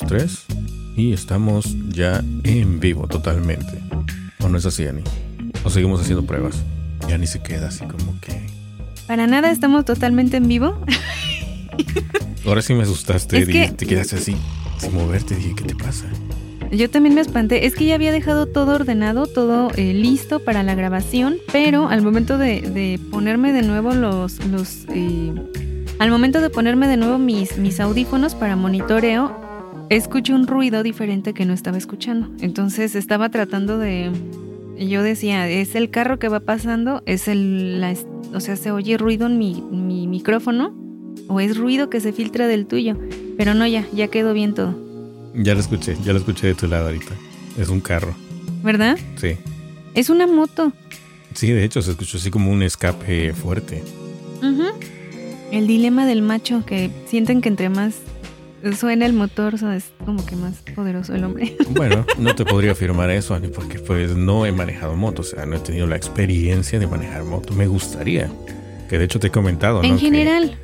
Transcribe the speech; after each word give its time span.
Probando, 0.00 0.24
1, 0.24 0.46
2, 0.46 0.46
3. 0.46 0.96
Y 0.96 1.12
estamos 1.12 1.76
ya 1.88 2.22
en 2.44 2.80
vivo 2.80 3.06
totalmente. 3.06 3.80
¿O 4.40 4.48
no 4.48 4.58
es 4.58 4.66
así, 4.66 4.86
Ani? 4.86 5.02
¿O 5.64 5.70
seguimos 5.70 6.00
haciendo 6.00 6.24
pruebas? 6.24 6.56
Y 7.08 7.12
Ani 7.12 7.26
se 7.26 7.40
queda 7.42 7.68
así 7.68 7.84
como 7.86 8.18
que... 8.20 8.46
Para 9.06 9.26
nada 9.26 9.50
estamos 9.50 9.84
totalmente 9.84 10.36
en 10.36 10.46
vivo. 10.48 10.78
Ahora 12.46 12.62
sí 12.62 12.74
me 12.74 12.82
asustaste, 12.82 13.38
Es 13.38 13.48
que- 13.48 13.68
te 13.72 13.86
quedaste 13.86 14.16
así, 14.16 14.36
sin 14.78 14.94
moverte. 14.94 15.34
Dije, 15.34 15.54
¿qué 15.56 15.64
te 15.64 15.74
pasa? 15.74 16.06
Yo 16.70 16.88
también 16.88 17.14
me 17.16 17.20
espanté. 17.20 17.66
Es 17.66 17.74
que 17.74 17.84
ya 17.86 17.96
había 17.96 18.12
dejado 18.12 18.46
todo 18.46 18.76
ordenado, 18.76 19.26
todo 19.26 19.70
eh, 19.76 19.92
listo 19.92 20.38
para 20.44 20.62
la 20.62 20.74
grabación, 20.76 21.36
pero 21.52 21.88
al 21.88 22.00
momento 22.02 22.38
de, 22.38 22.60
de 22.60 23.00
ponerme 23.10 23.52
de 23.52 23.62
nuevo 23.62 23.92
los... 23.94 24.44
los 24.46 24.84
eh, 24.94 25.32
al 25.98 26.10
momento 26.10 26.40
de 26.40 26.48
ponerme 26.48 26.86
de 26.88 26.96
nuevo 26.96 27.18
mis, 27.18 27.58
mis 27.58 27.78
audífonos 27.80 28.34
para 28.34 28.56
monitoreo, 28.56 29.36
escucho 29.90 30.34
un 30.34 30.46
ruido 30.46 30.82
diferente 30.82 31.34
que 31.34 31.44
no 31.44 31.52
estaba 31.52 31.76
escuchando. 31.76 32.30
Entonces 32.40 32.94
estaba 32.94 33.28
tratando 33.28 33.78
de... 33.78 34.10
Yo 34.78 35.02
decía, 35.02 35.46
¿es 35.46 35.74
el 35.74 35.90
carro 35.90 36.18
que 36.18 36.28
va 36.28 36.40
pasando? 36.40 37.02
¿Es 37.04 37.28
el... 37.28 37.82
la 37.82 37.94
o 38.32 38.40
sea, 38.40 38.56
¿se 38.56 38.70
oye 38.70 38.96
ruido 38.96 39.26
en 39.26 39.36
mi, 39.36 39.60
mi 39.60 40.06
micrófono? 40.06 40.74
¿O 41.28 41.40
es 41.40 41.56
ruido 41.56 41.90
que 41.90 42.00
se 42.00 42.12
filtra 42.12 42.46
del 42.46 42.66
tuyo? 42.66 42.96
Pero 43.36 43.54
no, 43.54 43.66
ya, 43.66 43.86
ya 43.92 44.08
quedó 44.08 44.32
bien 44.32 44.54
todo. 44.54 44.74
Ya 45.34 45.54
lo 45.54 45.60
escuché, 45.60 45.96
ya 46.02 46.12
lo 46.12 46.18
escuché 46.18 46.46
de 46.46 46.54
tu 46.54 46.66
lado 46.66 46.86
ahorita. 46.86 47.14
Es 47.58 47.68
un 47.68 47.80
carro. 47.80 48.14
¿Verdad? 48.62 48.96
Sí. 49.16 49.36
Es 49.94 50.08
una 50.08 50.26
moto. 50.26 50.72
Sí, 51.34 51.50
de 51.50 51.64
hecho, 51.64 51.82
se 51.82 51.90
escuchó 51.90 52.16
así 52.16 52.30
como 52.30 52.50
un 52.50 52.62
escape 52.62 53.32
fuerte. 53.34 53.82
El 55.52 55.66
dilema 55.66 56.06
del 56.06 56.22
macho, 56.22 56.64
que 56.64 56.90
sienten 57.06 57.40
que 57.40 57.48
entre 57.48 57.68
más 57.68 57.96
suena 58.78 59.06
el 59.06 59.12
motor, 59.12 59.54
es 59.54 59.84
como 60.04 60.24
que 60.26 60.36
más 60.36 60.54
poderoso 60.74 61.14
el 61.14 61.24
hombre. 61.24 61.56
Bueno, 61.70 62.04
no 62.18 62.34
te 62.34 62.44
podría 62.44 62.72
afirmar 62.72 63.10
eso, 63.10 63.34
Ani, 63.34 63.48
porque 63.48 63.78
pues 63.78 64.14
no 64.16 64.44
he 64.46 64.52
manejado 64.52 64.94
moto, 64.96 65.22
o 65.22 65.24
sea, 65.24 65.46
no 65.46 65.56
he 65.56 65.60
tenido 65.60 65.86
la 65.86 65.96
experiencia 65.96 66.78
de 66.78 66.86
manejar 66.86 67.24
moto. 67.24 67.54
Me 67.54 67.66
gustaría, 67.66 68.30
que 68.88 68.98
de 68.98 69.04
hecho 69.04 69.18
te 69.20 69.28
he 69.28 69.30
comentado, 69.30 69.82
¿no? 69.82 69.88
en 69.88 69.94
Que- 69.94 70.00
general. 70.00 70.58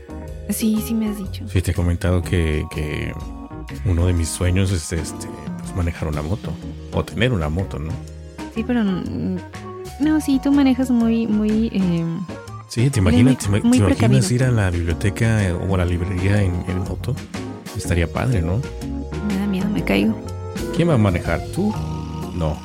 Sí, 0.50 0.80
sí 0.86 0.94
me 0.94 1.08
has 1.08 1.16
dicho. 1.18 1.44
sí, 1.48 1.60
te 1.60 1.72
he 1.72 1.74
comentado 1.74 2.22
que, 2.22 2.64
que 2.72 3.12
uno 3.84 4.06
de 4.06 4.12
mis 4.12 4.28
sueños 4.28 4.70
es 4.70 4.92
este, 4.92 5.26
pues 5.60 5.74
manejar 5.74 6.06
una 6.08 6.22
moto, 6.22 6.52
o 6.92 7.04
tener 7.04 7.32
una 7.32 7.48
moto, 7.48 7.78
¿no? 7.80 7.90
Sí, 8.54 8.62
pero 8.64 8.84
mm, 8.84 9.36
no, 10.00 10.20
sí, 10.20 10.40
tú 10.42 10.52
manejas 10.52 10.90
muy, 10.90 11.26
muy... 11.26 11.68
eh, 11.72 12.04
Sí, 12.68 12.90
¿te 12.90 12.98
imaginas, 13.00 13.48
muy- 13.48 13.60
te, 13.60 13.66
ima- 13.66 13.68
muy 13.68 13.78
te 13.78 13.84
imaginas 14.04 14.30
ir 14.30 14.44
a 14.44 14.50
la 14.50 14.70
biblioteca 14.70 15.44
eh, 15.48 15.52
o 15.52 15.74
a 15.74 15.78
la 15.78 15.84
librería 15.84 16.42
en, 16.42 16.52
en 16.68 16.78
moto? 16.80 17.14
Estaría 17.76 18.06
padre, 18.06 18.42
¿no? 18.42 18.60
me 19.28 19.36
da 19.38 19.46
miedo, 19.46 19.68
me 19.68 19.82
caigo. 19.82 20.18
¿Quién 20.74 20.88
va 20.88 20.94
a 20.94 20.98
manejar? 20.98 21.40
¿Tú? 21.54 21.74
No. 22.34 22.56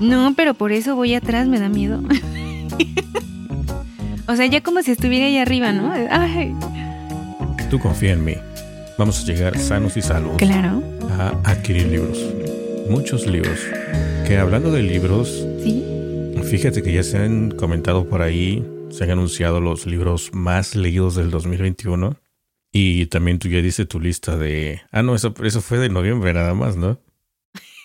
No, 0.00 0.34
pero 0.36 0.54
por 0.54 0.72
eso 0.72 0.96
voy 0.96 1.14
atrás, 1.14 1.46
me 1.46 1.60
da 1.60 1.68
miedo. 1.68 2.00
o 4.26 4.36
sea, 4.36 4.46
ya 4.46 4.62
como 4.62 4.82
si 4.82 4.92
estuviera 4.92 5.26
ahí 5.26 5.38
arriba, 5.38 5.72
¿no? 5.72 5.92
Ay, 6.10 6.54
Tú 7.70 7.78
confía 7.78 8.12
en 8.12 8.24
mí. 8.24 8.34
Vamos 8.98 9.20
a 9.20 9.24
llegar 9.26 9.58
sanos 9.58 9.96
y 9.96 10.02
salvos. 10.02 10.36
claro, 10.36 10.82
a 11.18 11.28
adquirir 11.44 11.86
libros. 11.86 12.18
Muchos 12.88 13.26
libros. 13.26 13.58
Que 14.26 14.38
hablando 14.38 14.70
de 14.70 14.82
libros, 14.82 15.44
sí. 15.62 15.84
fíjate 16.44 16.82
que 16.82 16.92
ya 16.92 17.02
se 17.02 17.18
han 17.18 17.50
comentado 17.50 18.08
por 18.08 18.22
ahí, 18.22 18.64
se 18.90 19.04
han 19.04 19.10
anunciado 19.10 19.60
los 19.60 19.86
libros 19.86 20.30
más 20.32 20.76
leídos 20.76 21.16
del 21.16 21.30
2021. 21.30 22.16
Y 22.76 23.06
también 23.06 23.38
tú 23.38 23.46
ya 23.46 23.62
diste 23.62 23.86
tu 23.86 24.00
lista 24.00 24.36
de... 24.36 24.82
Ah, 24.90 25.04
no, 25.04 25.14
eso, 25.14 25.32
eso 25.44 25.60
fue 25.60 25.78
de 25.78 25.88
noviembre 25.88 26.34
nada 26.34 26.54
más, 26.54 26.76
¿no? 26.76 26.98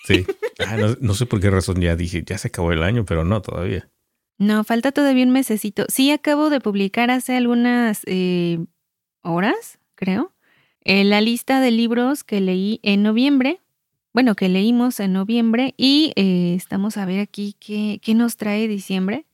Sí. 0.04 0.26
Ah, 0.68 0.76
no, 0.76 0.94
no 1.00 1.14
sé 1.14 1.24
por 1.24 1.40
qué 1.40 1.48
razón 1.48 1.80
ya 1.80 1.96
dije, 1.96 2.22
ya 2.22 2.36
se 2.36 2.48
acabó 2.48 2.70
el 2.70 2.82
año, 2.82 3.06
pero 3.06 3.24
no 3.24 3.40
todavía. 3.40 3.88
No, 4.36 4.62
falta 4.62 4.92
todavía 4.92 5.24
un 5.24 5.30
mesecito. 5.30 5.86
Sí, 5.88 6.10
acabo 6.10 6.50
de 6.50 6.60
publicar 6.60 7.10
hace 7.10 7.34
algunas 7.34 8.02
eh, 8.04 8.58
horas, 9.22 9.78
creo, 9.94 10.34
eh, 10.84 11.04
la 11.04 11.22
lista 11.22 11.62
de 11.62 11.70
libros 11.70 12.24
que 12.24 12.42
leí 12.42 12.78
en 12.82 13.02
noviembre. 13.02 13.62
Bueno, 14.12 14.34
que 14.34 14.50
leímos 14.50 15.00
en 15.00 15.14
noviembre 15.14 15.72
y 15.78 16.12
eh, 16.16 16.52
estamos 16.54 16.98
a 16.98 17.06
ver 17.06 17.20
aquí 17.20 17.56
qué, 17.58 17.98
qué 18.02 18.12
nos 18.12 18.36
trae 18.36 18.68
diciembre. 18.68 19.24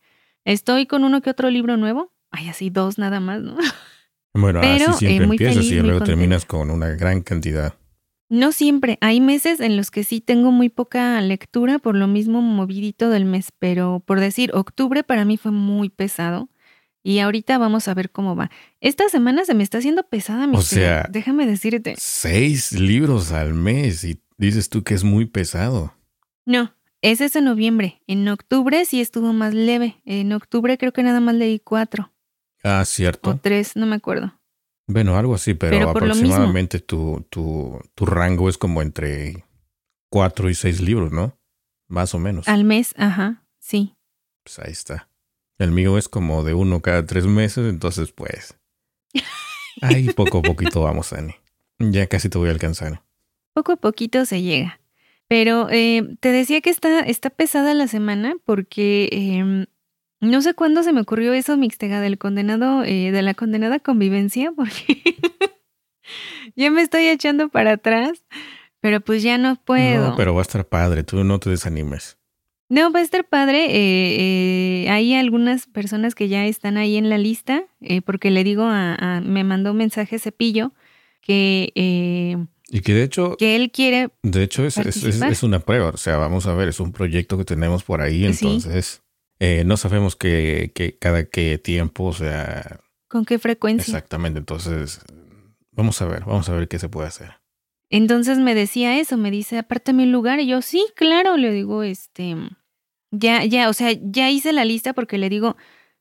Estoy 0.45 0.87
con 0.87 1.03
uno 1.03 1.23
que 1.23 1.31
otro 1.31 1.51
libro 1.51 1.77
nuevo. 1.77 2.13
Ay, 2.31 2.49
así 2.49 2.71
dos 2.71 2.99
nada 2.99 3.19
más, 3.19 3.43
¿no? 3.43 3.57
Bueno, 4.37 4.61
Pero, 4.61 4.91
así 4.91 5.07
siempre 5.07 5.25
eh, 5.25 5.27
muy 5.27 5.37
empiezas 5.37 5.65
feliz, 5.65 5.73
y 5.73 5.81
luego 5.81 6.05
terminas 6.05 6.45
con 6.45 6.71
una 6.71 6.89
gran 6.91 7.23
cantidad. 7.23 7.75
No 8.29 8.51
siempre. 8.53 8.99
Hay 9.01 9.21
meses 9.21 9.61
en 9.61 9.77
los 9.77 9.91
que 9.91 10.03
sí 10.03 10.21
tengo 10.21 10.51
muy 10.51 10.69
poca 10.69 11.21
lectura, 11.21 11.79
por 11.79 11.95
lo 11.95 12.09
mismo 12.09 12.43
movidito 12.43 13.09
del 13.09 13.25
mes, 13.25 13.51
pero 13.59 14.03
por 14.05 14.21
decir, 14.21 14.51
octubre 14.55 15.05
para 15.05 15.25
mí 15.25 15.37
fue 15.37 15.53
muy 15.53 15.91
pesado. 15.91 16.49
Y 17.05 17.21
ahorita 17.21 17.57
vamos 17.57 17.87
a 17.87 17.95
ver 17.95 18.11
cómo 18.11 18.35
va. 18.35 18.51
Esta 18.81 19.09
semana 19.09 19.45
se 19.45 19.55
me 19.55 19.63
está 19.63 19.79
haciendo 19.79 20.03
pesada, 20.03 20.49
mi 20.49 20.57
O 20.57 20.63
sea, 20.63 21.07
Déjame 21.09 21.47
decirte. 21.47 21.95
Seis 21.99 22.73
libros 22.73 23.31
al 23.31 23.55
mes 23.55 24.03
y 24.03 24.21
dices 24.39 24.69
tú 24.69 24.83
que 24.83 24.95
es 24.95 25.05
muy 25.05 25.27
pesado. 25.27 25.95
No, 26.45 26.75
ese 27.03 27.27
es 27.27 27.37
en 27.37 27.45
noviembre. 27.45 28.03
En 28.09 28.27
octubre 28.29 28.85
sí 28.87 29.01
estuvo 29.01 29.33
más 29.33 29.55
leve. 29.55 30.01
En 30.05 30.33
octubre 30.33 30.77
creo 30.79 30.93
que 30.93 31.05
nada 31.05 31.21
más 31.21 31.37
leí 31.37 31.61
cuatro 31.61 32.11
Ah, 32.67 32.81
o 32.83 32.85
cierto. 32.85 33.39
tres, 33.41 33.77
no 33.77 33.87
me 33.87 33.97
acuerdo. 33.97 34.35
Bueno, 34.89 35.17
algo 35.17 35.35
así, 35.35 35.55
pero, 35.55 35.91
aproximadamente 35.91 36.81
tu, 36.81 37.25
tu, 37.31 37.81
tu 37.95 38.07
rango 38.07 38.49
es 38.49 38.59
como 38.59 38.83
entre 38.83 39.45
cuatro 40.11 40.51
y 40.51 40.55
seis 40.55 40.81
libros, 40.81 41.13
¿no? 41.13 41.39
Más 41.89 42.15
o 42.15 42.19
menos. 42.19 42.49
Al 42.49 42.65
mes, 42.65 42.93
ajá, 42.97 43.45
sí. 43.59 43.95
Pues 44.43 44.59
ahí 44.59 44.73
está. 44.73 45.09
El 45.59 45.71
mío 45.71 45.97
es 45.97 46.09
como 46.09 46.43
de 46.43 46.55
uno 46.55 46.83
cada 46.83 47.07
tres 47.07 47.27
meses, 47.27 47.69
entonces 47.69 48.13
pues... 48.13 48.59
Ahí 49.83 50.11
poco 50.15 50.39
a 50.39 50.43
poquito 50.43 50.83
vamos, 50.83 51.13
Ani. 51.13 51.35
Ya 51.79 52.07
casi 52.07 52.31
te 52.31 52.39
voy 52.39 52.49
a 52.49 52.53
alcanzar. 52.53 53.03
Poco 53.53 53.73
a 53.73 53.77
poquito 53.77 54.25
se 54.25 54.41
llega. 54.41 54.81
Pero 55.29 55.69
eh, 55.71 56.17
te 56.21 56.33
decía 56.33 56.63
que 56.63 56.71
está, 56.71 57.01
está 57.01 57.29
pesada 57.29 57.75
la 57.75 57.87
semana 57.87 58.37
porque 58.45 59.11
eh, 59.13 59.67
no 60.21 60.43
sé 60.43 60.55
cuándo 60.55 60.83
se 60.83 60.93
me 60.93 61.01
ocurrió 61.01 61.33
eso, 61.35 61.57
Mixtega, 61.57 62.01
del 62.01 62.19
condenado, 62.19 62.83
eh, 62.85 63.11
de 63.13 63.23
la 63.23 63.35
condenada 63.35 63.79
convivencia, 63.81 64.53
porque 64.57 65.03
ya 66.55 66.71
me 66.71 66.83
estoy 66.83 67.07
echando 67.07 67.49
para 67.49 67.73
atrás, 67.73 68.25
pero 68.81 69.01
pues 69.01 69.23
ya 69.23 69.39
no 69.39 69.57
puedo. 69.57 70.11
No, 70.11 70.17
pero 70.17 70.35
va 70.35 70.41
a 70.41 70.43
estar 70.43 70.67
padre, 70.67 71.03
tú 71.03 71.25
no 71.25 71.39
te 71.39 71.51
desanimes. 71.51 72.19
No, 72.69 72.91
va 72.91 72.99
a 73.01 73.03
estar 73.03 73.29
padre. 73.29 73.67
eh, 73.67 74.85
eh, 74.85 74.91
hay 74.91 75.15
algunas 75.15 75.67
personas 75.67 76.15
que 76.17 76.29
ya 76.29 76.47
están 76.47 76.77
ahí 76.77 76.97
en 76.97 77.09
la 77.09 77.19
lista, 77.19 77.65
eh, 77.81 78.03
porque 78.03 78.31
le 78.31 78.43
digo 78.43 78.65
a, 78.65 78.95
a- 78.95 79.21
me 79.21 79.45
mandó 79.45 79.71
un 79.73 79.77
mensaje 79.77 80.19
Cepillo 80.19 80.73
que, 81.21 81.73
eh, 81.77 82.37
Y 82.69 82.81
que 82.81 82.93
de 82.95 83.05
hecho, 83.05 83.37
que 83.37 83.55
él 83.57 83.71
quiere 83.71 84.09
de 84.23 84.43
hecho 84.43 84.65
es, 84.67 84.77
una 85.45 85.61
prueba, 85.61 85.91
o 85.91 85.97
sea, 85.97 86.17
vamos 86.17 86.47
a 86.47 86.55
ver, 86.55 86.69
es 86.69 86.81
un 86.81 86.91
proyecto 86.93 87.39
que 87.39 87.45
tenemos 87.45 87.85
por 87.85 88.01
ahí, 88.01 88.25
entonces 88.25 89.03
eh, 89.39 89.65
no 89.65 89.77
sabemos 89.77 90.17
que, 90.17 90.73
que 90.75 90.99
cada 90.99 91.25
qué 91.25 91.59
tiempo, 91.59 92.05
o 92.05 92.13
sea, 92.13 92.81
con 93.09 93.25
qué 93.25 93.39
frecuencia. 93.39 93.93
Exactamente, 93.93 94.39
entonces 94.39 95.01
vamos 95.73 96.01
a 96.03 96.07
ver, 96.07 96.25
vamos 96.25 96.49
a 96.49 96.55
ver 96.55 96.69
qué 96.69 96.79
se 96.79 96.89
puede 96.89 97.09
hacer. 97.09 97.35
Entonces 97.89 98.39
me 98.39 98.55
decía 98.55 98.99
eso, 98.99 99.17
me 99.17 99.31
dice, 99.31 99.59
apártame 99.59 100.05
un 100.05 100.13
lugar. 100.13 100.41
Y 100.41 100.49
yo, 100.49 100.61
sí, 100.63 100.85
claro, 100.97 101.37
le 101.37 101.53
digo, 101.53 101.83
este, 101.83 102.35
ya, 103.13 103.45
ya, 103.45 103.69
o 103.69 103.73
sea, 103.73 103.93
ya 103.93 104.31
hice 104.31 104.53
la 104.53 104.65
lista 104.65 104.93
porque 104.93 105.19
le 105.19 105.29
digo, 105.29 105.57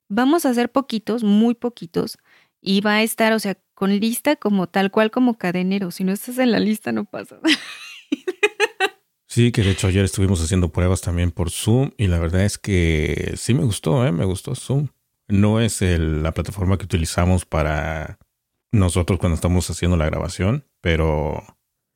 vamos 0.10 0.46
a 0.46 0.50
hacer 0.50 0.72
poquitos, 0.72 1.24
muy 1.24 1.54
poquitos, 1.54 2.18
y 2.62 2.82
va 2.82 2.96
a 2.96 3.04
estar, 3.04 3.34
o 3.34 3.40
sea, 3.40 3.58
con 3.76 4.00
lista 4.00 4.36
como 4.36 4.68
tal 4.68 4.90
cual 4.90 5.12
como 5.12 5.38
cadenero. 5.38 5.92
Si 5.92 6.04
no 6.04 6.12
estás 6.12 6.40
en 6.40 6.52
la 6.52 6.60
lista, 6.60 6.92
no 6.92 7.06
pasa. 7.06 7.40
Sí, 9.36 9.52
que 9.52 9.64
de 9.64 9.72
hecho 9.72 9.88
ayer 9.88 10.06
estuvimos 10.06 10.42
haciendo 10.42 10.70
pruebas 10.70 11.02
también 11.02 11.30
por 11.30 11.52
Zoom 11.52 11.92
y 11.98 12.08
la 12.08 12.20
verdad 12.20 12.46
es 12.46 12.58
que 12.58 13.34
sí 13.36 13.54
me 13.54 13.66
gustó, 13.66 14.08
¿eh? 14.08 14.14
me 14.14 14.24
gustó 14.24 14.56
Zoom. 14.56 14.88
No 15.28 15.60
es 15.60 15.82
el- 15.82 16.24
la 16.24 16.34
plataforma 16.34 16.78
que 16.78 16.86
utilizamos 16.86 17.44
para 17.44 18.18
nosotros 18.72 19.20
cuando 19.20 19.36
estamos 19.36 19.70
haciendo 19.70 19.98
la 19.98 20.06
grabación, 20.06 20.64
pero 20.80 21.44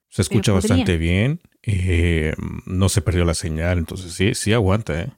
se 0.10 0.22
escucha 0.22 0.52
bastante 0.52 0.98
bien. 0.98 1.40
Eh, 1.64 2.34
no 2.66 2.90
se 2.90 3.02
perdió 3.02 3.24
la 3.24 3.34
señal, 3.34 3.78
entonces 3.78 4.12
sí, 4.12 4.36
sí 4.36 4.52
aguanta, 4.52 5.00
¿eh? 5.00 5.10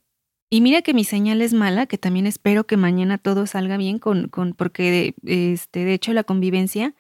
Y 0.52 0.62
mira 0.62 0.84
que 0.84 0.94
mi 0.94 1.04
señal 1.06 1.42
es 1.42 1.56
mala, 1.56 1.88
que 1.88 1.98
también 1.98 2.28
espero 2.28 2.68
que 2.68 2.78
mañana 2.78 3.18
todo 3.18 3.48
salga 3.48 3.78
bien, 3.78 3.98
con, 3.98 4.28
con, 4.28 4.54
porque 4.54 5.16
este, 5.26 5.86
de 5.86 5.94
hecho 5.96 6.14
la 6.14 6.24
convivencia, 6.24 6.94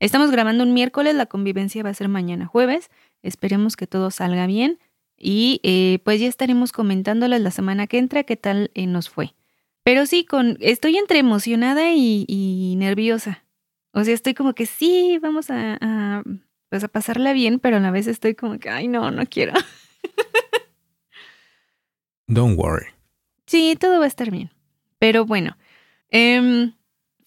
estamos 0.00 0.30
grabando 0.30 0.64
un 0.64 0.72
miércoles, 0.72 1.14
la 1.14 1.26
convivencia 1.26 1.82
va 1.82 1.90
a 1.90 1.94
ser 1.94 2.08
mañana 2.08 2.46
jueves, 2.46 2.88
esperemos 3.22 3.76
que 3.76 3.86
todo 3.86 4.10
salga 4.10 4.46
bien 4.46 4.78
y 5.16 5.60
eh, 5.62 6.00
pues 6.04 6.20
ya 6.20 6.26
estaremos 6.26 6.72
comentándoles 6.72 7.40
la 7.40 7.50
semana 7.50 7.86
que 7.86 7.98
entra 7.98 8.24
qué 8.24 8.36
tal 8.36 8.70
eh, 8.74 8.86
nos 8.86 9.08
fue. 9.08 9.34
Pero 9.84 10.06
sí, 10.06 10.24
con, 10.24 10.56
estoy 10.60 10.96
entre 10.96 11.18
emocionada 11.18 11.92
y, 11.92 12.74
nerviosa. 12.76 13.44
O 13.92 14.04
sea, 14.04 14.14
estoy 14.14 14.34
como 14.34 14.54
que 14.54 14.66
sí, 14.66 15.18
vamos 15.20 15.50
a, 15.50 15.78
a, 15.80 16.22
pues 16.68 16.84
a 16.84 16.88
pasarla 16.88 17.32
bien, 17.32 17.58
pero 17.58 17.76
a 17.76 17.80
la 17.80 17.90
vez 17.90 18.06
estoy 18.06 18.34
como 18.34 18.58
que, 18.58 18.70
ay, 18.70 18.88
no, 18.88 19.10
no 19.10 19.26
quiero. 19.26 19.52
Don't 22.26 22.58
worry. 22.58 22.86
Sí, 23.46 23.76
todo 23.78 23.98
va 23.98 24.04
a 24.04 24.08
estar 24.08 24.30
bien. 24.30 24.50
Pero 24.98 25.26
bueno, 25.26 25.56
em, 26.08 26.72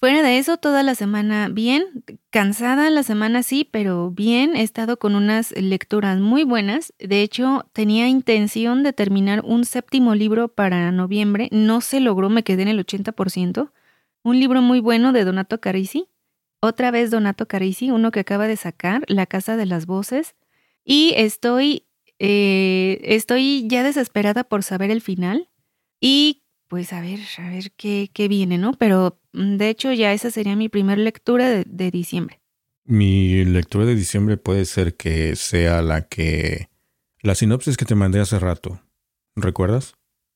fuera 0.06 0.22
de 0.22 0.38
eso, 0.38 0.58
toda 0.58 0.84
la 0.84 0.94
semana 0.94 1.50
bien, 1.50 2.04
cansada 2.30 2.92
la 2.92 3.02
semana 3.02 3.42
sí, 3.42 3.68
pero 3.72 4.12
bien, 4.12 4.56
he 4.56 4.62
estado 4.62 5.00
con 5.00 5.16
unas 5.16 5.52
lecturas 5.60 6.20
muy 6.20 6.44
buenas. 6.44 6.94
De 7.00 7.24
hecho, 7.24 7.68
tenía 7.74 8.08
intención 8.08 8.84
de 8.84 8.94
terminar 8.94 9.42
un 9.44 9.66
séptimo 9.66 10.14
libro 10.14 10.48
para 10.48 10.92
noviembre, 10.92 11.50
no 11.52 11.82
se 11.82 12.02
logró, 12.02 12.30
me 12.30 12.44
quedé 12.44 12.62
en 12.62 12.68
el 12.68 12.86
80%. 12.86 13.72
Un 14.22 14.40
libro 14.40 14.62
muy 14.62 14.80
bueno 14.80 15.12
de 15.12 15.24
Donato 15.24 15.60
Carisi. 15.60 16.08
Otra 16.60 16.92
vez 16.92 17.10
Donato 17.10 17.48
Carisi, 17.48 17.90
uno 17.90 18.12
que 18.12 18.20
acaba 18.20 18.46
de 18.46 18.58
sacar, 18.58 19.06
La 19.08 19.26
Casa 19.26 19.58
de 19.58 19.66
las 19.66 19.88
Voces. 19.88 20.36
Y 20.84 21.14
estoy 21.16 21.88
eh, 22.20 23.00
estoy 23.02 23.66
ya 23.68 23.82
desesperada 23.82 24.44
por 24.44 24.62
saber 24.62 24.92
el 24.92 25.02
final 25.02 25.50
y 26.00 26.44
pues 26.68 26.94
a 26.94 27.02
ver, 27.02 27.20
a 27.38 27.50
ver 27.50 27.72
qué, 27.72 28.10
qué 28.14 28.28
viene, 28.28 28.58
¿no? 28.58 28.74
Pero 28.74 29.20
mm, 29.34 29.58
de 29.58 29.70
hecho 29.70 29.92
ya 29.94 30.14
esa 30.14 30.32
sería 30.32 30.56
mi 30.56 30.70
primera 30.70 31.02
lectura 31.02 31.50
de, 31.50 31.92
diciembre. 31.92 32.42
Mi 32.84 33.44
lectura 33.46 33.86
de 33.86 33.96
diciembre 33.96 34.38
puede 34.38 34.66
ser 34.66 34.96
que 34.96 35.36
sea 35.36 35.82
la 35.82 36.08
que... 36.08 36.70
La 37.22 37.34
sinopsis 37.34 37.78
que 37.78 37.86
te 37.86 37.96
mandé 37.96 38.20
hace 38.20 38.38
rato. 38.38 38.82
¿Recuerdas? 39.36 39.96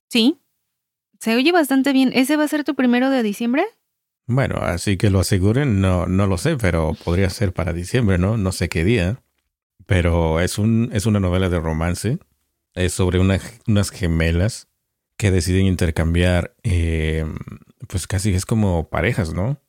Sí. 0.09 0.39
Se 1.19 1.35
oye 1.35 1.51
bastante 1.51 1.93
bien. 1.93 2.11
¿Ese 2.13 2.37
va 2.37 2.45
a 2.45 2.47
ser 2.47 2.63
tu 2.63 2.73
primero 2.73 3.09
de 3.09 3.21
diciembre? 3.21 3.65
Bueno, 4.25 4.57
así 4.57 4.97
que 4.97 5.09
lo 5.09 5.19
aseguren, 5.19 5.81
no, 5.81 6.07
no 6.07 6.25
lo 6.25 6.37
sé, 6.37 6.55
pero 6.57 6.95
podría 7.03 7.29
ser 7.29 7.53
para 7.53 7.73
diciembre, 7.73 8.17
¿no? 8.17 8.37
No 8.37 8.51
sé 8.51 8.69
qué 8.69 8.83
día. 8.83 9.21
Pero 9.85 10.39
es, 10.39 10.57
un, 10.57 10.89
es 10.93 11.05
una 11.05 11.19
novela 11.19 11.49
de 11.49 11.59
romance. 11.59 12.17
Es 12.73 12.93
sobre 12.93 13.19
unas 13.19 13.91
gemelas 13.91 14.68
que 15.19 15.31
deciden 15.31 15.65
intercambiar, 15.65 16.55
eh, 16.63 17.25
pues 17.89 18.07
casi 18.07 18.33
es 18.33 18.45
como 18.45 18.87
parejas, 18.87 19.33
¿no? 19.33 19.61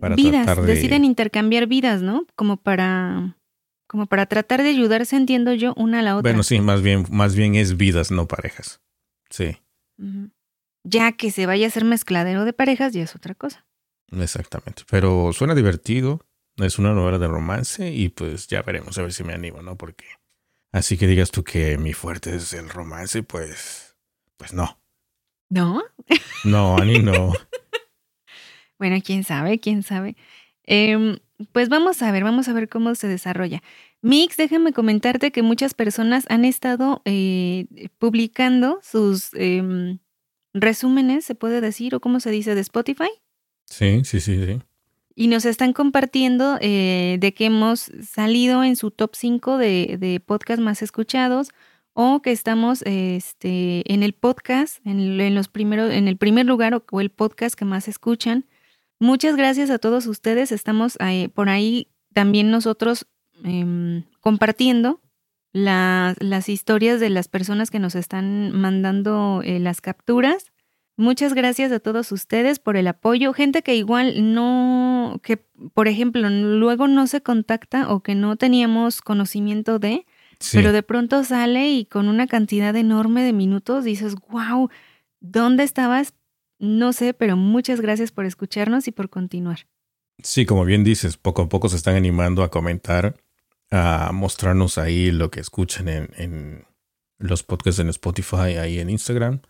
Para 0.00 0.16
vidas, 0.16 0.66
deciden 0.66 1.04
intercambiar 1.04 1.68
vidas, 1.68 2.02
¿no? 2.02 2.26
Como 2.34 2.56
para, 2.56 3.38
como 3.86 4.06
para 4.06 4.26
tratar 4.26 4.60
de 4.64 4.70
ayudarse, 4.70 5.14
entiendo 5.14 5.54
yo, 5.54 5.72
una 5.76 6.00
a 6.00 6.02
la 6.02 6.16
otra. 6.16 6.28
Bueno, 6.28 6.42
sí, 6.42 6.60
más 6.60 6.82
bien, 6.82 7.06
más 7.10 7.36
bien 7.36 7.54
es 7.54 7.76
vidas, 7.76 8.10
no 8.10 8.26
parejas. 8.26 8.80
Sí. 9.30 9.58
Ya 10.82 11.12
que 11.12 11.30
se 11.30 11.46
vaya 11.46 11.68
a 11.68 11.70
ser 11.70 11.84
mezcladero 11.84 12.44
de 12.44 12.52
parejas, 12.52 12.92
ya 12.92 13.04
es 13.04 13.14
otra 13.14 13.36
cosa. 13.36 13.66
Exactamente. 14.10 14.82
Pero 14.90 15.32
suena 15.32 15.54
divertido. 15.54 16.26
Es 16.56 16.80
una 16.80 16.92
novela 16.92 17.18
de 17.18 17.28
romance 17.28 17.92
y 17.92 18.08
pues 18.08 18.48
ya 18.48 18.62
veremos 18.62 18.98
a 18.98 19.02
ver 19.02 19.12
si 19.12 19.22
me 19.22 19.32
animo, 19.32 19.62
¿no? 19.62 19.76
Porque 19.76 20.06
así 20.72 20.98
que 20.98 21.06
digas 21.06 21.30
tú 21.30 21.44
que 21.44 21.78
mi 21.78 21.92
fuerte 21.92 22.34
es 22.34 22.52
el 22.52 22.68
romance, 22.68 23.22
pues, 23.22 23.96
pues 24.36 24.52
no. 24.52 24.80
¿No? 25.50 25.82
No, 26.44 26.76
Ani, 26.76 26.98
no. 27.00 27.32
bueno, 28.78 28.96
quién 29.04 29.24
sabe, 29.24 29.58
quién 29.58 29.82
sabe. 29.82 30.16
Em, 30.64 31.18
pues 31.52 31.68
vamos 31.68 32.02
a 32.02 32.12
ver, 32.12 32.24
vamos 32.24 32.48
a 32.48 32.52
ver 32.52 32.68
cómo 32.68 32.94
se 32.94 33.08
desarrolla. 33.08 33.62
Mix, 34.02 34.36
déjame 34.36 34.72
comentarte 34.72 35.32
que 35.32 35.42
muchas 35.42 35.74
personas 35.74 36.26
han 36.28 36.44
estado 36.44 37.02
eh, 37.04 37.66
publicando 37.98 38.78
sus 38.82 39.34
em, 39.34 39.98
resúmenes, 40.54 41.24
se 41.24 41.34
puede 41.34 41.60
decir, 41.60 41.94
o 41.94 42.00
cómo 42.00 42.20
se 42.20 42.30
dice, 42.30 42.54
de 42.54 42.60
Spotify. 42.60 43.10
Sí, 43.66 44.02
sí, 44.04 44.20
sí, 44.20 44.44
sí 44.44 44.60
y 45.18 45.26
nos 45.26 45.46
están 45.46 45.72
compartiendo 45.72 46.58
eh, 46.60 47.16
de 47.18 47.34
que 47.34 47.46
hemos 47.46 47.90
salido 48.08 48.62
en 48.62 48.76
su 48.76 48.92
top 48.92 49.16
5 49.16 49.58
de, 49.58 49.96
de 49.98 50.20
podcast 50.20 50.60
más 50.60 50.80
escuchados 50.80 51.48
o 52.00 52.22
que 52.22 52.30
estamos 52.30 52.82
este, 52.82 53.82
en 53.92 54.04
el 54.04 54.12
podcast, 54.12 54.78
en, 54.86 55.34
los 55.34 55.48
primeros, 55.48 55.92
en 55.92 56.06
el 56.06 56.16
primer 56.16 56.46
lugar 56.46 56.80
o, 56.92 57.00
el 57.00 57.10
podcast 57.10 57.56
que 57.56 57.64
más 57.64 57.88
escuchan. 57.88 58.46
Muchas 59.00 59.34
gracias 59.34 59.68
a 59.68 59.80
todos 59.80 60.06
ustedes. 60.06 60.52
Estamos 60.52 60.96
por 61.34 61.48
ahí 61.48 61.88
también 62.14 62.52
nosotros 62.52 63.08
em, 63.42 64.04
compartiendo 64.20 65.00
las 65.52 66.48
historias 66.48 67.00
de 67.00 67.10
las 67.10 67.26
personas 67.26 67.68
que 67.68 67.80
nos 67.80 67.96
están 67.96 68.52
mandando 68.52 69.42
eh, 69.44 69.58
las 69.58 69.80
capturas. 69.80 70.52
Muchas 70.96 71.34
gracias 71.34 71.72
a 71.72 71.80
todos 71.80 72.12
ustedes 72.12 72.60
por 72.60 72.76
el 72.76 72.86
apoyo. 72.86 73.32
Gente 73.32 73.62
que 73.62 73.74
igual 73.74 74.34
no, 74.34 75.18
que 75.24 75.38
por 75.74 75.88
ejemplo, 75.88 76.30
luego 76.30 76.86
no 76.86 77.08
se 77.08 77.22
contacta 77.22 77.92
o 77.92 78.04
que 78.04 78.14
no 78.14 78.36
teníamos 78.36 79.02
conocimiento 79.02 79.80
de, 79.80 80.06
pero 80.52 80.72
de 80.72 80.82
pronto 80.82 81.24
sale 81.24 81.70
y 81.70 81.84
con 81.84 82.08
una 82.08 82.26
cantidad 82.26 82.74
enorme 82.76 83.22
de 83.22 83.32
minutos 83.32 83.84
dices, 83.84 84.14
wow, 84.28 84.70
¿dónde 85.20 85.64
estabas? 85.64 86.14
No 86.58 86.92
sé, 86.92 87.14
pero 87.14 87.36
muchas 87.36 87.80
gracias 87.80 88.12
por 88.12 88.24
escucharnos 88.24 88.88
y 88.88 88.92
por 88.92 89.10
continuar. 89.10 89.66
Sí, 90.22 90.46
como 90.46 90.64
bien 90.64 90.84
dices, 90.84 91.16
poco 91.16 91.42
a 91.42 91.48
poco 91.48 91.68
se 91.68 91.76
están 91.76 91.94
animando 91.94 92.42
a 92.42 92.50
comentar, 92.50 93.16
a 93.70 94.10
mostrarnos 94.12 94.78
ahí 94.78 95.10
lo 95.10 95.30
que 95.30 95.40
escuchan 95.40 95.88
en, 95.88 96.10
en 96.16 96.64
los 97.18 97.42
podcasts 97.42 97.80
en 97.80 97.88
Spotify, 97.88 98.56
ahí 98.58 98.80
en 98.80 98.90
Instagram 98.90 99.40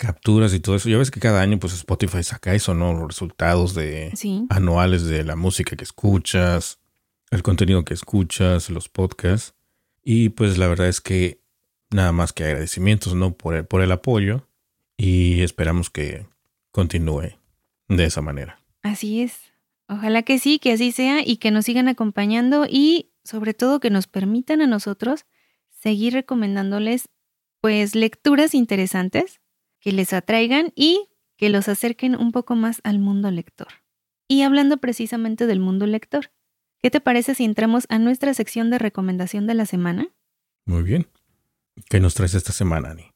capturas 0.00 0.54
y 0.54 0.60
todo 0.60 0.76
eso. 0.76 0.88
Ya 0.88 0.96
ves 0.96 1.10
que 1.10 1.20
cada 1.20 1.42
año 1.42 1.58
pues 1.58 1.74
Spotify 1.74 2.22
saca 2.22 2.54
eso, 2.54 2.74
¿no? 2.74 2.94
Los 2.94 3.08
resultados 3.08 3.74
de 3.74 4.12
anuales 4.48 5.04
de 5.04 5.22
la 5.24 5.36
música 5.36 5.76
que 5.76 5.84
escuchas, 5.84 6.80
el 7.30 7.42
contenido 7.42 7.84
que 7.84 7.92
escuchas, 7.92 8.70
los 8.70 8.88
podcasts. 8.88 9.54
Y 10.02 10.30
pues 10.30 10.58
la 10.58 10.66
verdad 10.68 10.88
es 10.88 11.00
que 11.00 11.40
nada 11.90 12.12
más 12.12 12.32
que 12.32 12.44
agradecimientos, 12.44 13.14
¿no? 13.14 13.32
Por 13.32 13.54
el, 13.54 13.66
por 13.66 13.82
el 13.82 13.92
apoyo 13.92 14.46
y 14.96 15.42
esperamos 15.42 15.90
que 15.90 16.26
continúe 16.72 17.32
de 17.88 18.04
esa 18.04 18.22
manera. 18.22 18.60
Así 18.82 19.22
es. 19.22 19.52
Ojalá 19.88 20.22
que 20.22 20.38
sí, 20.38 20.58
que 20.58 20.72
así 20.72 20.92
sea 20.92 21.26
y 21.26 21.38
que 21.38 21.50
nos 21.50 21.64
sigan 21.64 21.88
acompañando 21.88 22.66
y 22.68 23.10
sobre 23.24 23.54
todo 23.54 23.80
que 23.80 23.90
nos 23.90 24.06
permitan 24.06 24.60
a 24.60 24.66
nosotros 24.66 25.26
seguir 25.70 26.12
recomendándoles 26.12 27.08
pues 27.60 27.94
lecturas 27.94 28.54
interesantes 28.54 29.40
que 29.80 29.92
les 29.92 30.12
atraigan 30.12 30.72
y 30.76 31.08
que 31.36 31.48
los 31.48 31.68
acerquen 31.68 32.14
un 32.14 32.32
poco 32.32 32.54
más 32.54 32.80
al 32.84 32.98
mundo 32.98 33.30
lector. 33.30 33.68
Y 34.28 34.42
hablando 34.42 34.76
precisamente 34.76 35.46
del 35.46 35.58
mundo 35.58 35.86
lector, 35.86 36.30
¿qué 36.82 36.90
te 36.90 37.00
parece 37.00 37.34
si 37.34 37.44
entramos 37.44 37.86
a 37.88 37.98
nuestra 37.98 38.34
sección 38.34 38.70
de 38.70 38.78
recomendación 38.78 39.46
de 39.46 39.54
la 39.54 39.66
semana? 39.66 40.08
Muy 40.66 40.82
bien. 40.82 41.08
¿Qué 41.88 42.00
nos 42.00 42.14
traes 42.14 42.34
esta 42.34 42.52
semana, 42.52 42.90
Ani? 42.90 43.10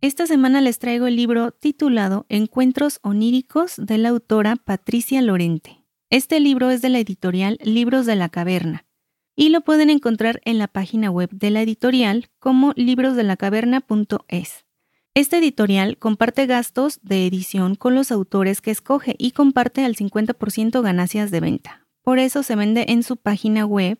Esta 0.00 0.26
semana 0.26 0.60
les 0.60 0.78
traigo 0.78 1.06
el 1.06 1.16
libro 1.16 1.50
titulado 1.50 2.26
Encuentros 2.28 2.98
oníricos 3.02 3.76
de 3.78 3.96
la 3.96 4.10
autora 4.10 4.56
Patricia 4.56 5.22
Lorente. 5.22 5.83
Este 6.14 6.38
libro 6.38 6.70
es 6.70 6.80
de 6.80 6.90
la 6.90 7.00
editorial 7.00 7.58
Libros 7.64 8.06
de 8.06 8.14
la 8.14 8.28
Caverna 8.28 8.86
y 9.34 9.48
lo 9.48 9.62
pueden 9.62 9.90
encontrar 9.90 10.40
en 10.44 10.58
la 10.58 10.68
página 10.68 11.10
web 11.10 11.28
de 11.32 11.50
la 11.50 11.60
editorial 11.60 12.30
como 12.38 12.72
librosdelacaverna.es. 12.76 14.64
Esta 15.14 15.38
editorial 15.38 15.98
comparte 15.98 16.46
gastos 16.46 17.00
de 17.02 17.26
edición 17.26 17.74
con 17.74 17.96
los 17.96 18.12
autores 18.12 18.60
que 18.60 18.70
escoge 18.70 19.16
y 19.18 19.32
comparte 19.32 19.84
al 19.84 19.96
50% 19.96 20.82
ganancias 20.82 21.32
de 21.32 21.40
venta. 21.40 21.88
Por 22.04 22.20
eso 22.20 22.44
se 22.44 22.54
vende 22.54 22.84
en 22.90 23.02
su 23.02 23.16
página 23.16 23.66
web 23.66 23.98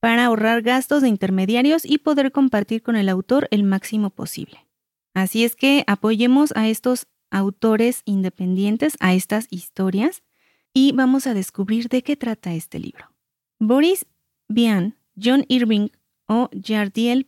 para 0.00 0.24
ahorrar 0.24 0.62
gastos 0.62 1.00
de 1.02 1.10
intermediarios 1.10 1.84
y 1.84 1.98
poder 1.98 2.32
compartir 2.32 2.82
con 2.82 2.96
el 2.96 3.08
autor 3.08 3.46
el 3.52 3.62
máximo 3.62 4.10
posible. 4.10 4.66
Así 5.14 5.44
es 5.44 5.54
que 5.54 5.84
apoyemos 5.86 6.52
a 6.56 6.68
estos 6.68 7.06
autores 7.30 8.02
independientes, 8.04 8.96
a 8.98 9.14
estas 9.14 9.46
historias, 9.50 10.24
y 10.72 10.92
vamos 10.92 11.26
a 11.26 11.34
descubrir 11.34 11.88
de 11.88 12.02
qué 12.02 12.16
trata 12.16 12.54
este 12.54 12.78
libro. 12.78 13.12
Boris 13.58 14.06
Vian, 14.48 14.96
John 15.22 15.44
Irving 15.48 15.88
o 16.26 16.48
Jardiel 16.52 17.26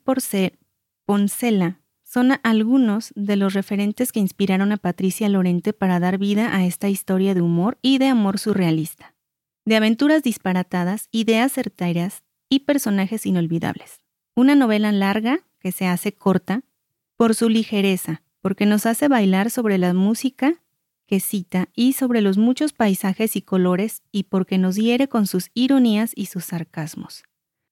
Poncela 1.07 1.81
son 2.03 2.33
algunos 2.43 3.13
de 3.17 3.37
los 3.37 3.55
referentes 3.55 4.13
que 4.13 4.21
inspiraron 4.21 4.73
a 4.73 4.77
Patricia 4.77 5.29
Lorente 5.29 5.73
para 5.73 5.99
dar 5.99 6.19
vida 6.19 6.55
a 6.55 6.65
esta 6.65 6.89
historia 6.89 7.35
de 7.35 7.41
humor 7.41 7.79
y 7.83 7.99
de 7.99 8.07
amor 8.07 8.39
surrealista, 8.39 9.15
de 9.65 9.77
aventuras 9.77 10.23
disparatadas, 10.23 11.09
ideas 11.11 11.53
certeras 11.53 12.23
y 12.49 12.61
personajes 12.61 13.27
inolvidables. 13.27 14.01
Una 14.37 14.55
novela 14.55 14.93
larga 14.93 15.41
que 15.59 15.73
se 15.73 15.87
hace 15.87 16.13
corta 16.13 16.63
por 17.17 17.35
su 17.35 17.49
ligereza, 17.49 18.23
porque 18.41 18.67
nos 18.67 18.87
hace 18.87 19.09
bailar 19.09 19.51
sobre 19.51 19.79
la 19.79 19.93
música 19.95 20.63
cita 21.21 21.69
y 21.75 21.95
sobre 21.95 22.21
los 22.21 22.39
muchos 22.39 22.73
paisajes 22.73 23.37
y 23.37 23.43
colores 23.43 24.03
y 24.13 24.25
porque 24.25 24.59
nos 24.59 24.77
hiere 24.77 25.09
con 25.09 25.27
sus 25.27 25.51
ironías 25.55 26.13
y 26.15 26.27
sus 26.27 26.45
sarcasmos, 26.47 27.25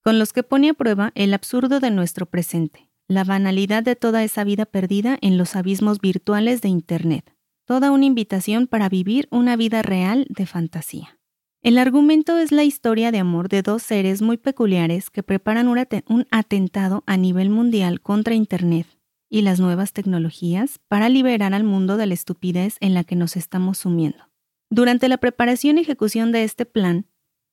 con 0.02 0.18
los 0.18 0.32
que 0.32 0.42
pone 0.42 0.70
a 0.70 0.74
prueba 0.74 1.12
el 1.14 1.34
absurdo 1.34 1.80
de 1.80 1.90
nuestro 1.90 2.26
presente, 2.26 2.88
la 3.08 3.24
banalidad 3.24 3.82
de 3.82 3.96
toda 3.96 4.24
esa 4.24 4.44
vida 4.44 4.66
perdida 4.66 5.18
en 5.20 5.38
los 5.38 5.56
abismos 5.56 6.00
virtuales 6.00 6.60
de 6.62 6.68
Internet. 6.68 7.34
Toda 7.64 7.90
una 7.90 8.06
invitación 8.06 8.66
para 8.66 8.88
vivir 8.88 9.28
una 9.30 9.56
vida 9.56 9.82
real 9.82 10.26
de 10.28 10.46
fantasía. 10.46 11.18
El 11.62 11.78
argumento 11.78 12.38
es 12.38 12.50
la 12.50 12.64
historia 12.64 13.12
de 13.12 13.18
amor 13.18 13.48
de 13.48 13.62
dos 13.62 13.82
seres 13.82 14.20
muy 14.20 14.36
peculiares 14.36 15.10
que 15.10 15.22
preparan 15.22 15.68
un 15.68 16.26
atentado 16.30 17.04
a 17.06 17.16
nivel 17.16 17.50
mundial 17.50 18.00
contra 18.00 18.34
Internet 18.34 18.86
y 19.32 19.40
las 19.40 19.60
nuevas 19.60 19.94
tecnologías 19.94 20.78
para 20.88 21.08
liberar 21.08 21.54
al 21.54 21.64
mundo 21.64 21.96
de 21.96 22.04
la 22.04 22.12
estupidez 22.12 22.76
en 22.80 22.92
la 22.92 23.02
que 23.02 23.16
nos 23.16 23.34
estamos 23.34 23.78
sumiendo. 23.78 24.28
Durante 24.68 25.08
la 25.08 25.16
preparación 25.16 25.78
y 25.78 25.80
ejecución 25.80 26.32
de 26.32 26.44
este 26.44 26.66
plan, 26.66 27.06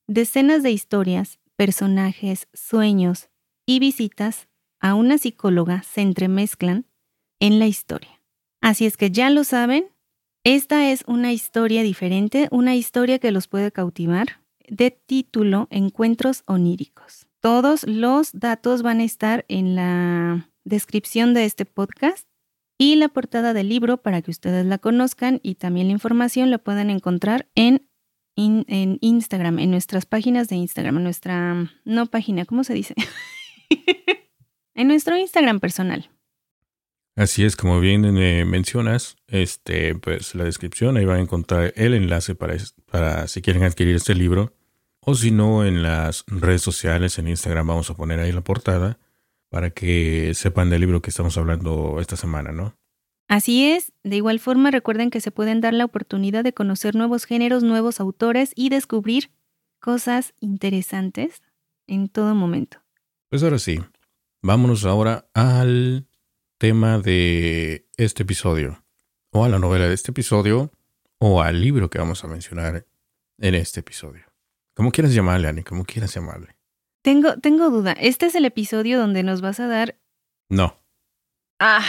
decenas 0.05 0.62
de 0.62 0.71
historias, 0.71 1.39
personajes, 1.55 2.50
sueños 2.53 3.29
y 3.65 3.79
visitas 3.79 4.50
a 4.81 4.93
una 4.93 5.17
psicóloga 5.17 5.81
se 5.83 6.01
entremezclan 6.01 6.86
en 7.39 7.59
la 7.59 7.67
historia. 7.67 8.21
Así 8.59 8.86
es 8.86 8.98
que 8.98 9.09
ya 9.09 9.29
lo 9.29 9.45
saben, 9.45 9.86
esta 10.43 10.91
es 10.91 11.05
una 11.07 11.31
historia 11.31 11.81
diferente, 11.81 12.50
una 12.51 12.75
historia 12.75 13.19
que 13.19 13.31
los 13.31 13.48
puede 13.48 13.71
cautivar, 13.71 14.41
de 14.67 14.91
título 14.91 15.69
Encuentros 15.71 16.43
oníricos. 16.45 17.27
Todos 17.39 17.88
los 17.88 18.31
datos 18.33 18.81
van 18.81 19.00
a 19.00 19.05
estar 19.05 19.45
en 19.48 19.75
la 19.75 20.49
descripción 20.70 21.34
de 21.34 21.46
este 21.46 21.66
podcast 21.66 22.28
y 22.78 22.96
la 22.96 23.10
portada 23.10 23.54
del 23.54 23.68
libro 23.68 23.98
para 23.98 24.22
que 24.22 24.32
ustedes 24.32 24.66
la 24.66 24.78
conozcan 24.78 25.42
y 25.44 25.56
también 25.56 25.88
la 25.88 25.94
información 25.94 26.50
la 26.50 26.60
puedan 26.60 26.90
encontrar 26.90 27.50
en, 27.56 27.88
en 28.38 28.98
Instagram, 29.02 29.60
en 29.60 29.72
nuestras 29.72 30.06
páginas 30.06 30.48
de 30.48 30.56
Instagram, 30.56 30.98
en 30.98 31.04
nuestra, 31.04 31.72
no 31.84 32.06
página, 32.06 32.46
¿cómo 32.46 32.64
se 32.64 32.74
dice? 32.74 32.96
en 34.76 34.88
nuestro 34.88 35.18
Instagram 35.18 35.60
personal. 35.60 36.10
Así 37.18 37.44
es, 37.44 37.58
como 37.58 37.82
bien 37.82 38.06
eh, 38.18 38.46
mencionas, 38.46 39.18
este, 39.28 39.94
pues 39.96 40.36
la 40.36 40.46
descripción, 40.46 40.96
ahí 40.96 41.04
van 41.04 41.18
a 41.18 41.24
encontrar 41.24 41.74
el 41.76 41.94
enlace 41.94 42.34
para 42.34 43.28
si 43.28 43.42
quieren 43.42 43.64
adquirir 43.64 43.98
este 43.98 44.16
libro. 44.16 44.54
O 45.02 45.16
si 45.16 45.32
no, 45.32 45.66
en 45.66 45.82
las 45.82 46.24
redes 46.28 46.62
sociales, 46.62 47.20
en 47.20 47.28
Instagram, 47.28 47.68
vamos 47.68 47.90
a 47.90 47.96
poner 47.96 48.20
ahí 48.20 48.32
la 48.32 48.42
portada 48.42 49.00
para 49.50 49.72
que 49.72 50.34
sepan 50.36 50.70
del 50.70 50.82
libro 50.82 51.01
que 51.01 51.10
estamos 51.10 51.38
hablando 51.38 52.00
esta 52.00 52.15
semana, 52.15 52.51
¿no? 52.51 52.75
Así 53.27 53.72
es, 53.72 53.94
de 54.03 54.15
igual 54.15 54.39
forma 54.39 54.72
recuerden 54.72 55.12
que 55.12 55.22
se 55.22 55.29
pueden 55.32 55.62
dar 55.62 55.74
la 55.74 55.86
oportunidad 55.86 56.44
de 56.44 56.53
conocer 56.53 56.96
nuevos 56.96 57.25
géneros, 57.25 57.63
nuevos 57.63 58.00
autores 58.00 58.51
y 58.56 58.70
descubrir 58.70 59.32
cosas 59.79 60.34
interesantes 60.39 61.44
en 61.86 62.10
todo 62.10 62.34
momento. 62.34 62.79
Pues 63.29 63.44
ahora 63.44 63.60
sí, 63.60 63.79
vámonos 64.41 64.86
ahora 64.86 65.29
al 65.36 66.08
tema 66.58 67.00
de 67.00 67.88
este 67.98 68.24
episodio, 68.24 68.84
o 69.32 69.46
a 69.46 69.50
la 69.50 69.60
novela 69.60 69.88
de 69.88 69.94
este 69.94 70.12
episodio, 70.12 70.72
o 71.20 71.41
al 71.41 71.62
libro 71.62 71.89
que 71.89 72.00
vamos 72.00 72.24
a 72.24 72.27
mencionar 72.27 72.86
en 73.38 73.56
este 73.56 73.82
episodio. 73.82 74.24
Como 74.74 74.91
quieras 74.91 75.13
llamarle, 75.13 75.48
Ani, 75.48 75.63
como 75.63 75.86
quieras 75.86 76.13
llamarle. 76.13 76.59
Tengo, 77.10 77.39
tengo 77.39 77.72
duda. 77.72 77.94
¿Este 77.94 78.28
es 78.28 78.36
el 78.36 78.46
episodio 78.46 79.00
donde 79.00 79.24
nos 79.24 79.42
vas 79.42 79.60
a 79.60 79.66
dar. 79.66 79.98
No. 80.48 80.80
Ah. 81.58 81.84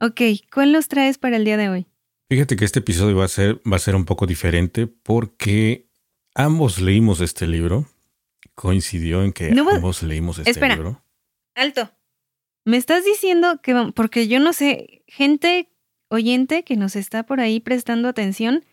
ok, 0.00 0.22
¿cuál 0.50 0.72
nos 0.72 0.88
traes 0.88 1.18
para 1.18 1.36
el 1.36 1.44
día 1.44 1.58
de 1.58 1.68
hoy? 1.68 1.86
Fíjate 2.30 2.56
que 2.56 2.64
este 2.64 2.78
episodio 2.78 3.14
va 3.14 3.26
a 3.26 3.28
ser, 3.28 3.60
va 3.70 3.76
a 3.76 3.78
ser 3.78 3.94
un 3.94 4.06
poco 4.06 4.24
diferente 4.24 4.86
porque 4.86 5.90
ambos 6.34 6.80
leímos 6.80 7.20
este 7.20 7.46
libro 7.46 7.84
coincidió 8.54 9.22
en 9.22 9.34
que 9.34 9.50
ambos 9.50 10.02
leímos 10.02 10.38
este 10.38 10.52
espera, 10.52 10.76
libro. 10.76 11.04
Alto. 11.54 11.90
Me 12.64 12.78
estás 12.78 13.04
diciendo 13.04 13.60
que, 13.60 13.92
porque 13.94 14.28
yo 14.28 14.40
no 14.40 14.54
sé, 14.54 15.04
gente 15.06 15.68
oyente 16.08 16.64
que 16.64 16.76
nos 16.76 16.96
está 16.96 17.24
por 17.26 17.40
ahí 17.40 17.60
prestando 17.60 18.08
atención, 18.08 18.64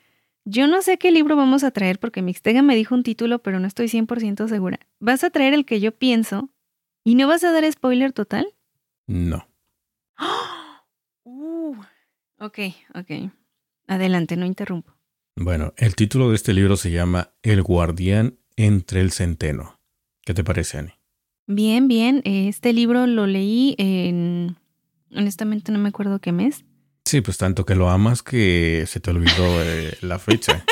yo 0.45 0.67
no 0.67 0.81
sé 0.81 0.97
qué 0.97 1.11
libro 1.11 1.35
vamos 1.35 1.63
a 1.63 1.71
traer 1.71 1.99
porque 1.99 2.21
Mixtega 2.21 2.61
me 2.61 2.75
dijo 2.75 2.95
un 2.95 3.03
título, 3.03 3.39
pero 3.39 3.59
no 3.59 3.67
estoy 3.67 3.87
100% 3.87 4.47
segura. 4.47 4.79
¿Vas 4.99 5.23
a 5.23 5.31
traer 5.31 5.53
el 5.53 5.65
que 5.65 5.79
yo 5.79 5.91
pienso 5.91 6.49
y 7.03 7.15
no 7.15 7.27
vas 7.27 7.43
a 7.43 7.51
dar 7.51 7.69
spoiler 7.71 8.13
total? 8.13 8.47
No. 9.07 9.47
Uh, 11.23 11.75
ok, 12.39 12.59
ok. 12.93 13.31
Adelante, 13.87 14.37
no 14.37 14.45
interrumpo. 14.45 14.93
Bueno, 15.35 15.73
el 15.77 15.95
título 15.95 16.29
de 16.29 16.35
este 16.35 16.53
libro 16.53 16.77
se 16.77 16.91
llama 16.91 17.31
El 17.41 17.61
guardián 17.61 18.37
entre 18.55 19.01
el 19.01 19.11
centeno. 19.11 19.79
¿Qué 20.23 20.33
te 20.33 20.43
parece, 20.43 20.77
Ani? 20.77 20.93
Bien, 21.47 21.87
bien. 21.87 22.21
Este 22.23 22.71
libro 22.71 23.05
lo 23.05 23.27
leí 23.27 23.75
en... 23.77 24.55
Honestamente 25.11 25.71
no 25.71 25.79
me 25.79 25.89
acuerdo 25.89 26.19
qué 26.19 26.31
mes. 26.31 26.65
Sí, 27.05 27.21
pues 27.21 27.37
tanto 27.37 27.65
que 27.65 27.75
lo 27.75 27.89
amas 27.89 28.23
que 28.23 28.85
se 28.87 28.99
te 28.99 29.11
olvidó 29.11 29.61
eh, 29.63 29.97
la 30.01 30.19
fecha. 30.19 30.65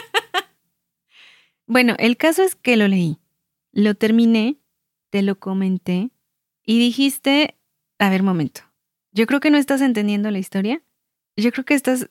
bueno, 1.68 1.96
el 2.00 2.18
caso 2.18 2.44
es 2.44 2.56
que 2.56 2.76
lo 2.76 2.88
leí. 2.88 3.20
Lo 3.72 3.96
terminé, 3.96 4.58
te 5.10 5.22
lo 5.22 5.40
comenté 5.40 6.12
y 6.66 6.80
dijiste, 6.80 7.58
a 8.00 8.10
ver, 8.10 8.24
momento, 8.24 8.62
yo 9.12 9.28
creo 9.28 9.40
que 9.40 9.52
no 9.52 9.58
estás 9.58 9.82
entendiendo 9.82 10.32
la 10.32 10.40
historia. 10.40 10.84
Yo 11.36 11.52
creo 11.52 11.66
que 11.66 11.74
estás 11.74 12.10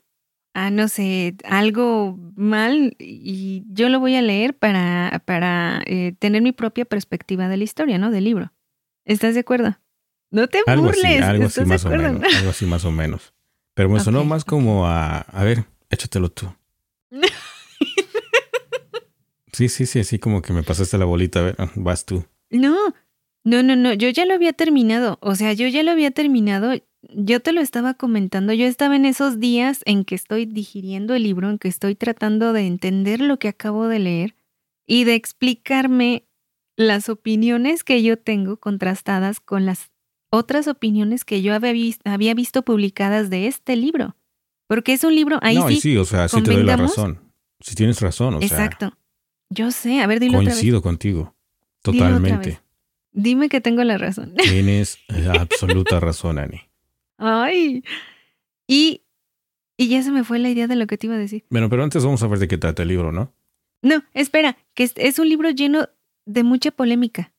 ah, 0.55 0.71
no 0.71 0.89
sé, 0.89 1.35
algo 1.45 2.19
mal 2.37 2.97
y 2.99 3.65
yo 3.69 3.89
lo 3.89 4.01
voy 4.01 4.17
a 4.17 4.23
leer 4.23 4.57
para, 4.57 5.23
para 5.25 5.83
eh, 5.87 6.15
tener 6.19 6.43
mi 6.43 6.53
propia 6.53 6.85
perspectiva 6.85 7.49
de 7.49 7.57
la 7.57 7.65
historia, 7.65 7.99
¿no? 7.99 8.11
Del 8.11 8.25
libro. 8.25 8.53
¿Estás 9.05 9.35
de 9.35 9.41
acuerdo? 9.41 9.79
No 10.31 10.49
te 10.49 10.61
burles. 10.67 11.23
algo 11.23 11.47
así 11.47 11.65
más 11.65 11.85
o 11.85 11.91
menos. 11.91 12.35
Algo 12.37 12.51
así 12.51 12.67
más 12.67 12.85
o 12.85 12.91
menos. 12.91 13.35
Pero 13.75 13.89
me 13.89 14.01
sonó 14.01 14.25
más 14.25 14.45
como 14.45 14.87
a, 14.87 15.19
a 15.19 15.45
ver, 15.45 15.65
échatelo 15.91 16.31
tú. 16.31 16.53
sí, 19.53 19.69
sí, 19.69 19.87
sí, 19.87 20.01
así 20.01 20.19
como 20.19 20.43
que 20.43 20.53
me 20.53 20.63
pasaste 20.63 20.99
la 20.99 21.05
bolita, 21.05 21.41
a 21.41 21.43
ver, 21.43 21.57
ah, 21.59 21.71
vas 21.75 22.05
tú. 22.05 22.25
No, 22.51 22.77
no, 23.45 23.63
no, 23.63 23.77
no, 23.77 23.95
yo 23.95 24.11
ya 24.11 24.27
lo 24.27 24.35
había 24.35 24.53
terminado. 24.53 25.19
O 25.23 25.35
sea, 25.35 25.53
yo 25.53 25.69
ya 25.69 25.83
lo 25.83 25.91
había 25.91 26.11
terminado 26.11 26.75
yo 27.11 27.41
te 27.41 27.53
lo 27.53 27.61
estaba 27.61 27.95
comentando, 27.95 28.53
yo 28.53 28.67
estaba 28.67 28.97
en 28.97 29.05
esos 29.05 29.41
días 29.41 29.83
en 29.85 30.05
que 30.05 30.15
estoy 30.15 30.47
digiriendo 30.47 31.15
el 31.15 31.25
libro, 31.25 31.51
en 31.51 31.59
que 31.59 31.69
estoy 31.69 31.95
tratando 31.95 32.53
de 32.53 32.67
entender 32.67 33.21
lo 33.21 33.39
que 33.39 33.49
acabo 33.49 33.89
de 33.89 33.99
leer 33.99 34.37
y 34.87 35.05
de 35.05 35.15
explicarme 35.15 36.25
las 36.77 37.09
opiniones 37.09 37.85
que 37.85 38.03
yo 38.03 38.19
tengo 38.19 38.57
contrastadas 38.57 39.41
con 39.41 39.67
las 39.67 39.91
otras 40.33 40.67
opiniones 40.67 41.25
que 41.25 41.43
yo 41.43 41.55
había, 41.55 42.35
visto 42.35 42.63
publicadas 42.63 43.31
de 43.31 43.47
este 43.47 43.77
libro. 43.77 44.17
Porque 44.67 44.95
es 44.95 45.05
un 45.05 45.15
libro, 45.15 45.39
ahí 45.43 45.57
no, 45.57 45.69
sí. 45.69 45.81
sí, 45.81 45.97
o 45.99 46.05
sea, 46.05 46.29
sí 46.29 46.43
te 46.43 46.53
doy 46.53 46.63
la 46.63 46.77
razón. 46.77 47.21
Si 47.61 47.75
tienes 47.75 48.01
razón, 48.01 48.35
o 48.35 48.39
sea. 48.39 48.49
Exacto. 48.49 48.97
Yo 49.51 49.71
sé, 49.71 50.01
a 50.01 50.07
ver, 50.07 50.19
dilo 50.19 50.39
Coincido 50.39 50.81
contigo. 50.81 51.35
Totalmente. 51.83 52.61
Dime 53.13 53.49
que 53.51 53.61
tengo 53.61 53.85
la 53.85 53.99
razón. 53.99 54.35
Tienes 54.43 54.99
absoluta 55.39 56.01
razón, 56.01 56.39
Ani. 56.39 56.63
Ay. 57.19 57.85
Y, 58.67 59.03
y 59.77 59.89
ya 59.89 60.03
se 60.03 60.11
me 60.11 60.25
fue 60.25 60.39
la 60.39 60.49
idea 60.49 60.67
de 60.67 60.77
lo 60.77 60.87
que 60.87 60.97
te 60.97 61.07
iba 61.07 61.17
a 61.17 61.19
decir. 61.19 61.45
Bueno, 61.51 61.69
pero 61.69 61.85
antes 61.85 62.03
vamos 62.03 62.23
a 62.23 62.27
ver 62.29 62.39
de 62.39 62.49
qué 62.49 62.57
trata 62.57 62.83
el 62.83 62.89
libro, 62.89 63.13
¿no? 63.13 63.35
No, 63.83 64.03
espera, 64.15 64.57
que 64.75 64.91
es, 64.95 65.19
un 65.19 65.29
libro 65.29 65.51
lleno 65.51 65.89
de 66.25 66.45
mucha 66.45 66.71
polémica. 66.71 67.32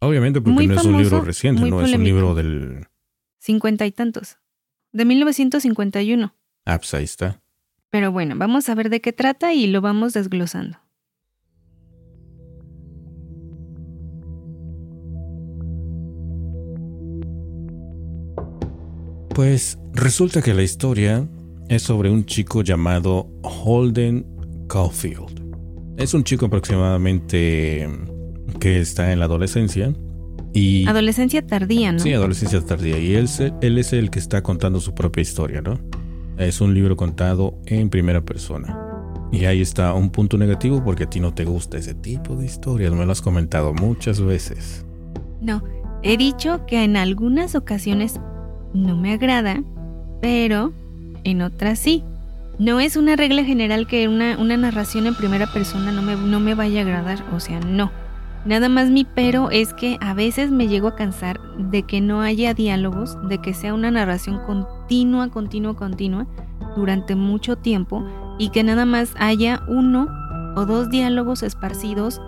Obviamente, 0.00 0.40
porque 0.40 0.66
no 0.66 0.74
es 0.74 0.84
un 0.84 0.96
libro 0.96 1.20
reciente, 1.20 1.68
no 1.68 1.82
es 1.82 1.92
un 1.92 2.04
libro 2.04 2.34
del... 2.34 2.86
Cincuenta 3.38 3.86
y 3.86 3.92
tantos. 3.92 4.38
De 4.92 5.04
1951. 5.04 6.34
Ah, 6.64 6.78
pues 6.78 6.94
ahí 6.94 7.04
está. 7.04 7.42
Pero 7.90 8.10
bueno, 8.10 8.34
vamos 8.36 8.68
a 8.68 8.74
ver 8.74 8.88
de 8.88 9.00
qué 9.00 9.12
trata 9.12 9.52
y 9.52 9.66
lo 9.66 9.80
vamos 9.80 10.12
desglosando. 10.14 10.78
Pues 19.34 19.78
resulta 19.92 20.42
que 20.42 20.54
la 20.54 20.62
historia 20.62 21.26
es 21.68 21.82
sobre 21.82 22.10
un 22.10 22.24
chico 22.26 22.62
llamado 22.62 23.30
Holden 23.42 24.26
Caulfield. 24.68 25.40
Es 25.96 26.14
un 26.14 26.24
chico 26.24 26.46
aproximadamente 26.46 27.88
que 28.58 28.80
está 28.80 29.12
en 29.12 29.18
la 29.18 29.26
adolescencia. 29.26 29.92
Y, 30.52 30.86
adolescencia 30.86 31.46
tardía, 31.46 31.92
¿no? 31.92 31.98
Sí, 32.00 32.12
adolescencia 32.12 32.60
tardía. 32.60 32.98
Y 32.98 33.14
él, 33.14 33.28
él 33.60 33.78
es 33.78 33.92
el 33.92 34.10
que 34.10 34.18
está 34.18 34.42
contando 34.42 34.80
su 34.80 34.94
propia 34.94 35.22
historia, 35.22 35.60
¿no? 35.60 35.78
Es 36.38 36.60
un 36.60 36.74
libro 36.74 36.96
contado 36.96 37.58
en 37.66 37.90
primera 37.90 38.22
persona. 38.22 38.76
Y 39.32 39.44
ahí 39.44 39.60
está 39.60 39.94
un 39.94 40.10
punto 40.10 40.36
negativo 40.38 40.82
porque 40.82 41.04
a 41.04 41.10
ti 41.10 41.20
no 41.20 41.32
te 41.32 41.44
gusta 41.44 41.78
ese 41.78 41.94
tipo 41.94 42.34
de 42.34 42.46
historias. 42.46 42.92
Me 42.92 43.06
lo 43.06 43.12
has 43.12 43.22
comentado 43.22 43.72
muchas 43.72 44.20
veces. 44.20 44.84
No, 45.40 45.62
he 46.02 46.16
dicho 46.16 46.66
que 46.66 46.82
en 46.82 46.96
algunas 46.96 47.54
ocasiones 47.54 48.18
no 48.74 48.96
me 48.96 49.12
agrada, 49.12 49.62
pero 50.20 50.72
en 51.24 51.42
otras 51.42 51.78
sí. 51.78 52.02
No 52.58 52.80
es 52.80 52.96
una 52.96 53.16
regla 53.16 53.44
general 53.44 53.86
que 53.86 54.06
una, 54.08 54.36
una 54.38 54.56
narración 54.56 55.06
en 55.06 55.14
primera 55.14 55.50
persona 55.50 55.92
no 55.92 56.02
me, 56.02 56.16
no 56.16 56.40
me 56.40 56.54
vaya 56.54 56.80
a 56.80 56.82
agradar, 56.82 57.24
o 57.32 57.40
sea, 57.40 57.60
no. 57.60 57.90
Nada 58.44 58.70
más 58.70 58.88
mi 58.88 59.04
pero 59.04 59.50
es 59.50 59.74
que 59.74 59.98
a 60.00 60.14
veces 60.14 60.50
me 60.50 60.66
llego 60.66 60.88
a 60.88 60.96
cansar 60.96 61.40
de 61.58 61.82
que 61.82 62.00
no 62.00 62.22
haya 62.22 62.54
diálogos, 62.54 63.18
de 63.28 63.38
que 63.38 63.52
sea 63.52 63.74
una 63.74 63.90
narración 63.90 64.40
continua, 64.46 65.28
continua, 65.28 65.76
continua 65.76 66.26
durante 66.74 67.16
mucho 67.16 67.56
tiempo 67.56 68.04
y 68.38 68.48
que 68.48 68.64
nada 68.64 68.86
más 68.86 69.12
haya 69.18 69.62
uno 69.68 70.08
o 70.56 70.64
dos 70.64 70.88
diálogos 70.88 71.42
esparcidos 71.42 72.20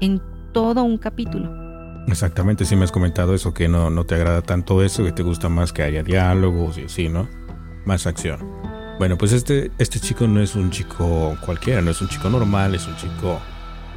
en 0.00 0.22
todo 0.52 0.84
un 0.84 0.98
capítulo. 0.98 1.50
Exactamente, 2.06 2.64
sí 2.64 2.76
me 2.76 2.84
has 2.84 2.92
comentado 2.92 3.34
eso, 3.34 3.52
que 3.52 3.66
no, 3.66 3.90
no 3.90 4.04
te 4.04 4.14
agrada 4.14 4.42
tanto 4.42 4.82
eso, 4.84 5.02
que 5.02 5.10
te 5.10 5.24
gusta 5.24 5.48
más 5.48 5.72
que 5.72 5.82
haya 5.82 6.04
diálogos 6.04 6.78
y 6.78 6.84
así, 6.84 7.08
¿no? 7.08 7.28
Más 7.84 8.06
acción. 8.06 8.38
Bueno, 8.98 9.18
pues 9.18 9.32
este, 9.32 9.72
este 9.78 9.98
chico 9.98 10.28
no 10.28 10.40
es 10.40 10.54
un 10.54 10.70
chico 10.70 11.36
cualquiera, 11.44 11.82
no 11.82 11.90
es 11.90 12.00
un 12.00 12.08
chico 12.08 12.30
normal, 12.30 12.76
es 12.76 12.86
un 12.86 12.96
chico 12.96 13.40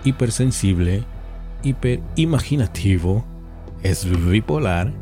hipersensible, 0.04 1.06
hiper 1.64 2.02
imaginativo, 2.16 3.26
es 3.84 4.06
bipolar, 4.30 4.94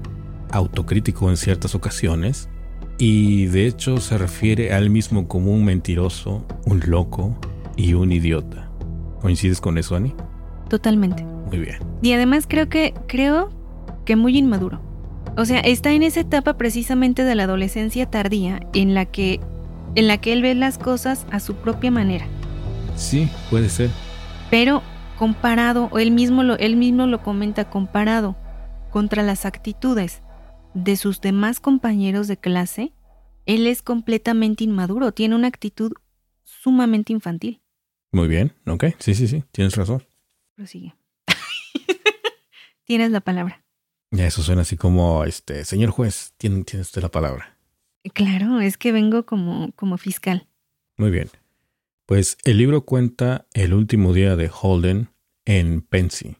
autocrítico 0.52 1.30
en 1.30 1.38
ciertas 1.38 1.76
ocasiones 1.76 2.50
y 2.98 3.46
de 3.48 3.68
hecho 3.68 3.98
se 3.98 4.18
refiere 4.18 4.74
a 4.74 4.78
él 4.78 4.90
mismo 4.90 5.28
como 5.28 5.52
un 5.52 5.66
mentiroso, 5.66 6.46
un 6.66 6.82
loco 6.86 7.38
y 7.76 7.94
un 7.94 8.12
idiota. 8.12 8.70
¿Coincides 9.22 9.62
con 9.62 9.78
eso, 9.78 9.96
Ani? 9.96 10.14
Totalmente. 10.70 11.24
Muy 11.24 11.60
bien. 11.60 11.78
Y 12.02 12.14
además 12.14 12.46
creo 12.48 12.70
que 12.70 12.94
creo 13.08 13.50
que 14.06 14.16
muy 14.16 14.38
inmaduro. 14.38 14.82
O 15.36 15.46
sea, 15.46 15.60
está 15.60 15.92
en 15.92 16.04
esa 16.04 16.22
etapa 16.22 16.58
precisamente 16.58 17.24
de 17.24 17.36
la 17.36 17.44
adolescencia 17.44 18.10
tardía 18.10 18.60
en 18.74 18.94
la 18.94 19.06
que 19.06 19.40
en 19.96 20.08
la 20.08 20.18
que 20.18 20.34
él 20.34 20.42
ve 20.42 20.54
las 20.54 20.78
cosas 20.78 21.26
a 21.32 21.40
su 21.40 21.56
propia 21.56 21.92
manera. 21.92 22.26
Sí, 22.96 23.30
puede 23.50 23.70
ser. 23.70 23.90
Pero 24.50 24.82
comparado, 25.18 25.90
o 25.92 26.00
él 26.00 26.12
mismo 26.12 26.44
lo, 26.44 26.58
él 26.58 26.78
mismo 26.78 27.08
lo 27.08 27.22
comenta, 27.24 27.70
comparado 27.70 28.36
contra 28.92 29.24
las 29.24 29.46
actitudes 29.46 30.22
de 30.74 30.96
sus 30.96 31.22
demás 31.22 31.60
compañeros 31.60 32.28
de 32.28 32.38
clase, 32.38 32.94
él 33.46 33.68
es 33.68 33.82
completamente 33.82 34.64
inmaduro, 34.64 35.12
tiene 35.12 35.36
una 35.36 35.48
actitud 35.48 35.92
sumamente 36.44 37.14
infantil. 37.14 37.62
Muy 38.12 38.28
bien, 38.28 38.54
ok, 38.66 38.86
sí, 39.00 39.16
sí, 39.16 39.28
sí, 39.28 39.44
tienes 39.52 39.76
razón. 39.76 40.04
Prosigue. 40.56 40.96
tienes 42.86 43.12
la 43.12 43.22
palabra. 43.22 43.64
Ya, 44.12 44.26
eso 44.26 44.42
suena 44.42 44.62
así 44.62 44.78
como, 44.78 45.24
este, 45.26 45.66
señor 45.66 45.90
juez, 45.90 46.34
tiene, 46.38 46.64
tiene 46.64 46.82
usted 46.82 47.02
la 47.02 47.10
palabra. 47.10 47.58
Claro, 48.14 48.62
es 48.62 48.78
que 48.78 48.92
vengo 48.92 49.26
como, 49.26 49.72
como 49.74 49.98
fiscal. 49.98 50.48
Muy 50.98 51.12
bien. 51.12 51.30
Pues 52.06 52.38
el 52.46 52.58
libro 52.58 52.86
cuenta 52.86 53.48
el 53.54 53.74
último 53.74 54.14
día 54.14 54.38
de 54.38 54.50
Holden 54.50 55.10
en 55.48 55.82
Pensy. 55.82 56.36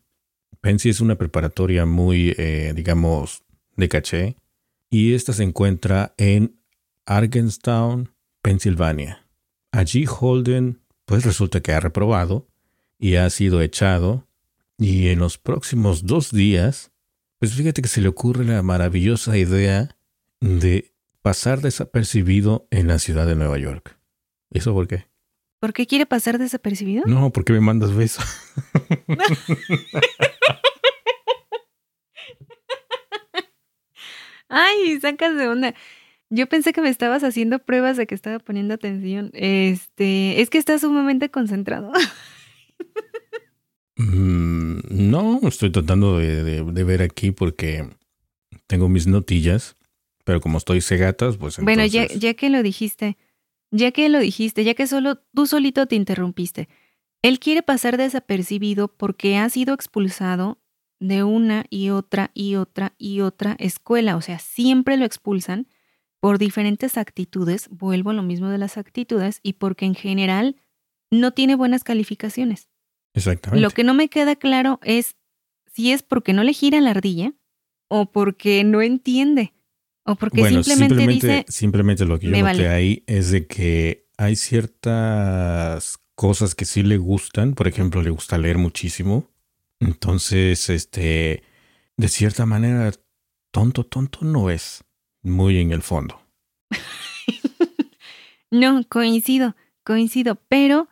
Pensy 0.60 0.90
es 0.90 1.00
una 1.00 1.16
preparatoria 1.16 1.86
muy, 1.86 2.36
eh, 2.38 2.74
digamos, 2.76 3.44
de 3.78 3.88
caché, 3.88 4.36
y 4.90 5.14
esta 5.14 5.32
se 5.32 5.44
encuentra 5.44 6.14
en 6.18 6.60
Argenstown, 7.06 8.14
Pensilvania. 8.42 9.26
Allí 9.72 10.06
Holden, 10.08 10.82
pues 11.06 11.24
resulta 11.24 11.62
que 11.62 11.72
ha 11.72 11.80
reprobado 11.80 12.48
y 13.00 13.16
ha 13.16 13.30
sido 13.30 13.62
echado, 13.62 14.28
y 14.78 15.08
en 15.08 15.20
los 15.20 15.38
próximos 15.38 16.06
dos 16.06 16.32
días, 16.32 16.92
pues 17.40 17.54
fíjate 17.54 17.82
que 17.82 17.88
se 17.88 18.02
le 18.02 18.10
ocurre 18.10 18.44
la 18.44 18.62
maravillosa 18.62 19.38
idea 19.38 19.96
de 20.42 20.94
pasar 21.22 21.62
desapercibido 21.62 22.68
en 22.72 22.88
la 22.88 23.00
ciudad 23.00 23.26
de 23.26 23.36
Nueva 23.36 23.58
York. 23.58 23.98
¿Eso 24.52 24.74
por 24.74 24.88
qué? 24.88 25.07
¿Por 25.60 25.74
qué 25.74 25.88
quiere 25.88 26.06
pasar 26.06 26.38
desapercibido? 26.38 27.04
No, 27.08 27.32
porque 27.32 27.52
me 27.54 27.60
mandas 27.62 27.96
besos. 27.96 28.24
Ay, 34.50 35.00
sacas 35.02 35.36
de 35.36 35.48
onda. 35.48 35.74
Yo 36.30 36.48
pensé 36.48 36.74
que 36.74 36.82
me 36.82 36.90
estabas 36.90 37.24
haciendo 37.24 37.60
pruebas 37.60 37.98
de 37.98 38.06
que 38.06 38.14
estaba 38.16 38.40
poniendo 38.40 38.74
atención. 38.74 39.32
Este, 39.34 40.42
es 40.42 40.50
que 40.50 40.58
estás 40.58 40.82
sumamente 40.82 41.30
concentrado. 41.30 41.92
Mm, 44.00 44.82
no, 45.10 45.40
estoy 45.48 45.72
tratando 45.72 46.20
de, 46.20 46.62
ver 46.62 47.02
aquí 47.02 47.32
porque 47.32 47.90
tengo 48.68 48.90
mis 48.90 49.08
notillas, 49.08 49.76
pero 50.24 50.40
como 50.40 50.60
estoy 50.60 50.82
cegatas, 50.82 51.38
pues 51.38 51.58
Bueno, 51.58 51.84
ya, 51.84 52.06
ya 52.06 52.36
que 52.36 52.52
lo 52.52 52.62
dijiste, 52.62 53.18
ya 53.72 53.92
que 53.92 54.10
lo 54.10 54.20
dijiste, 54.20 54.64
ya 54.64 54.74
que 54.74 54.88
solo 54.88 55.18
tú 55.34 55.46
solito 55.46 55.86
te 55.86 55.96
interrumpiste, 55.96 56.70
él 57.22 57.40
quiere 57.40 57.64
pasar 57.64 57.98
desapercibido 57.98 58.88
porque 58.88 59.38
ha 59.38 59.50
sido 59.50 59.74
expulsado 59.74 60.60
de 61.00 61.24
una 61.24 61.66
y 61.70 61.90
otra 61.90 62.32
y 62.34 62.56
otra 62.56 62.94
y 62.98 63.22
otra 63.22 63.56
escuela, 63.60 64.16
o 64.16 64.22
sea, 64.22 64.40
siempre 64.40 64.98
lo 64.98 65.06
expulsan 65.06 65.68
por 66.20 66.40
diferentes 66.40 66.98
actitudes, 66.98 67.70
vuelvo 67.70 68.10
a 68.10 68.14
lo 68.14 68.24
mismo 68.24 68.50
de 68.50 68.58
las 68.58 68.78
actitudes, 68.78 69.40
y 69.44 69.54
porque 69.54 69.86
en 69.86 69.96
general 69.96 70.56
no 71.12 71.32
tiene 71.32 71.56
buenas 71.56 71.84
calificaciones. 71.84 72.70
Exactamente. 73.14 73.62
Lo 73.62 73.70
que 73.70 73.84
no 73.84 73.94
me 73.94 74.10
queda 74.10 74.36
claro 74.36 74.80
es 74.84 75.16
si 75.72 75.92
es 75.92 76.04
porque 76.04 76.34
no 76.34 76.44
le 76.44 76.54
gira 76.54 76.82
la 76.82 76.92
ardilla 76.92 77.34
o 77.88 78.12
porque 78.12 78.64
no 78.64 78.82
entiende 78.82 79.54
o 80.08 80.16
porque 80.16 80.48
simplemente, 80.48 81.08
dice... 81.08 81.46
Simplemente 81.50 82.06
lo 82.06 82.18
que 82.18 82.30
yo 82.30 82.38
noté 82.38 82.70
ahí 82.70 83.04
es 83.08 83.30
de 83.30 83.46
que 83.46 84.08
hay 84.18 84.38
ciertas 84.38 86.00
cosas 86.16 86.56
que 86.56 86.64
sí 86.64 86.82
le 86.82 86.98
gustan. 86.98 87.56
Por 87.56 87.68
ejemplo, 87.68 88.02
le 88.02 88.10
gusta 88.10 88.38
leer 88.38 88.58
muchísimo. 88.58 89.30
Entonces, 89.82 90.70
este, 90.70 91.44
de 91.98 92.08
cierta 92.08 92.46
manera, 92.46 92.94
tonto, 93.52 93.86
tonto 93.86 94.20
no 94.22 94.50
es 94.50 94.86
muy 95.24 95.60
en 95.60 95.74
el 95.74 95.82
fondo. 95.82 96.22
no, 98.50 98.86
coincido, 98.88 99.58
coincido, 99.84 100.36
pero, 100.48 100.88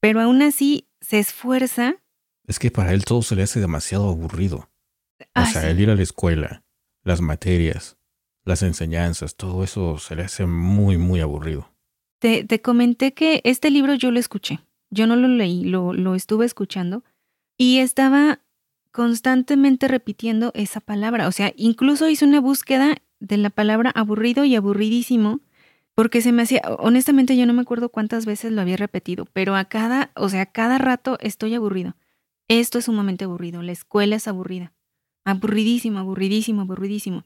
pero 0.00 0.20
aún 0.20 0.42
así 0.42 0.88
se 1.00 1.20
esfuerza. 1.20 1.98
Es 2.48 2.58
que 2.58 2.72
para 2.72 2.92
él 2.92 3.04
todo 3.04 3.22
se 3.22 3.36
le 3.36 3.44
hace 3.44 3.60
demasiado 3.60 4.08
aburrido. 4.08 4.56
o 4.56 5.24
ah, 5.34 5.46
sea, 5.46 5.70
el 5.70 5.78
ir 5.78 5.88
a 5.88 5.94
la 5.94 6.02
escuela, 6.02 6.64
las 7.04 7.20
materias, 7.20 7.95
las 8.46 8.62
enseñanzas, 8.62 9.36
todo 9.36 9.62
eso 9.62 9.98
se 9.98 10.16
le 10.16 10.22
hace 10.22 10.46
muy, 10.46 10.96
muy 10.96 11.20
aburrido. 11.20 11.68
Te, 12.18 12.44
te 12.44 12.62
comenté 12.62 13.12
que 13.12 13.42
este 13.44 13.70
libro 13.70 13.94
yo 13.94 14.10
lo 14.10 14.18
escuché. 14.18 14.60
Yo 14.88 15.06
no 15.06 15.16
lo 15.16 15.28
leí, 15.28 15.64
lo, 15.64 15.92
lo 15.92 16.14
estuve 16.14 16.46
escuchando 16.46 17.02
y 17.58 17.78
estaba 17.78 18.40
constantemente 18.92 19.88
repitiendo 19.88 20.52
esa 20.54 20.80
palabra. 20.80 21.26
O 21.26 21.32
sea, 21.32 21.52
incluso 21.56 22.08
hice 22.08 22.24
una 22.24 22.40
búsqueda 22.40 22.96
de 23.18 23.36
la 23.36 23.50
palabra 23.50 23.90
aburrido 23.90 24.44
y 24.44 24.54
aburridísimo 24.54 25.40
porque 25.96 26.20
se 26.20 26.30
me 26.30 26.42
hacía, 26.42 26.60
honestamente 26.78 27.36
yo 27.36 27.46
no 27.46 27.54
me 27.54 27.62
acuerdo 27.62 27.88
cuántas 27.88 28.26
veces 28.26 28.52
lo 28.52 28.60
había 28.60 28.76
repetido, 28.76 29.24
pero 29.32 29.56
a 29.56 29.64
cada, 29.64 30.12
o 30.14 30.28
sea, 30.28 30.42
a 30.42 30.46
cada 30.46 30.76
rato 30.78 31.16
estoy 31.20 31.54
aburrido. 31.54 31.96
Esto 32.48 32.78
es 32.78 32.84
sumamente 32.84 33.24
aburrido, 33.24 33.62
la 33.62 33.72
escuela 33.72 34.16
es 34.16 34.28
aburrida. 34.28 34.72
Aburridísimo, 35.24 35.98
aburridísimo, 35.98 36.60
aburridísimo. 36.60 37.24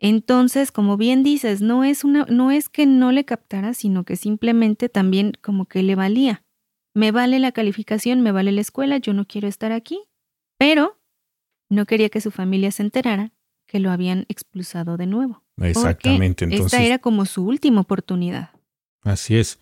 Entonces, 0.00 0.70
como 0.70 0.96
bien 0.96 1.22
dices, 1.22 1.60
no 1.60 1.84
es, 1.84 2.04
una, 2.04 2.24
no 2.26 2.50
es 2.50 2.68
que 2.68 2.86
no 2.86 3.10
le 3.10 3.24
captara, 3.24 3.74
sino 3.74 4.04
que 4.04 4.16
simplemente 4.16 4.88
también 4.88 5.32
como 5.40 5.66
que 5.66 5.82
le 5.82 5.94
valía. 5.94 6.44
Me 6.94 7.10
vale 7.10 7.38
la 7.38 7.52
calificación, 7.52 8.20
me 8.20 8.32
vale 8.32 8.52
la 8.52 8.60
escuela, 8.60 8.98
yo 8.98 9.12
no 9.12 9.26
quiero 9.26 9.48
estar 9.48 9.72
aquí, 9.72 10.00
pero 10.56 11.00
no 11.68 11.84
quería 11.84 12.08
que 12.08 12.20
su 12.20 12.30
familia 12.30 12.70
se 12.70 12.82
enterara 12.82 13.32
que 13.66 13.80
lo 13.80 13.90
habían 13.90 14.24
expulsado 14.28 14.96
de 14.96 15.06
nuevo. 15.06 15.44
Exactamente. 15.60 16.44
Entonces, 16.44 16.72
esta 16.72 16.82
era 16.82 16.98
como 16.98 17.26
su 17.26 17.44
última 17.44 17.82
oportunidad. 17.82 18.50
Así 19.02 19.36
es. 19.36 19.60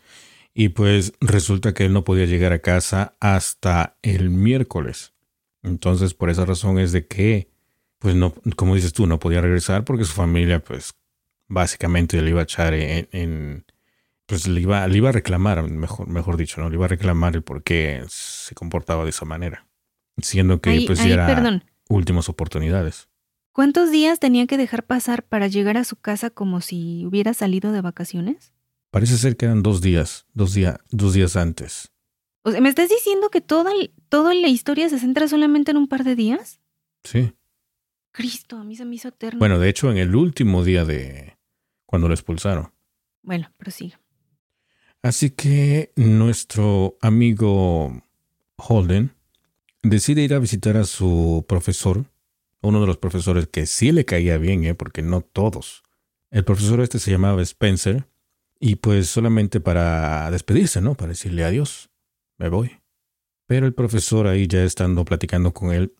Y 0.54 0.70
pues 0.70 1.12
resulta 1.20 1.74
que 1.74 1.84
él 1.84 1.92
no 1.92 2.04
podía 2.04 2.24
llegar 2.24 2.52
a 2.52 2.60
casa 2.60 3.16
hasta 3.20 3.98
el 4.02 4.30
miércoles. 4.30 5.12
Entonces, 5.62 6.14
por 6.14 6.30
esa 6.30 6.46
razón 6.46 6.78
es 6.78 6.92
de 6.92 7.06
que 7.06 7.50
pues 7.98 8.14
no, 8.14 8.34
como 8.56 8.74
dices 8.74 8.92
tú, 8.92 9.06
no 9.06 9.18
podía 9.18 9.40
regresar 9.40 9.84
porque 9.84 10.04
su 10.04 10.12
familia, 10.12 10.62
pues 10.62 10.94
básicamente 11.48 12.20
le 12.20 12.30
iba 12.30 12.40
a 12.40 12.44
echar 12.44 12.74
en, 12.74 13.64
pues 14.26 14.48
le 14.48 14.60
iba, 14.60 14.86
le 14.86 14.96
iba 14.96 15.08
a 15.08 15.12
reclamar, 15.12 15.62
mejor, 15.62 16.08
mejor 16.08 16.36
dicho, 16.36 16.60
¿no? 16.60 16.68
Le 16.68 16.76
iba 16.76 16.86
a 16.86 16.88
reclamar 16.88 17.36
el 17.36 17.42
por 17.42 17.62
qué 17.62 18.04
se 18.08 18.54
comportaba 18.54 19.04
de 19.04 19.10
esa 19.10 19.24
manera. 19.24 19.66
Siendo 20.18 20.60
que 20.60 20.82
pues 20.86 21.04
ya 21.04 21.14
era 21.14 21.62
últimas 21.88 22.28
oportunidades. 22.28 23.08
¿Cuántos 23.52 23.90
días 23.90 24.18
tenía 24.18 24.46
que 24.46 24.58
dejar 24.58 24.84
pasar 24.84 25.22
para 25.22 25.46
llegar 25.46 25.76
a 25.76 25.84
su 25.84 25.96
casa 25.96 26.30
como 26.30 26.60
si 26.60 27.06
hubiera 27.06 27.32
salido 27.32 27.72
de 27.72 27.80
vacaciones? 27.80 28.52
Parece 28.90 29.16
ser 29.16 29.36
que 29.36 29.46
eran 29.46 29.62
dos 29.62 29.80
días, 29.80 30.26
dos, 30.34 30.54
días, 30.54 30.78
dos 30.90 31.14
días 31.14 31.36
antes. 31.36 31.90
O 32.42 32.50
sea, 32.50 32.60
¿me 32.60 32.68
estás 32.68 32.88
diciendo 32.88 33.28
que 33.30 33.40
toda, 33.40 33.72
toda 34.08 34.34
la 34.34 34.48
historia 34.48 34.88
se 34.88 34.98
centra 34.98 35.26
solamente 35.28 35.70
en 35.70 35.78
un 35.78 35.88
par 35.88 36.04
de 36.04 36.16
días? 36.16 36.60
Sí. 37.02 37.32
Cristo, 38.16 38.56
a 38.56 38.64
mí 38.64 38.74
se 38.74 38.86
me 38.86 38.94
hizo 38.94 39.08
eterno. 39.08 39.38
Bueno, 39.38 39.58
de 39.58 39.68
hecho, 39.68 39.90
en 39.90 39.98
el 39.98 40.16
último 40.16 40.64
día 40.64 40.86
de 40.86 41.36
cuando 41.84 42.08
lo 42.08 42.14
expulsaron. 42.14 42.72
Bueno, 43.22 43.52
prosigue. 43.58 43.98
Así 45.02 45.30
que 45.30 45.92
nuestro 45.96 46.96
amigo 47.02 48.02
Holden 48.56 49.14
decide 49.82 50.22
ir 50.22 50.32
a 50.32 50.38
visitar 50.38 50.78
a 50.78 50.84
su 50.84 51.44
profesor, 51.46 52.06
uno 52.62 52.80
de 52.80 52.86
los 52.86 52.96
profesores 52.96 53.48
que 53.48 53.66
sí 53.66 53.92
le 53.92 54.06
caía 54.06 54.38
bien, 54.38 54.64
¿eh? 54.64 54.74
porque 54.74 55.02
no 55.02 55.20
todos. 55.20 55.82
El 56.30 56.44
profesor 56.44 56.80
este 56.80 56.98
se 56.98 57.10
llamaba 57.10 57.42
Spencer 57.42 58.08
y 58.58 58.76
pues 58.76 59.08
solamente 59.08 59.60
para 59.60 60.30
despedirse, 60.30 60.80
¿no? 60.80 60.94
Para 60.94 61.10
decirle 61.10 61.44
adiós, 61.44 61.90
me 62.38 62.48
voy. 62.48 62.80
Pero 63.46 63.66
el 63.66 63.74
profesor 63.74 64.26
ahí 64.26 64.46
ya 64.46 64.64
estando 64.64 65.04
platicando 65.04 65.52
con 65.52 65.72
él, 65.72 65.94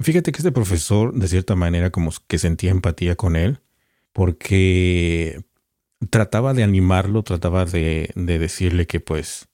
fíjate 0.00 0.32
que 0.32 0.38
este 0.38 0.52
profesor 0.52 1.14
de 1.14 1.28
cierta 1.28 1.54
manera 1.56 1.90
como 1.90 2.10
que 2.26 2.38
sentía 2.38 2.70
empatía 2.70 3.16
con 3.16 3.36
él, 3.36 3.60
porque 4.12 5.44
trataba 6.10 6.54
de 6.54 6.62
animarlo, 6.62 7.22
trataba 7.22 7.64
de, 7.64 8.10
de 8.14 8.38
decirle 8.38 8.86
que 8.86 9.00
pues 9.00 9.48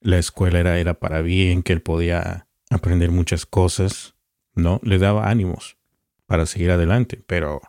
la 0.00 0.18
escuela 0.18 0.60
era, 0.60 0.78
era 0.78 0.94
para 0.94 1.22
bien, 1.22 1.62
que 1.62 1.72
él 1.72 1.82
podía 1.82 2.46
aprender 2.70 3.10
muchas 3.10 3.46
cosas, 3.46 4.14
¿no? 4.54 4.80
Le 4.82 4.98
daba 4.98 5.28
ánimos 5.28 5.76
para 6.26 6.46
seguir 6.46 6.70
adelante, 6.70 7.22
pero 7.26 7.60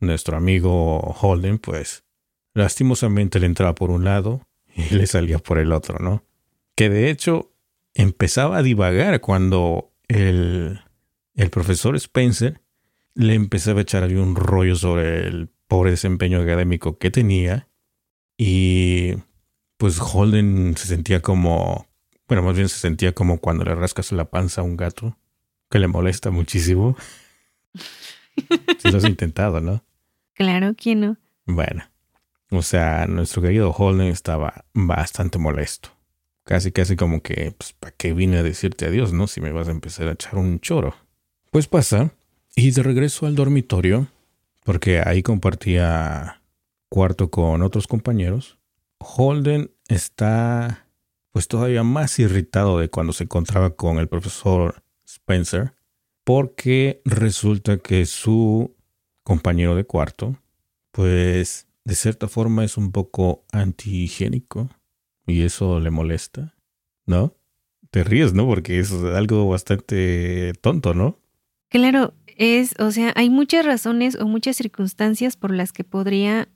nuestro 0.00 0.36
amigo 0.36 0.98
Holden, 0.98 1.58
pues, 1.58 2.04
lastimosamente 2.54 3.40
le 3.40 3.46
entraba 3.46 3.74
por 3.74 3.90
un 3.90 4.04
lado 4.04 4.46
y 4.74 4.82
le 4.94 5.06
salía 5.06 5.38
por 5.38 5.58
el 5.58 5.72
otro, 5.72 5.98
¿no? 5.98 6.24
Que 6.74 6.88
de 6.88 7.10
hecho 7.10 7.52
empezaba 7.94 8.58
a 8.58 8.62
divagar 8.62 9.20
cuando 9.20 9.92
el, 10.08 10.80
el 11.34 11.50
profesor 11.50 11.96
Spencer 11.96 12.60
le 13.14 13.34
empezaba 13.34 13.80
a 13.80 13.82
echar 13.82 14.02
ahí 14.02 14.14
un 14.14 14.36
rollo 14.36 14.76
sobre 14.76 15.26
el 15.26 15.48
pobre 15.68 15.90
desempeño 15.90 16.40
académico 16.40 16.98
que 16.98 17.10
tenía 17.10 17.68
y 18.36 19.14
pues 19.76 20.00
Holden 20.00 20.76
se 20.76 20.86
sentía 20.86 21.20
como 21.20 21.88
bueno, 22.28 22.42
más 22.42 22.56
bien 22.56 22.68
se 22.68 22.78
sentía 22.78 23.12
como 23.12 23.38
cuando 23.38 23.64
le 23.64 23.74
rascas 23.74 24.10
la 24.12 24.24
panza 24.30 24.62
a 24.62 24.64
un 24.64 24.76
gato, 24.76 25.16
que 25.70 25.78
le 25.78 25.88
molesta 25.88 26.30
muchísimo. 26.30 26.96
Si 28.80 28.90
lo 28.90 28.98
has 28.98 29.04
intentado, 29.04 29.60
¿no? 29.60 29.84
Claro 30.32 30.74
que 30.74 30.96
no. 30.96 31.16
Bueno, 31.46 31.84
o 32.50 32.62
sea, 32.62 33.06
nuestro 33.06 33.40
querido 33.40 33.70
Holden 33.70 34.08
estaba 34.08 34.64
bastante 34.72 35.38
molesto. 35.38 35.90
Casi, 36.42 36.72
casi 36.72 36.96
como 36.96 37.22
que, 37.22 37.54
pues, 37.56 37.74
¿para 37.74 37.94
qué 37.94 38.12
vine 38.12 38.38
a 38.38 38.42
decirte 38.42 38.86
adiós, 38.86 39.12
no? 39.12 39.28
Si 39.28 39.40
me 39.40 39.52
vas 39.52 39.68
a 39.68 39.70
empezar 39.70 40.08
a 40.08 40.14
echar 40.14 40.34
un 40.34 40.58
choro. 40.58 40.96
Pues 41.54 41.68
pasa, 41.68 42.12
y 42.56 42.72
de 42.72 42.82
regreso 42.82 43.26
al 43.26 43.36
dormitorio, 43.36 44.08
porque 44.64 44.98
ahí 44.98 45.22
compartía 45.22 46.42
cuarto 46.88 47.30
con 47.30 47.62
otros 47.62 47.86
compañeros, 47.86 48.58
Holden 48.98 49.70
está 49.86 50.88
pues 51.30 51.46
todavía 51.46 51.84
más 51.84 52.18
irritado 52.18 52.80
de 52.80 52.90
cuando 52.90 53.12
se 53.12 53.22
encontraba 53.22 53.76
con 53.76 53.98
el 53.98 54.08
profesor 54.08 54.82
Spencer, 55.06 55.74
porque 56.24 57.00
resulta 57.04 57.78
que 57.78 58.04
su 58.04 58.74
compañero 59.22 59.76
de 59.76 59.84
cuarto, 59.84 60.36
pues 60.90 61.68
de 61.84 61.94
cierta 61.94 62.26
forma 62.26 62.64
es 62.64 62.76
un 62.76 62.90
poco 62.90 63.44
antihigiénico 63.52 64.70
y 65.24 65.42
eso 65.42 65.78
le 65.78 65.92
molesta, 65.92 66.56
¿no? 67.06 67.36
Te 67.92 68.02
ríes, 68.02 68.34
¿no? 68.34 68.44
Porque 68.44 68.80
es 68.80 68.90
algo 68.90 69.48
bastante 69.48 70.52
tonto, 70.60 70.94
¿no? 70.94 71.20
Claro, 71.74 72.14
es, 72.36 72.76
o 72.78 72.92
sea, 72.92 73.12
hay 73.16 73.30
muchas 73.30 73.66
razones 73.66 74.16
o 74.20 74.28
muchas 74.28 74.54
circunstancias 74.54 75.36
por 75.36 75.52
las 75.52 75.72
que 75.72 75.82
podría 75.82 76.48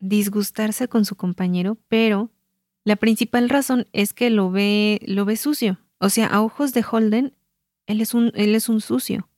disgustarse 0.00 0.88
con 0.88 1.04
su 1.04 1.14
compañero, 1.14 1.78
pero 1.86 2.32
la 2.82 2.96
principal 2.96 3.48
razón 3.48 3.86
es 3.92 4.12
que 4.12 4.30
lo 4.30 4.50
ve, 4.50 5.00
lo 5.06 5.24
ve 5.26 5.36
sucio. 5.36 5.78
O 6.00 6.08
sea, 6.08 6.26
a 6.26 6.42
ojos 6.42 6.74
de 6.74 6.84
Holden, 6.90 7.34
él 7.86 8.00
es 8.00 8.14
un, 8.14 8.32
él 8.34 8.56
es 8.56 8.68
un 8.68 8.80
sucio. 8.80 9.28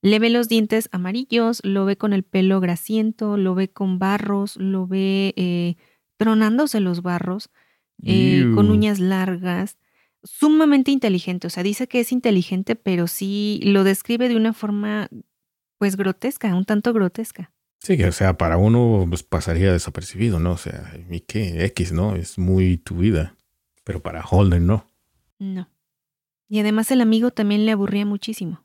Le 0.00 0.18
ve 0.18 0.30
los 0.30 0.48
dientes 0.48 0.88
amarillos, 0.92 1.60
lo 1.62 1.84
ve 1.84 1.98
con 1.98 2.14
el 2.14 2.22
pelo 2.22 2.60
grasiento, 2.60 3.36
lo 3.36 3.54
ve 3.54 3.68
con 3.68 3.98
barros, 3.98 4.56
lo 4.56 4.86
ve 4.86 5.34
eh, 5.36 5.76
tronándose 6.16 6.80
los 6.80 7.02
barros, 7.02 7.50
eh, 8.02 8.50
con 8.54 8.70
uñas 8.70 8.98
largas, 8.98 9.76
sumamente 10.26 10.90
inteligente. 10.90 11.46
O 11.46 11.50
sea, 11.50 11.62
dice 11.62 11.86
que 11.88 12.00
es 12.00 12.12
inteligente, 12.12 12.76
pero 12.76 13.06
sí 13.06 13.60
lo 13.62 13.84
describe 13.84 14.28
de 14.28 14.36
una 14.36 14.52
forma, 14.52 15.08
pues, 15.78 15.96
grotesca, 15.96 16.54
un 16.54 16.64
tanto 16.64 16.92
grotesca. 16.92 17.52
Sí, 17.78 18.02
o 18.02 18.12
sea, 18.12 18.36
para 18.36 18.56
uno 18.56 19.06
pues, 19.08 19.22
pasaría 19.22 19.72
desapercibido, 19.72 20.40
¿no? 20.40 20.52
O 20.52 20.56
sea, 20.56 20.92
¿y 21.08 21.20
qué? 21.20 21.64
X, 21.66 21.92
¿no? 21.92 22.16
Es 22.16 22.38
muy 22.38 22.78
tu 22.78 22.96
vida. 22.96 23.36
Pero 23.84 24.02
para 24.02 24.24
Holden, 24.24 24.66
no. 24.66 24.90
No. 25.38 25.68
Y 26.48 26.58
además 26.58 26.90
el 26.90 27.00
amigo 27.00 27.30
también 27.30 27.66
le 27.66 27.72
aburría 27.72 28.04
muchísimo. 28.06 28.62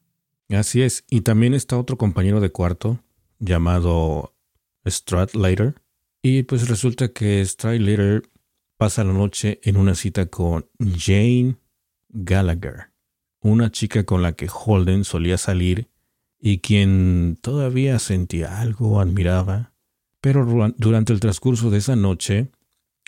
Así 0.50 0.82
es. 0.82 1.04
Y 1.10 1.22
también 1.22 1.54
está 1.54 1.78
otro 1.78 1.98
compañero 1.98 2.42
de 2.42 2.52
cuarto 2.52 3.00
llamado 3.40 4.34
Stradlater. 4.88 5.76
Y 6.22 6.44
pues 6.44 6.68
resulta 6.68 7.10
que 7.10 7.44
Stradlater 7.46 8.24
pasa 8.82 9.04
la 9.04 9.14
noche 9.14 9.60
en 9.62 9.78
una 9.78 9.94
cita 9.94 10.26
con 10.26 10.66
Jane 10.80 11.56
Gallagher, 12.10 12.90
una 13.40 13.70
chica 13.70 14.06
con 14.06 14.24
la 14.24 14.34
que 14.34 14.50
Holden 14.52 15.04
solía 15.04 15.38
salir 15.38 15.92
y 16.40 16.62
quien 16.62 17.38
todavía 17.44 18.00
sentía 18.00 18.60
algo, 18.60 19.00
admiraba. 19.00 19.76
Pero 20.20 20.74
durante 20.78 21.14
el 21.14 21.20
transcurso 21.20 21.70
de 21.70 21.78
esa 21.78 21.96
noche, 21.96 22.50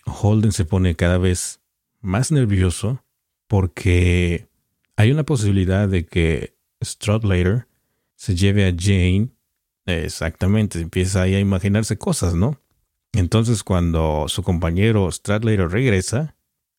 Holden 0.06 0.52
se 0.52 0.64
pone 0.66 0.94
cada 0.94 1.18
vez 1.18 1.60
más 2.02 2.32
nervioso 2.32 3.04
porque 3.48 4.48
hay 4.96 5.12
una 5.12 5.24
posibilidad 5.24 5.90
de 5.90 6.06
que 6.06 6.56
Stradlater 6.84 7.66
se 8.14 8.36
lleve 8.36 8.68
a 8.68 8.76
Jane. 8.78 9.30
Exactamente, 9.88 10.80
empieza 10.80 11.24
ahí 11.24 11.34
a 11.34 11.40
imaginarse 11.40 11.98
cosas, 11.98 12.36
¿no? 12.36 12.63
Entonces 13.14 13.64
cuando 13.64 14.26
su 14.28 14.44
compañero 14.44 15.10
Stradlater 15.12 15.70
regresa, 15.70 16.36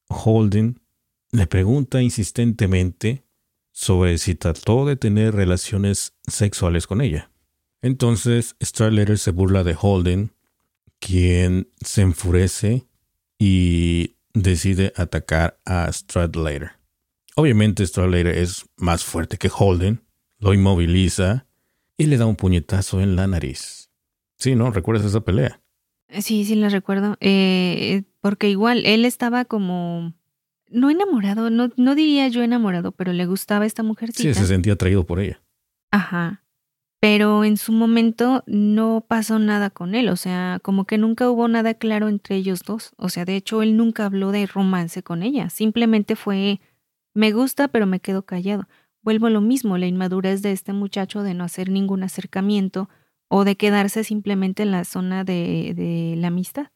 Holden 0.08 0.80
le 1.30 1.46
pregunta 1.46 2.02
insistentemente 2.02 3.24
sobre 3.72 4.18
si 4.18 4.34
trató 4.34 4.86
de 4.86 4.96
tener 4.96 5.34
relaciones 5.34 6.14
sexuales 6.28 6.86
con 6.86 7.00
ella. 7.00 7.30
Entonces, 7.82 8.56
Starletter 8.62 9.18
se 9.18 9.32
burla 9.32 9.64
de 9.64 9.76
Holden, 9.78 10.32
quien 11.00 11.68
se 11.84 12.02
enfurece 12.02 12.86
y 13.38 14.16
decide 14.32 14.92
atacar 14.96 15.60
a 15.66 15.92
Stradlater. 15.92 16.70
Obviamente 17.36 17.84
Stradlater 17.84 18.38
es 18.38 18.64
más 18.76 19.04
fuerte 19.04 19.38
que 19.38 19.50
Holden, 19.52 20.04
lo 20.38 20.54
inmoviliza 20.54 21.46
y 21.98 22.06
le 22.06 22.16
da 22.16 22.26
un 22.26 22.36
puñetazo 22.36 23.00
en 23.00 23.16
la 23.16 23.26
nariz. 23.26 23.90
Sí, 24.38 24.54
¿no? 24.54 24.70
¿Recuerdas 24.70 25.04
esa 25.04 25.20
pelea? 25.20 25.60
Sí, 26.08 26.44
sí 26.44 26.54
la 26.54 26.68
recuerdo. 26.68 27.16
Eh, 27.20 28.04
porque 28.20 28.48
igual 28.48 28.84
él 28.86 29.04
estaba 29.04 29.44
como 29.44 30.14
no 30.70 30.90
enamorado, 30.90 31.50
no, 31.50 31.70
no 31.76 31.94
diría 31.94 32.28
yo 32.28 32.42
enamorado, 32.42 32.92
pero 32.92 33.12
le 33.12 33.26
gustaba 33.26 33.66
esta 33.66 33.82
mujercita. 33.82 34.34
Sí, 34.34 34.40
se 34.40 34.46
sentía 34.46 34.74
atraído 34.74 35.04
por 35.04 35.20
ella. 35.20 35.40
Ajá. 35.90 36.42
Pero 37.00 37.44
en 37.44 37.58
su 37.58 37.72
momento 37.72 38.42
no 38.46 39.04
pasó 39.06 39.38
nada 39.38 39.68
con 39.68 39.94
él, 39.94 40.08
o 40.08 40.16
sea, 40.16 40.58
como 40.62 40.86
que 40.86 40.96
nunca 40.96 41.30
hubo 41.30 41.46
nada 41.48 41.74
claro 41.74 42.08
entre 42.08 42.36
ellos 42.36 42.62
dos. 42.64 42.94
O 42.96 43.10
sea, 43.10 43.26
de 43.26 43.36
hecho, 43.36 43.62
él 43.62 43.76
nunca 43.76 44.06
habló 44.06 44.32
de 44.32 44.46
romance 44.46 45.02
con 45.02 45.22
ella. 45.22 45.50
Simplemente 45.50 46.16
fue, 46.16 46.60
me 47.12 47.30
gusta, 47.32 47.68
pero 47.68 47.86
me 47.86 48.00
quedo 48.00 48.24
callado. 48.24 48.68
Vuelvo 49.02 49.26
a 49.26 49.30
lo 49.30 49.42
mismo, 49.42 49.76
la 49.76 49.86
inmadurez 49.86 50.40
de 50.40 50.52
este 50.52 50.72
muchacho 50.72 51.22
de 51.22 51.34
no 51.34 51.44
hacer 51.44 51.68
ningún 51.68 52.02
acercamiento 52.02 52.88
o 53.28 53.44
de 53.44 53.56
quedarse 53.56 54.04
simplemente 54.04 54.62
en 54.62 54.70
la 54.70 54.84
zona 54.84 55.24
de, 55.24 55.72
de 55.74 56.14
la 56.16 56.28
amistad. 56.28 56.66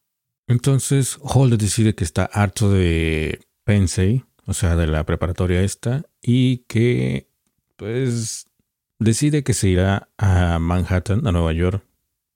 Entonces, 0.46 1.18
Holder 1.20 1.58
decide 1.58 1.94
que 1.94 2.04
está 2.04 2.24
harto 2.24 2.70
de 2.70 3.40
Pensei, 3.64 4.24
o 4.46 4.54
sea, 4.54 4.76
de 4.76 4.86
la 4.86 5.04
preparatoria 5.04 5.62
esta, 5.62 6.04
y 6.22 6.58
que 6.68 7.28
pues 7.76 8.46
decide 8.98 9.42
que 9.42 9.54
se 9.54 9.68
irá 9.68 10.08
a 10.18 10.58
Manhattan, 10.58 11.26
a 11.26 11.32
Nueva 11.32 11.52
York, 11.52 11.84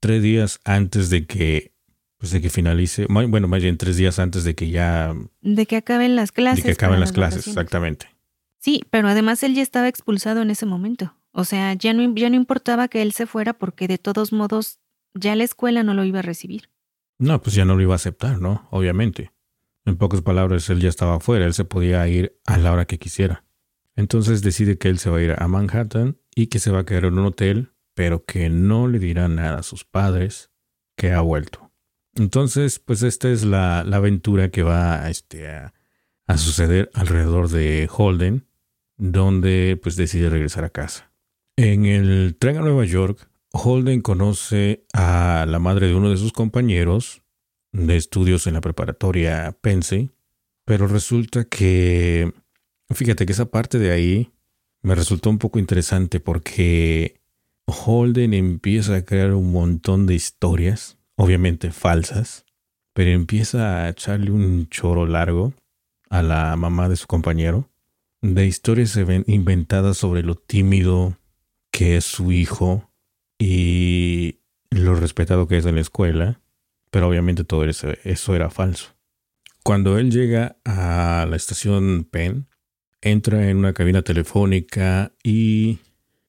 tres 0.01 0.23
días 0.23 0.61
antes 0.65 1.11
de 1.11 1.27
que 1.27 1.73
Pues 2.19 2.31
de 2.31 2.41
que 2.41 2.51
finalice, 2.51 3.07
bueno, 3.09 3.49
más 3.49 3.61
bien 3.61 3.77
tres 3.77 3.97
días 3.97 4.21
antes 4.21 4.45
de 4.45 4.55
que 4.55 4.71
ya... 4.71 5.13
De 5.41 5.67
que 5.67 5.75
acaben 5.75 6.15
las 6.15 6.31
clases. 6.31 6.63
De 6.63 6.71
que 6.71 6.75
acaben 6.75 7.01
las 7.01 7.11
clases, 7.11 7.49
exactamente. 7.49 8.07
Sí, 8.61 8.83
pero 8.91 9.09
además 9.09 9.43
él 9.43 9.57
ya 9.57 9.63
estaba 9.63 9.89
expulsado 9.89 10.41
en 10.41 10.51
ese 10.51 10.65
momento. 10.65 11.17
O 11.33 11.45
sea, 11.45 11.75
ya 11.75 11.93
no, 11.95 12.15
ya 12.15 12.31
no 12.31 12.37
importaba 12.37 12.89
que 12.89 13.03
él 13.03 13.13
se 13.13 13.27
fuera 13.27 13.55
porque 13.55 13.89
de 13.89 13.99
todos 13.99 14.33
modos 14.33 14.79
ya 15.15 15.35
la 15.35 15.45
escuela 15.45 15.83
no 15.83 15.95
lo 15.95 16.05
iba 16.05 16.21
a 16.21 16.23
recibir. 16.23 16.71
No, 17.19 17.41
pues 17.41 17.55
ya 17.55 17.65
no 17.65 17.75
lo 17.75 17.83
iba 17.83 17.95
a 17.95 17.97
aceptar, 17.97 18.41
¿no? 18.41 18.69
Obviamente. 18.71 19.33
En 19.85 19.97
pocas 19.97 20.23
palabras, 20.23 20.69
él 20.71 20.81
ya 20.81 20.89
estaba 20.89 21.17
afuera, 21.17 21.45
él 21.45 21.55
se 21.55 21.65
podía 21.65 22.07
ir 22.07 22.39
a 22.47 22.57
la 22.59 22.73
hora 22.73 22.85
que 22.85 22.99
quisiera. 22.99 23.45
Entonces 23.97 24.43
decide 24.43 24.79
que 24.79 24.89
él 24.89 24.99
se 24.99 25.11
va 25.11 25.19
a 25.19 25.23
ir 25.23 25.35
a 25.37 25.49
Manhattan 25.49 26.19
y 26.35 26.47
que 26.47 26.59
se 26.59 26.71
va 26.71 26.81
a 26.81 26.85
quedar 26.85 27.07
en 27.07 27.19
un 27.19 27.27
hotel, 27.27 27.73
pero 27.95 28.25
que 28.25 28.49
no 28.49 28.89
le 28.89 28.99
dirá 28.99 29.29
nada 29.29 29.59
a 29.59 29.63
sus 29.63 29.85
padres 29.85 30.51
que 30.97 31.13
ha 31.13 31.21
vuelto. 31.21 31.73
Entonces, 32.15 32.79
pues 32.79 33.03
esta 33.03 33.29
es 33.31 33.45
la, 33.45 33.81
aventura 33.81 34.51
que 34.51 34.63
va 34.63 35.09
este, 35.09 35.49
a, 35.49 35.75
a, 36.27 36.39
suceder 36.39 36.91
alrededor 36.95 37.49
de 37.49 37.89
Holden, 37.91 38.47
donde 38.97 39.79
pues 39.83 39.97
decide 39.97 40.29
regresar 40.29 40.65
a 40.65 40.71
casa. 40.71 41.12
En 41.57 41.85
el 41.85 42.37
tren 42.39 42.57
a 42.57 42.61
Nueva 42.61 42.87
York, 42.87 43.29
Holden 43.53 44.01
conoce 44.01 44.87
a 44.95 45.45
la 45.47 45.59
madre 45.59 45.89
de 45.89 45.95
uno 45.95 46.09
de 46.09 46.17
sus 46.17 46.33
compañeros 46.33 47.23
de 47.73 47.97
estudios 47.97 48.47
en 48.47 48.55
la 48.55 48.63
preparatoria 48.63 49.57
Pense, 49.61 50.11
pero 50.65 50.87
resulta 50.87 51.45
que, 51.45 52.33
fíjate 52.89 53.27
que 53.27 53.33
esa 53.33 53.51
parte 53.51 53.79
de 53.79 53.91
ahí 53.91 54.33
me 54.81 54.95
resultó 54.95 55.29
un 55.29 55.39
poco 55.39 55.59
interesante 55.59 56.21
porque 56.21 57.21
Holden 57.67 58.33
empieza 58.33 58.97
a 58.97 59.05
crear 59.05 59.35
un 59.35 59.53
montón 59.53 60.07
de 60.07 60.15
historias 60.15 60.99
obviamente 61.17 61.71
falsas, 61.71 62.47
pero 62.95 63.11
empieza 63.11 63.85
a 63.85 63.91
echarle 63.91 64.31
un 64.31 64.69
choro 64.71 65.07
largo 65.07 65.53
a 66.09 66.23
la 66.23 66.57
mamá 66.57 66.89
de 66.89 66.97
su 66.97 67.07
compañero 67.07 67.69
de 68.23 68.47
historias 68.47 68.99
inventadas 69.27 69.99
sobre 69.99 70.23
lo 70.23 70.35
tímido 70.35 71.19
que 71.73 71.97
es 71.97 72.05
su 72.05 72.31
hijo 72.31 72.93
y 73.37 74.39
lo 74.71 74.95
respetado 74.95 75.49
que 75.49 75.57
es 75.57 75.67
en 75.67 75.75
la 75.75 75.81
escuela, 75.81 76.41
pero 76.93 77.09
obviamente 77.09 77.43
todo 77.43 77.65
eso, 77.65 78.35
era 78.35 78.51
falso. 78.51 78.95
Cuando 79.65 79.99
él 79.99 80.13
llega 80.13 80.57
a 80.65 81.27
la 81.29 81.35
estación 81.35 82.05
Penn, 82.09 82.47
entra 83.01 83.51
en 83.51 83.57
una 83.57 83.73
cabina 83.73 84.03
telefónica 84.03 85.13
y 85.25 85.81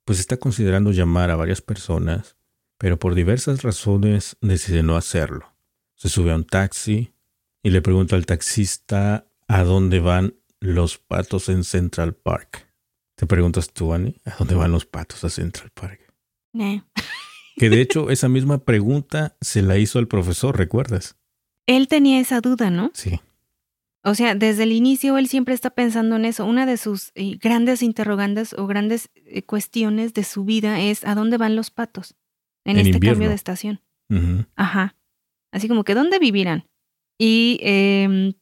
pues 0.05 0.19
está 0.19 0.37
considerando 0.37 0.91
llamar 0.91 1.29
a 1.29 1.35
varias 1.35 1.61
personas 1.61 2.35
pero 2.83 2.99
por 2.99 3.15
diversas 3.15 3.63
razones 3.63 4.35
decide 4.41 4.83
no 4.83 4.97
hacerlo. 4.97 5.55
Se 5.95 6.09
sube 6.09 6.33
a 6.33 6.35
un 6.35 6.43
taxi 6.43 7.13
y 7.61 7.69
le 7.69 7.81
pregunta 7.81 8.17
al 8.17 8.25
taxista 8.25 9.25
a 9.47 9.63
dónde 9.63 10.01
van 10.01 10.35
los 10.59 10.97
patos 10.97 11.47
en 11.47 11.63
Central 11.63 12.13
Park. 12.13 12.67
¿Te 13.15 13.27
preguntas 13.27 13.71
tú, 13.71 13.93
Annie? 13.93 14.15
¿A 14.25 14.35
dónde 14.37 14.55
van 14.55 14.71
los 14.71 14.85
patos 14.85 15.23
a 15.23 15.29
Central 15.29 15.69
Park? 15.73 15.99
Que 17.55 17.69
de 17.69 17.81
hecho 17.81 18.09
esa 18.09 18.29
misma 18.29 18.59
pregunta 18.59 19.37
se 19.41 19.61
la 19.61 19.77
hizo 19.77 19.99
al 19.99 20.07
profesor, 20.07 20.57
¿recuerdas? 20.57 21.15
Él 21.67 21.87
tenía 21.87 22.19
esa 22.19 22.41
duda, 22.41 22.69
¿no? 22.69 22.91
Sí. 22.93 23.19
O 24.03 24.15
sea, 24.15 24.35
desde 24.35 24.63
el 24.63 24.73
inicio 24.73 25.17
él 25.17 25.27
siempre 25.27 25.53
está 25.53 25.69
pensando 25.69 26.17
en 26.17 26.25
eso. 26.25 26.45
Una 26.45 26.65
de 26.65 26.77
sus 26.77 27.11
eh, 27.15 27.37
grandes 27.37 27.81
interrogantes 27.81 28.53
o 28.53 28.67
grandes 28.67 29.09
eh, 29.13 29.43
cuestiones 29.43 30.13
de 30.13 30.23
su 30.23 30.43
vida 30.43 30.81
es 30.81 31.05
¿a 31.05 31.15
dónde 31.15 31.37
van 31.37 31.55
los 31.55 31.71
patos? 31.71 32.15
en, 32.65 32.77
este 32.77 32.99
cambio 32.99 33.29
de 33.29 33.35
estación. 33.35 33.81
Ajá. 34.55 34.95
Así 35.51 35.67
como 35.67 35.83
que, 35.83 35.95
¿dónde 35.95 36.19
vivirán? 36.19 36.67
Y 37.17 37.59
eh, 37.61 38.33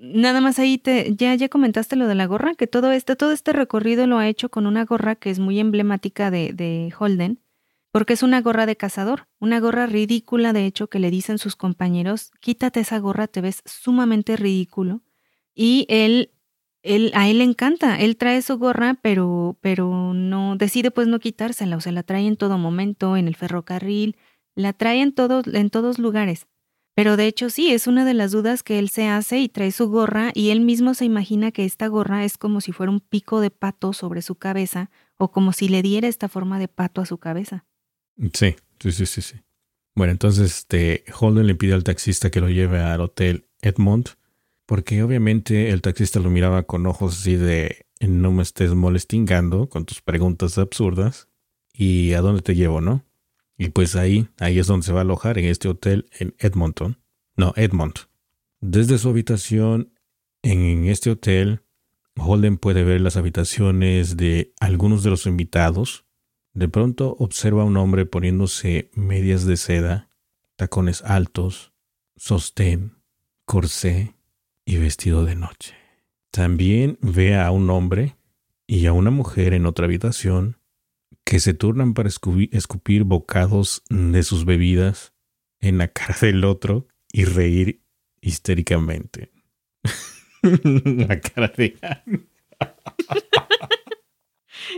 nada 0.00 0.40
más 0.40 0.58
ahí 0.58 0.78
te, 0.78 1.14
ya, 1.16 1.34
ya 1.34 1.48
comentaste 1.48 1.96
lo 1.96 2.06
de 2.06 2.14
la 2.14 2.26
gorra, 2.26 2.54
que 2.54 2.66
todo 2.66 2.90
este, 2.92 3.16
todo 3.16 3.32
este 3.32 3.52
recorrido 3.52 4.06
lo 4.06 4.18
ha 4.18 4.28
hecho 4.28 4.50
con 4.50 4.66
una 4.66 4.84
gorra 4.84 5.16
que 5.16 5.30
es 5.30 5.38
muy 5.38 5.60
emblemática 5.60 6.30
de, 6.30 6.52
de 6.52 6.92
Holden, 6.98 7.40
porque 7.92 8.12
es 8.14 8.22
una 8.22 8.40
gorra 8.40 8.66
de 8.66 8.76
cazador, 8.76 9.28
una 9.40 9.60
gorra 9.60 9.86
ridícula, 9.86 10.52
de 10.52 10.66
hecho, 10.66 10.88
que 10.88 11.00
le 11.00 11.10
dicen 11.10 11.38
sus 11.38 11.56
compañeros, 11.56 12.30
quítate 12.40 12.80
esa 12.80 12.98
gorra, 12.98 13.26
te 13.26 13.40
ves 13.40 13.62
sumamente 13.64 14.36
ridículo. 14.36 15.02
Y 15.54 15.86
él 15.88 16.30
él, 16.82 17.12
a 17.14 17.28
él 17.28 17.38
le 17.38 17.44
encanta, 17.44 17.98
él 18.00 18.16
trae 18.16 18.40
su 18.42 18.58
gorra, 18.58 18.98
pero, 19.02 19.58
pero 19.60 20.14
no, 20.14 20.56
decide 20.56 20.90
pues 20.90 21.08
no 21.08 21.18
quitársela, 21.20 21.76
o 21.76 21.80
sea, 21.80 21.92
la 21.92 22.02
trae 22.02 22.26
en 22.26 22.36
todo 22.36 22.58
momento, 22.58 23.16
en 23.16 23.28
el 23.28 23.36
ferrocarril, 23.36 24.16
la 24.54 24.72
trae 24.72 25.00
en 25.02 25.12
todos, 25.12 25.46
en 25.46 25.70
todos 25.70 25.98
lugares. 25.98 26.46
Pero 26.94 27.16
de 27.16 27.26
hecho 27.26 27.50
sí, 27.50 27.70
es 27.70 27.86
una 27.86 28.04
de 28.04 28.14
las 28.14 28.32
dudas 28.32 28.62
que 28.62 28.78
él 28.78 28.90
se 28.90 29.08
hace 29.08 29.38
y 29.38 29.48
trae 29.48 29.72
su 29.72 29.88
gorra 29.88 30.32
y 30.34 30.50
él 30.50 30.60
mismo 30.60 30.94
se 30.94 31.04
imagina 31.04 31.52
que 31.52 31.64
esta 31.64 31.86
gorra 31.86 32.24
es 32.24 32.36
como 32.36 32.60
si 32.60 32.72
fuera 32.72 32.92
un 32.92 33.00
pico 33.00 33.40
de 33.40 33.50
pato 33.50 33.92
sobre 33.92 34.22
su 34.22 34.34
cabeza 34.34 34.90
o 35.16 35.30
como 35.30 35.52
si 35.52 35.68
le 35.68 35.82
diera 35.82 36.08
esta 36.08 36.28
forma 36.28 36.58
de 36.58 36.68
pato 36.68 37.00
a 37.00 37.06
su 37.06 37.18
cabeza. 37.18 37.64
Sí, 38.34 38.56
sí, 38.80 38.92
sí, 38.92 39.06
sí. 39.06 39.22
sí. 39.22 39.36
Bueno, 39.94 40.12
entonces 40.12 40.58
este, 40.58 41.04
Holden 41.18 41.46
le 41.46 41.54
pide 41.54 41.74
al 41.74 41.84
taxista 41.84 42.30
que 42.30 42.40
lo 42.40 42.48
lleve 42.48 42.80
al 42.80 43.00
hotel 43.00 43.46
Edmond 43.60 44.10
porque 44.66 45.02
obviamente 45.02 45.70
el 45.70 45.82
taxista 45.82 46.20
lo 46.20 46.30
miraba 46.30 46.62
con 46.62 46.86
ojos 46.86 47.18
así 47.18 47.36
de 47.36 47.86
no 48.00 48.30
me 48.32 48.42
estés 48.42 48.72
molestingando 48.74 49.68
con 49.68 49.84
tus 49.84 50.00
preguntas 50.00 50.58
absurdas 50.58 51.28
y 51.72 52.12
a 52.12 52.20
dónde 52.20 52.42
te 52.42 52.54
llevo, 52.54 52.80
¿no? 52.80 53.04
Y 53.60 53.68
pues 53.68 53.94
ahí, 53.94 54.26
ahí 54.38 54.58
es 54.58 54.68
donde 54.68 54.86
se 54.86 54.92
va 54.94 55.00
a 55.00 55.02
alojar 55.02 55.36
en 55.36 55.44
este 55.44 55.68
hotel 55.68 56.08
en 56.18 56.34
Edmonton. 56.38 56.98
No, 57.36 57.52
Edmont. 57.56 57.98
Desde 58.62 58.96
su 58.96 59.10
habitación 59.10 59.92
en 60.40 60.86
este 60.86 61.10
hotel, 61.10 61.60
Holden 62.16 62.56
puede 62.56 62.84
ver 62.84 63.02
las 63.02 63.18
habitaciones 63.18 64.16
de 64.16 64.54
algunos 64.60 65.02
de 65.02 65.10
los 65.10 65.26
invitados. 65.26 66.06
De 66.54 66.68
pronto 66.68 67.16
observa 67.18 67.60
a 67.60 67.66
un 67.66 67.76
hombre 67.76 68.06
poniéndose 68.06 68.90
medias 68.94 69.44
de 69.44 69.58
seda, 69.58 70.08
tacones 70.56 71.02
altos, 71.02 71.74
sostén, 72.16 72.96
corsé 73.44 74.14
y 74.64 74.78
vestido 74.78 75.26
de 75.26 75.34
noche. 75.34 75.74
También 76.30 76.98
ve 77.02 77.36
a 77.36 77.50
un 77.50 77.68
hombre 77.68 78.16
y 78.66 78.86
a 78.86 78.94
una 78.94 79.10
mujer 79.10 79.52
en 79.52 79.66
otra 79.66 79.84
habitación 79.84 80.59
que 81.30 81.38
se 81.38 81.54
turnan 81.54 81.94
para 81.94 82.08
escupir 82.08 83.04
bocados 83.04 83.84
de 83.88 84.24
sus 84.24 84.44
bebidas 84.44 85.12
en 85.60 85.78
la 85.78 85.86
cara 85.86 86.16
del 86.20 86.44
otro 86.44 86.88
y 87.12 87.24
reír 87.24 87.82
histéricamente. 88.20 89.30
la 90.42 91.20
cara 91.20 91.52
de 91.56 91.78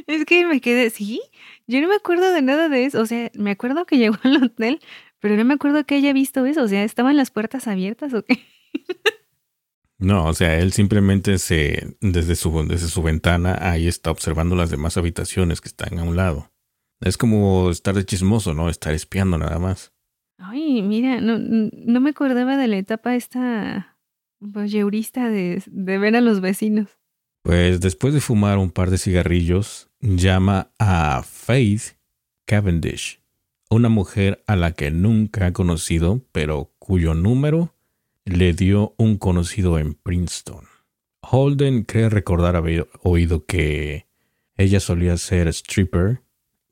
Es 0.06 0.26
que 0.26 0.44
me 0.44 0.60
quedé, 0.60 0.90
sí, 0.90 1.22
yo 1.66 1.80
no 1.80 1.88
me 1.88 1.94
acuerdo 1.94 2.30
de 2.34 2.42
nada 2.42 2.68
de 2.68 2.84
eso. 2.84 3.00
O 3.00 3.06
sea, 3.06 3.30
me 3.32 3.52
acuerdo 3.52 3.86
que 3.86 3.96
llegó 3.96 4.18
al 4.22 4.44
hotel, 4.44 4.78
pero 5.20 5.38
no 5.38 5.46
me 5.46 5.54
acuerdo 5.54 5.86
que 5.86 5.94
haya 5.94 6.12
visto 6.12 6.44
eso. 6.44 6.64
O 6.64 6.68
sea, 6.68 6.84
¿estaban 6.84 7.16
las 7.16 7.30
puertas 7.30 7.66
abiertas 7.66 8.12
o 8.12 8.26
qué? 8.26 8.44
No, 10.02 10.26
o 10.26 10.34
sea, 10.34 10.58
él 10.58 10.72
simplemente 10.72 11.38
se, 11.38 11.96
desde 12.00 12.34
su, 12.34 12.66
desde 12.66 12.88
su 12.88 13.02
ventana, 13.02 13.56
ahí 13.60 13.86
está 13.86 14.10
observando 14.10 14.56
las 14.56 14.68
demás 14.68 14.96
habitaciones 14.96 15.60
que 15.60 15.68
están 15.68 15.96
a 16.00 16.02
un 16.02 16.16
lado. 16.16 16.50
Es 17.00 17.16
como 17.16 17.70
estar 17.70 17.94
de 17.94 18.04
chismoso, 18.04 18.52
¿no? 18.52 18.68
Estar 18.68 18.94
espiando 18.94 19.38
nada 19.38 19.60
más. 19.60 19.92
Ay, 20.38 20.82
mira, 20.82 21.20
no, 21.20 21.38
no 21.38 22.00
me 22.00 22.10
acordaba 22.10 22.56
de 22.56 22.66
la 22.66 22.78
etapa 22.78 23.14
esta 23.14 23.96
voyeurista 24.40 25.28
de, 25.28 25.62
de 25.66 25.98
ver 25.98 26.16
a 26.16 26.20
los 26.20 26.40
vecinos. 26.40 26.98
Pues 27.42 27.80
después 27.80 28.12
de 28.12 28.20
fumar 28.20 28.58
un 28.58 28.72
par 28.72 28.90
de 28.90 28.98
cigarrillos, 28.98 29.88
llama 30.00 30.72
a 30.80 31.22
Faith 31.22 31.96
Cavendish, 32.44 33.20
una 33.70 33.88
mujer 33.88 34.42
a 34.48 34.56
la 34.56 34.72
que 34.72 34.90
nunca 34.90 35.46
ha 35.46 35.52
conocido, 35.52 36.22
pero 36.32 36.72
cuyo 36.80 37.14
número 37.14 37.72
le 38.24 38.52
dio 38.52 38.94
un 38.98 39.18
conocido 39.18 39.78
en 39.78 39.94
Princeton. 39.94 40.66
Holden 41.20 41.84
cree 41.84 42.08
recordar 42.08 42.56
haber 42.56 42.88
oído 43.02 43.46
que 43.46 44.06
ella 44.56 44.80
solía 44.80 45.16
ser 45.16 45.48
stripper 45.48 46.22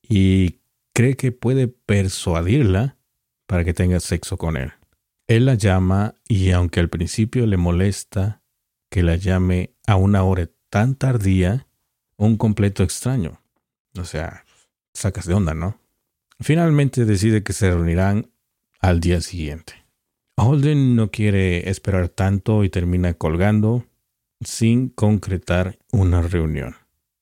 y 0.03 0.61
cree 0.93 1.17
que 1.17 1.33
puede 1.33 1.69
persuadirla 1.69 2.97
para 3.47 3.65
que 3.65 3.75
tenga 3.75 4.01
sexo 4.01 4.37
con 4.37 4.57
él. 4.57 4.73
Él 5.27 5.47
la 5.47 5.55
llama 5.55 6.15
y 6.29 6.51
aunque 6.51 6.81
al 6.81 6.89
principio 6.89 7.47
le 7.47 7.57
molesta 7.57 8.43
que 8.91 9.03
la 9.03 9.17
llame 9.17 9.75
a 9.87 9.97
una 9.97 10.25
hora 10.25 10.51
tan 10.69 10.95
tardía, 10.95 11.67
un 12.17 12.37
completo 12.37 12.83
extraño. 12.83 13.41
O 13.97 14.05
sea, 14.05 14.45
sacas 14.93 15.27
de 15.27 15.35
onda, 15.35 15.55
¿no? 15.55 15.81
Finalmente 16.41 17.05
decide 17.05 17.43
que 17.43 17.53
se 17.53 17.71
reunirán 17.71 18.31
al 18.81 19.01
día 19.01 19.21
siguiente. 19.21 19.80
Holden 20.43 20.97
no 20.97 21.11
quiere 21.11 21.69
esperar 21.71 22.09
tanto 22.09 22.65
y 22.65 22.71
termina 22.71 23.15
colgando 23.15 23.87
sin 24.41 24.89
concretar 24.89 25.79
una 25.93 26.23
reunión. 26.23 26.77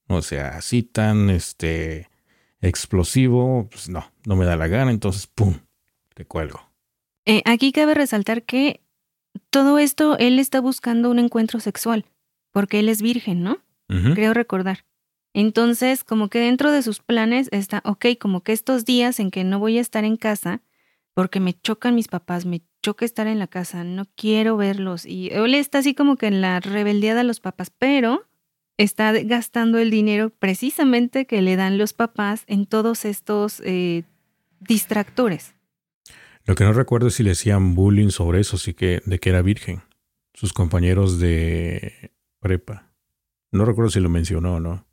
O 0.08 0.22
sea, 0.22 0.56
así 0.56 0.82
tan 0.82 1.30
este 1.30 2.08
explosivo, 2.60 3.68
pues 3.70 3.88
no, 3.88 4.10
no 4.24 4.36
me 4.36 4.44
da 4.44 4.56
la 4.56 4.68
gana, 4.68 4.90
entonces 4.90 5.26
pum, 5.26 5.54
te 6.14 6.24
cuelgo. 6.24 6.60
Eh, 7.26 7.42
aquí 7.44 7.72
cabe 7.72 7.94
resaltar 7.94 8.42
que 8.42 8.80
todo 9.50 9.78
esto 9.78 10.16
él 10.18 10.38
está 10.38 10.60
buscando 10.60 11.10
un 11.10 11.18
encuentro 11.18 11.60
sexual, 11.60 12.06
porque 12.52 12.80
él 12.80 12.88
es 12.88 13.02
virgen, 13.02 13.42
¿no? 13.42 13.58
Creo 14.14 14.34
recordar. 14.34 14.84
Entonces, 15.32 16.04
como 16.04 16.28
que 16.28 16.40
dentro 16.40 16.70
de 16.70 16.82
sus 16.82 17.00
planes 17.00 17.48
está, 17.52 17.80
ok, 17.86 18.06
como 18.20 18.42
que 18.42 18.52
estos 18.52 18.84
días 18.84 19.18
en 19.18 19.30
que 19.30 19.44
no 19.44 19.58
voy 19.58 19.78
a 19.78 19.80
estar 19.80 20.04
en 20.04 20.16
casa, 20.16 20.60
porque 21.14 21.40
me 21.40 21.54
chocan 21.54 21.94
mis 21.94 22.08
papás, 22.08 22.44
me 22.44 22.62
choca 22.88 23.04
estar 23.04 23.26
en 23.26 23.38
la 23.38 23.48
casa, 23.48 23.84
no 23.84 24.06
quiero 24.16 24.56
verlos. 24.56 25.04
Y 25.04 25.28
él 25.30 25.54
está 25.54 25.80
así 25.80 25.94
como 25.94 26.16
que 26.16 26.26
en 26.26 26.40
la 26.40 26.58
rebeldía 26.58 27.14
de 27.14 27.22
los 27.22 27.38
papás, 27.38 27.68
pero 27.68 28.24
está 28.78 29.12
gastando 29.12 29.76
el 29.76 29.90
dinero 29.90 30.30
precisamente 30.30 31.26
que 31.26 31.42
le 31.42 31.56
dan 31.56 31.76
los 31.76 31.92
papás 31.92 32.44
en 32.46 32.64
todos 32.64 33.04
estos 33.04 33.60
eh, 33.62 34.04
distractores. 34.60 35.54
Lo 36.46 36.54
que 36.54 36.64
no 36.64 36.72
recuerdo 36.72 37.08
es 37.08 37.14
si 37.14 37.22
le 37.22 37.32
hacían 37.32 37.74
bullying 37.74 38.08
sobre 38.08 38.40
eso, 38.40 38.56
sí 38.56 38.72
que 38.72 39.02
de 39.04 39.18
que 39.18 39.28
era 39.28 39.42
virgen. 39.42 39.82
Sus 40.32 40.54
compañeros 40.54 41.18
de 41.18 42.12
prepa. 42.40 42.90
No 43.52 43.66
recuerdo 43.66 43.90
si 43.90 44.00
lo 44.00 44.08
mencionó 44.08 44.54
o 44.54 44.60
no. 44.60 44.86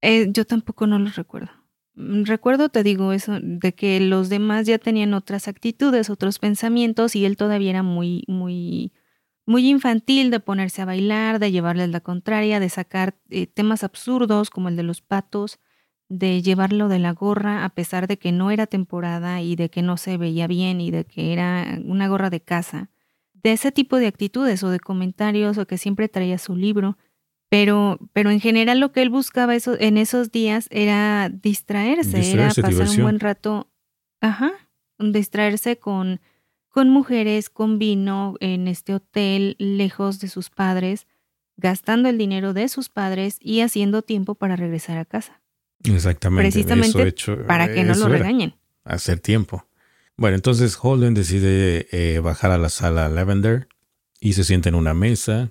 Eh, 0.00 0.28
yo 0.32 0.46
tampoco 0.46 0.86
no 0.86 0.98
lo 0.98 1.10
recuerdo. 1.10 1.50
Mm, 1.94 2.24
recuerdo, 2.24 2.68
te 2.68 2.82
digo 2.82 3.12
eso, 3.12 3.38
de 3.40 3.74
que 3.74 4.00
los 4.00 4.28
demás 4.28 4.66
ya 4.66 4.78
tenían 4.78 5.14
otras 5.14 5.48
actitudes, 5.48 6.10
otros 6.10 6.38
pensamientos 6.38 7.14
y 7.16 7.24
él 7.26 7.36
todavía 7.36 7.70
era 7.70 7.82
muy, 7.82 8.24
muy, 8.28 8.92
muy 9.46 9.68
infantil 9.68 10.30
de 10.30 10.40
ponerse 10.40 10.82
a 10.82 10.86
bailar, 10.86 11.38
de 11.38 11.50
llevarles 11.52 11.90
la 11.90 12.00
contraria, 12.00 12.60
de 12.60 12.68
sacar 12.70 13.16
eh, 13.30 13.46
temas 13.46 13.84
absurdos 13.84 14.50
como 14.50 14.68
el 14.68 14.76
de 14.76 14.84
los 14.84 15.02
patos, 15.02 15.60
de 16.08 16.42
llevarlo 16.42 16.88
de 16.88 16.98
la 16.98 17.12
gorra 17.12 17.64
a 17.64 17.70
pesar 17.70 18.06
de 18.06 18.18
que 18.18 18.32
no 18.32 18.50
era 18.50 18.66
temporada 18.66 19.40
y 19.42 19.56
de 19.56 19.70
que 19.70 19.82
no 19.82 19.96
se 19.96 20.16
veía 20.18 20.46
bien 20.46 20.80
y 20.80 20.90
de 20.90 21.04
que 21.04 21.32
era 21.32 21.78
una 21.84 22.08
gorra 22.08 22.30
de 22.30 22.40
casa. 22.42 22.90
De 23.34 23.52
ese 23.52 23.72
tipo 23.72 23.96
de 23.96 24.06
actitudes 24.06 24.62
o 24.62 24.70
de 24.70 24.80
comentarios 24.80 25.58
o 25.58 25.66
que 25.66 25.78
siempre 25.78 26.08
traía 26.08 26.38
su 26.38 26.56
libro 26.56 26.96
pero, 27.52 27.98
pero 28.14 28.30
en 28.30 28.40
general 28.40 28.80
lo 28.80 28.92
que 28.92 29.02
él 29.02 29.10
buscaba 29.10 29.54
eso, 29.54 29.76
en 29.78 29.98
esos 29.98 30.32
días 30.32 30.68
era 30.70 31.28
distraerse, 31.28 32.32
era 32.32 32.48
pasar 32.48 32.88
un 32.88 33.02
buen 33.02 33.20
rato, 33.20 33.68
ajá, 34.22 34.52
distraerse 34.98 35.76
con, 35.76 36.22
con 36.70 36.88
mujeres, 36.88 37.50
con 37.50 37.78
vino, 37.78 38.36
en 38.40 38.68
este 38.68 38.94
hotel, 38.94 39.56
lejos 39.58 40.18
de 40.18 40.28
sus 40.28 40.48
padres, 40.48 41.06
gastando 41.58 42.08
el 42.08 42.16
dinero 42.16 42.54
de 42.54 42.68
sus 42.70 42.88
padres 42.88 43.36
y 43.38 43.60
haciendo 43.60 44.00
tiempo 44.00 44.34
para 44.34 44.56
regresar 44.56 44.96
a 44.96 45.04
casa. 45.04 45.42
Exactamente. 45.84 46.50
Precisamente 46.50 47.14
para 47.46 47.70
que 47.70 47.84
no 47.84 47.94
lo 47.96 48.08
regañen. 48.08 48.54
Hacer 48.82 49.20
tiempo. 49.20 49.66
Bueno, 50.16 50.36
entonces 50.36 50.78
Holden 50.80 51.12
decide 51.12 51.86
eh, 51.92 52.18
bajar 52.20 52.50
a 52.50 52.56
la 52.56 52.70
sala 52.70 53.10
Lavender 53.10 53.68
y 54.20 54.32
se 54.32 54.42
sienta 54.42 54.70
en 54.70 54.74
una 54.74 54.94
mesa 54.94 55.50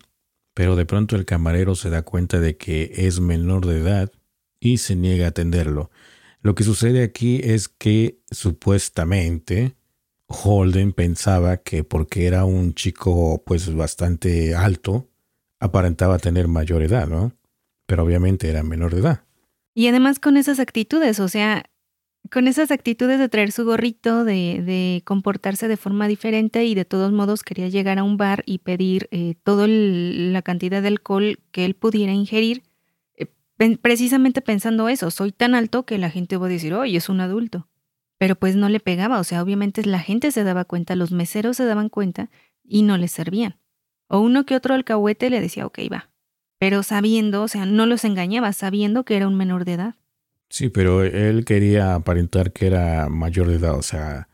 pero 0.54 0.76
de 0.76 0.86
pronto 0.86 1.16
el 1.16 1.26
camarero 1.26 1.76
se 1.76 1.90
da 1.90 2.02
cuenta 2.02 2.40
de 2.40 2.58
que 2.58 2.92
es 2.96 3.20
menor 3.20 3.66
de 3.66 3.80
edad 3.80 4.12
y 4.60 4.78
se 4.78 4.96
niega 4.96 5.26
a 5.26 5.30
atenderlo. 5.30 5.92
Lo 6.42 6.56
que 6.56 6.64
sucede 6.64 7.04
aquí 7.04 7.40
es 7.44 7.68
que 7.68 8.20
supuestamente 8.32 9.76
Holden 10.28 10.94
pensaba 10.94 11.58
que 11.58 11.84
porque 11.84 12.26
era 12.26 12.46
un 12.46 12.74
chico 12.74 13.44
pues 13.46 13.74
bastante 13.74 14.56
alto, 14.56 15.10
aparentaba 15.60 16.18
tener 16.20 16.48
mayor 16.48 16.82
edad, 16.82 17.08
¿no? 17.08 17.34
Pero 17.86 18.04
obviamente 18.04 18.50
era 18.50 18.64
menor 18.64 18.94
de 18.94 19.02
edad. 19.02 19.24
Y 19.74 19.88
además 19.88 20.20
con 20.20 20.38
esas 20.38 20.60
actitudes, 20.60 21.20
o 21.20 21.28
sea, 21.28 21.66
con 22.32 22.48
esas 22.48 22.72
actitudes 22.72 23.20
de 23.20 23.28
traer 23.28 23.52
su 23.52 23.66
gorrito, 23.66 24.24
de, 24.24 24.62
de, 24.64 25.02
comportarse 25.06 25.68
de 25.68 25.76
forma 25.76 26.08
diferente 26.08 26.64
y 26.66 26.76
de 26.76 26.86
todos 26.86 27.12
modos 27.12 27.44
quería 27.44 27.68
llegar 27.68 28.00
a 28.00 28.04
un 28.04 28.16
bar 28.16 28.44
y 28.46 28.60
pedir 28.60 29.10
eh, 29.12 29.36
toda 29.44 29.68
la 29.68 30.42
cantidad 30.42 30.82
de 30.82 30.88
alcohol 30.88 31.40
que 31.52 31.66
él 31.66 31.76
pudiera 31.76 32.14
ingerir, 32.14 32.64
eh, 33.18 33.28
precisamente 33.82 34.42
pensando 34.42 34.88
eso, 34.88 35.12
soy 35.12 35.34
tan 35.34 35.56
alto 35.56 35.86
que 35.86 35.98
la 35.98 36.10
gente 36.10 36.38
va 36.38 36.46
a 36.46 36.50
decir, 36.50 36.74
oye, 36.74 36.98
es 36.98 37.10
un 37.10 37.20
adulto. 37.20 37.68
Pero 38.18 38.36
pues 38.36 38.56
no 38.56 38.70
le 38.70 38.80
pegaba, 38.80 39.20
o 39.20 39.24
sea, 39.24 39.44
obviamente 39.44 39.84
la 39.84 40.00
gente 40.00 40.32
se 40.32 40.44
daba 40.44 40.64
cuenta, 40.64 40.96
los 40.96 41.12
meseros 41.12 41.58
se 41.58 41.66
daban 41.66 41.90
cuenta 41.90 42.30
y 42.64 42.84
no 42.84 42.98
les 42.98 43.12
servían. 43.12 43.58
O 44.08 44.20
uno 44.20 44.46
que 44.46 44.56
otro 44.56 44.74
alcahuete 44.74 45.30
le 45.30 45.42
decía, 45.42 45.66
ok, 45.66 45.80
va. 45.92 46.10
Pero 46.60 46.84
sabiendo, 46.84 47.44
o 47.44 47.48
sea, 47.48 47.66
no 47.66 47.86
los 47.86 48.06
engañaba, 48.06 48.54
sabiendo 48.54 49.04
que 49.04 49.18
era 49.18 49.28
un 49.28 49.36
menor 49.36 49.66
de 49.66 49.74
edad. 49.74 49.96
Sí, 50.52 50.68
pero 50.68 51.02
él 51.04 51.46
quería 51.46 51.96
aparentar 51.96 52.52
que 52.52 52.68
era 52.68 53.08
mayor 53.08 53.48
de 53.48 53.56
edad, 53.56 53.76
o 53.78 53.82
sea, 53.82 54.28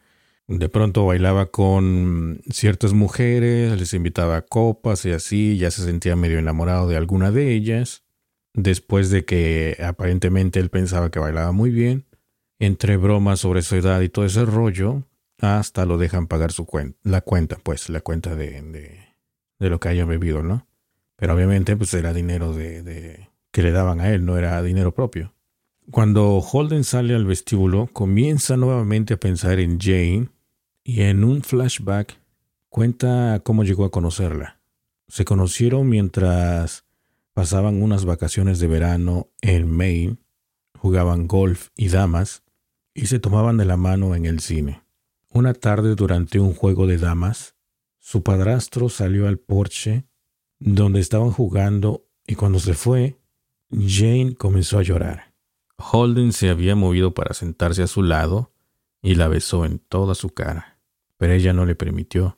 de 0.47 0.67
pronto 0.67 1.05
bailaba 1.05 1.51
con 1.51 2.41
ciertas 2.49 2.93
mujeres, 2.93 3.79
les 3.79 3.93
invitaba 3.93 4.37
a 4.37 4.41
copas 4.41 5.05
y 5.05 5.11
así, 5.11 5.59
ya 5.59 5.69
se 5.69 5.83
sentía 5.83 6.15
medio 6.15 6.39
enamorado 6.39 6.87
de 6.87 6.97
alguna 6.97 7.29
de 7.29 7.53
ellas, 7.53 8.03
después 8.55 9.11
de 9.11 9.25
que 9.25 9.77
aparentemente 9.83 10.59
él 10.59 10.71
pensaba 10.71 11.11
que 11.11 11.19
bailaba 11.19 11.51
muy 11.51 11.69
bien, 11.69 12.05
entre 12.57 12.97
bromas 12.97 13.41
sobre 13.41 13.61
su 13.61 13.75
edad 13.75 14.01
y 14.01 14.09
todo 14.09 14.25
ese 14.25 14.43
rollo, 14.43 15.03
hasta 15.39 15.85
lo 15.85 15.99
dejan 15.99 16.25
pagar 16.25 16.51
su 16.51 16.65
cuenta, 16.65 16.97
la 17.03 17.21
cuenta, 17.21 17.57
pues, 17.61 17.89
la 17.89 18.01
cuenta 18.01 18.35
de, 18.35 18.63
de, 18.63 19.69
lo 19.69 19.79
que 19.79 19.89
haya 19.89 20.05
bebido, 20.05 20.41
¿no? 20.41 20.65
Pero 21.15 21.35
obviamente 21.35 21.75
pues 21.75 21.93
era 21.93 22.11
dinero 22.11 22.53
de, 22.53 22.81
de 22.81 23.29
que 23.51 23.61
le 23.61 23.71
daban 23.71 23.99
a 24.01 24.09
él, 24.11 24.25
no 24.25 24.35
era 24.35 24.61
dinero 24.63 24.95
propio. 24.95 25.36
Cuando 25.89 26.39
Holden 26.39 26.83
sale 26.83 27.15
al 27.15 27.25
vestíbulo, 27.25 27.87
comienza 27.93 28.57
nuevamente 28.57 29.13
a 29.13 29.19
pensar 29.19 29.59
en 29.59 29.79
Jane 29.79 30.29
y 30.83 31.03
en 31.03 31.23
un 31.23 31.43
flashback 31.43 32.19
cuenta 32.67 33.39
cómo 33.45 33.63
llegó 33.63 33.85
a 33.85 33.89
conocerla. 33.91 34.59
Se 35.07 35.23
conocieron 35.23 35.87
mientras 35.87 36.83
pasaban 37.31 37.81
unas 37.81 38.03
vacaciones 38.03 38.59
de 38.59 38.67
verano 38.67 39.29
en 39.41 39.71
Maine, 39.71 40.17
jugaban 40.77 41.25
golf 41.25 41.69
y 41.77 41.87
damas 41.87 42.43
y 42.93 43.05
se 43.05 43.19
tomaban 43.19 43.55
de 43.55 43.63
la 43.63 43.77
mano 43.77 44.13
en 44.13 44.25
el 44.25 44.41
cine. 44.41 44.83
Una 45.29 45.53
tarde 45.53 45.95
durante 45.95 46.41
un 46.41 46.53
juego 46.53 46.85
de 46.85 46.97
damas, 46.97 47.55
su 47.97 48.23
padrastro 48.23 48.89
salió 48.89 49.29
al 49.29 49.39
porche 49.39 50.05
donde 50.59 50.99
estaban 50.99 51.31
jugando 51.31 52.05
y 52.27 52.35
cuando 52.35 52.59
se 52.59 52.73
fue, 52.73 53.15
Jane 53.71 54.35
comenzó 54.35 54.79
a 54.79 54.83
llorar. 54.83 55.26
Holden 55.77 56.33
se 56.33 56.49
había 56.49 56.75
movido 56.75 57.13
para 57.13 57.33
sentarse 57.33 57.83
a 57.83 57.87
su 57.87 58.03
lado 58.03 58.51
y 59.01 59.15
la 59.15 59.27
besó 59.27 59.65
en 59.65 59.79
toda 59.79 60.15
su 60.15 60.29
cara, 60.29 60.79
pero 61.17 61.33
ella 61.33 61.53
no 61.53 61.65
le 61.65 61.75
permitió 61.75 62.37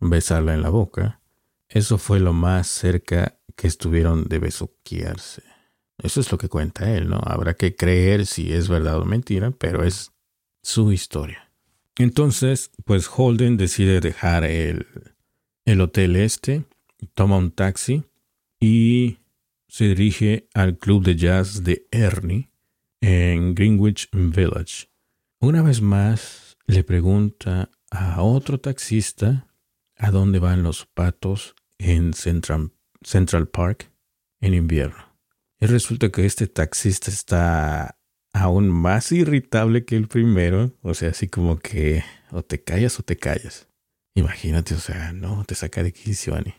besarla 0.00 0.54
en 0.54 0.62
la 0.62 0.70
boca. 0.70 1.20
Eso 1.68 1.98
fue 1.98 2.18
lo 2.20 2.32
más 2.32 2.66
cerca 2.66 3.38
que 3.56 3.66
estuvieron 3.66 4.24
de 4.24 4.38
besuquearse. 4.38 5.42
Eso 5.98 6.20
es 6.20 6.30
lo 6.30 6.38
que 6.38 6.48
cuenta 6.48 6.94
él, 6.94 7.08
¿no? 7.08 7.20
Habrá 7.24 7.54
que 7.54 7.74
creer 7.74 8.24
si 8.24 8.52
es 8.52 8.68
verdad 8.68 8.98
o 8.98 9.04
mentira, 9.04 9.50
pero 9.50 9.82
es 9.82 10.12
su 10.62 10.92
historia. 10.92 11.50
Entonces, 11.96 12.70
pues 12.84 13.10
Holden 13.14 13.56
decide 13.56 14.00
dejar 14.00 14.44
el, 14.44 14.86
el 15.64 15.80
hotel 15.80 16.14
este, 16.16 16.64
toma 17.14 17.36
un 17.36 17.50
taxi 17.50 18.04
y 18.60 19.18
se 19.66 19.88
dirige 19.88 20.48
al 20.54 20.78
club 20.78 21.04
de 21.04 21.16
jazz 21.16 21.64
de 21.64 21.86
Ernie, 21.90 22.47
en 23.00 23.54
Greenwich 23.54 24.08
Village. 24.12 24.88
Una 25.40 25.62
vez 25.62 25.80
más 25.80 26.56
le 26.66 26.84
pregunta 26.84 27.70
a 27.90 28.22
otro 28.22 28.58
taxista 28.58 29.46
a 29.96 30.10
dónde 30.10 30.38
van 30.38 30.62
los 30.62 30.86
patos 30.86 31.54
en 31.78 32.12
Central, 32.14 32.72
Central 33.02 33.48
Park 33.48 33.90
en 34.40 34.54
invierno. 34.54 35.08
Y 35.60 35.66
resulta 35.66 36.10
que 36.10 36.24
este 36.24 36.46
taxista 36.46 37.10
está 37.10 37.98
aún 38.32 38.68
más 38.68 39.10
irritable 39.12 39.84
que 39.84 39.96
el 39.96 40.08
primero, 40.08 40.72
o 40.82 40.94
sea, 40.94 41.10
así 41.10 41.28
como 41.28 41.58
que 41.58 42.04
o 42.30 42.42
te 42.42 42.62
callas 42.62 42.98
o 43.00 43.02
te 43.02 43.16
callas. 43.16 43.68
Imagínate, 44.14 44.74
o 44.74 44.78
sea, 44.78 45.12
no, 45.12 45.44
te 45.44 45.54
saca 45.54 45.82
de 45.82 45.92
quicio, 45.92 46.34
Annie. 46.34 46.54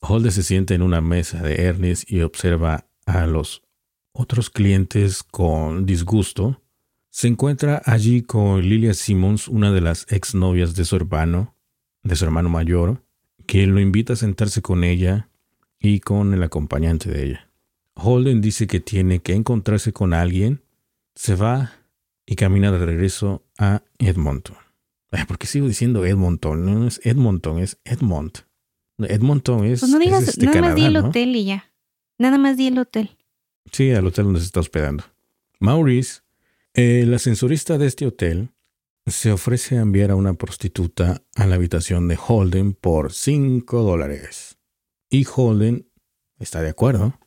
Holder 0.00 0.32
se 0.32 0.42
sienta 0.42 0.74
en 0.74 0.82
una 0.82 1.00
mesa 1.00 1.42
de 1.42 1.62
Ernest 1.62 2.10
y 2.10 2.22
observa 2.22 2.86
a 3.06 3.26
los 3.26 3.62
otros 4.12 4.50
clientes 4.50 5.22
con 5.22 5.86
disgusto, 5.86 6.62
se 7.10 7.28
encuentra 7.28 7.82
allí 7.84 8.22
con 8.22 8.62
Lilia 8.62 8.94
Simmons, 8.94 9.48
una 9.48 9.72
de 9.72 9.80
las 9.80 10.06
exnovias 10.10 10.74
de 10.74 10.84
su 10.84 10.96
hermano, 10.96 11.54
de 12.02 12.16
su 12.16 12.24
hermano 12.24 12.48
mayor, 12.48 13.02
que 13.46 13.66
lo 13.66 13.80
invita 13.80 14.12
a 14.12 14.16
sentarse 14.16 14.62
con 14.62 14.84
ella 14.84 15.28
y 15.78 16.00
con 16.00 16.34
el 16.34 16.42
acompañante 16.42 17.10
de 17.10 17.24
ella. 17.24 17.50
Holden 17.94 18.40
dice 18.40 18.66
que 18.66 18.80
tiene 18.80 19.20
que 19.20 19.34
encontrarse 19.34 19.92
con 19.92 20.14
alguien, 20.14 20.62
se 21.14 21.34
va 21.34 21.72
y 22.26 22.36
camina 22.36 22.70
de 22.70 22.78
regreso 22.78 23.42
a 23.58 23.82
Edmonton. 23.98 24.56
¿Por 25.26 25.38
qué 25.38 25.46
sigo 25.46 25.66
diciendo 25.66 26.06
Edmonton? 26.06 26.64
No 26.64 26.86
es 26.86 27.00
Edmonton, 27.02 27.58
es 27.58 27.80
Edmont. 27.84 28.38
Edmonton 28.98 29.64
es. 29.64 29.80
Pues 29.80 29.90
no 29.90 29.98
digas, 29.98 30.28
este 30.28 30.46
nada 30.46 30.60
más 30.60 30.74
di 30.76 30.84
el 30.84 30.96
hotel 30.96 31.34
y 31.34 31.44
ya. 31.44 31.72
Nada 32.18 32.38
más 32.38 32.56
di 32.56 32.68
el 32.68 32.78
hotel. 32.78 33.16
Sí, 33.72 33.90
al 33.92 34.06
hotel 34.06 34.24
donde 34.26 34.40
se 34.40 34.46
está 34.46 34.60
hospedando. 34.60 35.04
Maurice, 35.58 36.20
el 36.74 37.12
ascensorista 37.14 37.78
de 37.78 37.86
este 37.86 38.06
hotel, 38.06 38.50
se 39.06 39.32
ofrece 39.32 39.78
a 39.78 39.82
enviar 39.82 40.10
a 40.10 40.16
una 40.16 40.34
prostituta 40.34 41.22
a 41.34 41.46
la 41.46 41.56
habitación 41.56 42.08
de 42.08 42.18
Holden 42.18 42.74
por 42.74 43.12
5 43.12 43.82
dólares. 43.82 44.58
Y 45.08 45.26
Holden 45.34 45.88
está 46.38 46.62
de 46.62 46.70
acuerdo. 46.70 47.18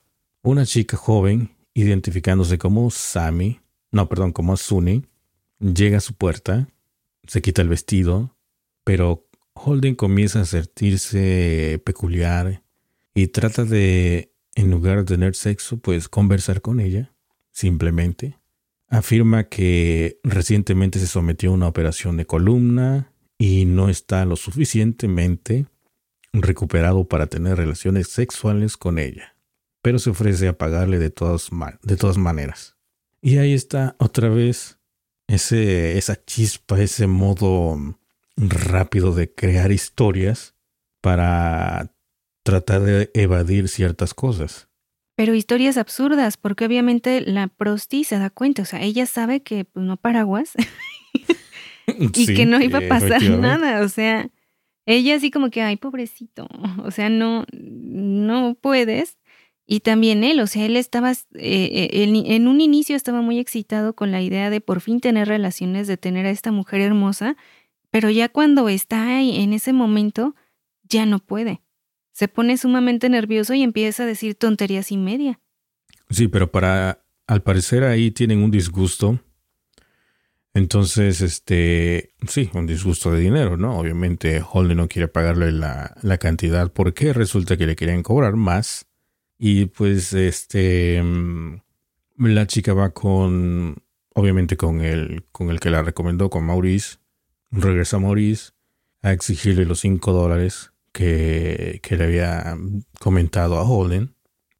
Una 0.41 0.65
chica 0.65 0.97
joven, 0.97 1.55
identificándose 1.73 2.57
como 2.57 2.89
Sammy, 2.91 3.59
no, 3.93 4.09
perdón, 4.09 4.31
como 4.31 4.57
Sunny, 4.57 5.05
llega 5.59 5.97
a 5.97 6.01
su 6.01 6.15
puerta, 6.15 6.67
se 7.27 7.41
quita 7.41 7.61
el 7.61 7.69
vestido, 7.69 8.35
pero 8.83 9.27
Holden 9.53 9.95
comienza 9.95 10.41
a 10.41 10.45
sentirse 10.45 11.81
peculiar 11.85 12.63
y 13.13 13.27
trata 13.27 13.63
de, 13.63 14.32
en 14.55 14.71
lugar 14.71 14.99
de 14.99 15.03
tener 15.03 15.35
sexo, 15.35 15.77
pues 15.77 16.09
conversar 16.09 16.61
con 16.61 16.79
ella, 16.79 17.13
simplemente. 17.51 18.39
Afirma 18.87 19.45
que 19.45 20.19
recientemente 20.23 20.99
se 20.99 21.07
sometió 21.07 21.49
a 21.49 21.53
una 21.53 21.67
operación 21.67 22.17
de 22.17 22.25
columna 22.25 23.11
y 23.37 23.65
no 23.65 23.89
está 23.89 24.25
lo 24.25 24.35
suficientemente 24.35 25.65
recuperado 26.31 27.07
para 27.07 27.27
tener 27.27 27.57
relaciones 27.57 28.07
sexuales 28.07 28.77
con 28.77 28.99
ella, 28.99 29.35
pero 29.81 29.99
se 29.99 30.09
ofrece 30.09 30.47
a 30.47 30.57
pagarle 30.57 30.99
de 30.99 31.09
todas, 31.09 31.49
de 31.81 31.97
todas 31.97 32.17
maneras. 32.17 32.75
Y 33.21 33.37
ahí 33.37 33.53
está 33.53 33.95
otra 33.99 34.29
vez 34.29 34.79
ese, 35.27 35.97
esa 35.97 36.23
chispa, 36.23 36.79
ese 36.81 37.07
modo 37.07 37.77
rápido 38.35 39.13
de 39.13 39.33
crear 39.33 39.71
historias 39.71 40.55
para 41.01 41.92
tratar 42.43 42.81
de 42.81 43.09
evadir 43.13 43.67
ciertas 43.67 44.13
cosas. 44.13 44.67
Pero 45.15 45.35
historias 45.35 45.77
absurdas, 45.77 46.37
porque 46.37 46.65
obviamente 46.65 47.21
la 47.21 47.47
prosti 47.47 48.03
se 48.03 48.17
da 48.17 48.29
cuenta, 48.29 48.63
o 48.63 48.65
sea, 48.65 48.81
ella 48.81 49.05
sabe 49.05 49.41
que 49.41 49.65
pues, 49.65 49.85
no 49.85 49.97
paraguas 49.97 50.53
y 51.87 52.25
que 52.33 52.45
no 52.45 52.61
iba 52.61 52.79
a 52.79 52.87
pasar 52.87 53.21
nada, 53.23 53.81
o 53.81 53.89
sea, 53.89 54.29
ella 54.85 55.15
así 55.15 55.31
como 55.31 55.49
que, 55.49 55.61
ay, 55.61 55.77
pobrecito, 55.77 56.47
o 56.83 56.91
sea, 56.91 57.09
no, 57.09 57.45
no 57.51 58.55
puedes. 58.59 59.17
Y 59.65 59.79
también 59.79 60.25
él, 60.25 60.41
o 60.41 60.47
sea, 60.47 60.65
él 60.65 60.75
estaba, 60.75 61.11
eh, 61.11 61.17
eh, 61.35 62.25
en 62.35 62.47
un 62.49 62.59
inicio 62.59 62.97
estaba 62.97 63.21
muy 63.21 63.39
excitado 63.39 63.95
con 63.95 64.11
la 64.11 64.21
idea 64.21 64.49
de 64.49 64.59
por 64.59 64.81
fin 64.81 64.99
tener 64.99 65.29
relaciones, 65.29 65.87
de 65.87 65.95
tener 65.95 66.25
a 66.25 66.31
esta 66.31 66.51
mujer 66.51 66.81
hermosa, 66.81 67.37
pero 67.89 68.09
ya 68.09 68.27
cuando 68.27 68.67
está 68.67 69.15
ahí 69.15 69.41
en 69.41 69.53
ese 69.53 69.71
momento, 69.71 70.35
ya 70.83 71.05
no 71.05 71.19
puede. 71.19 71.62
Se 72.13 72.27
pone 72.27 72.57
sumamente 72.57 73.09
nervioso 73.09 73.53
y 73.53 73.63
empieza 73.63 74.03
a 74.03 74.05
decir 74.05 74.35
tonterías 74.35 74.91
y 74.91 74.97
media. 74.97 75.39
Sí, 76.09 76.27
pero 76.27 76.51
para, 76.51 77.03
al 77.27 77.43
parecer 77.43 77.83
ahí 77.83 78.11
tienen 78.11 78.41
un 78.41 78.51
disgusto. 78.51 79.19
Entonces, 80.53 81.21
este, 81.21 82.13
sí, 82.27 82.49
un 82.53 82.67
disgusto 82.67 83.11
de 83.11 83.19
dinero, 83.19 83.57
¿no? 83.57 83.77
Obviamente 83.77 84.41
Holden 84.41 84.77
no 84.77 84.87
quiere 84.87 85.07
pagarle 85.07 85.51
la, 85.51 85.95
la 86.01 86.17
cantidad 86.19 86.71
porque 86.71 87.11
resulta 87.11 87.57
que 87.57 87.65
le 87.65 87.75
querían 87.75 88.03
cobrar 88.03 88.35
más. 88.35 88.85
Y 89.37 89.65
pues, 89.65 90.13
este, 90.13 91.01
mm, 91.03 91.57
la 92.17 92.47
chica 92.47 92.73
va 92.73 92.91
con, 92.91 93.83
obviamente 94.13 94.55
con 94.55 94.81
el, 94.81 95.25
con 95.31 95.49
el 95.49 95.59
que 95.59 95.71
la 95.71 95.81
recomendó, 95.81 96.29
con 96.29 96.45
Maurice 96.45 96.97
regresa 97.53 97.99
Maurice 97.99 98.51
a 99.01 99.11
exigirle 99.11 99.65
los 99.65 99.79
5 99.81 100.11
dólares 100.11 100.72
que, 100.93 101.81
le 101.89 102.03
había 102.03 102.57
comentado 102.99 103.57
a 103.57 103.63
Holden. 103.63 104.15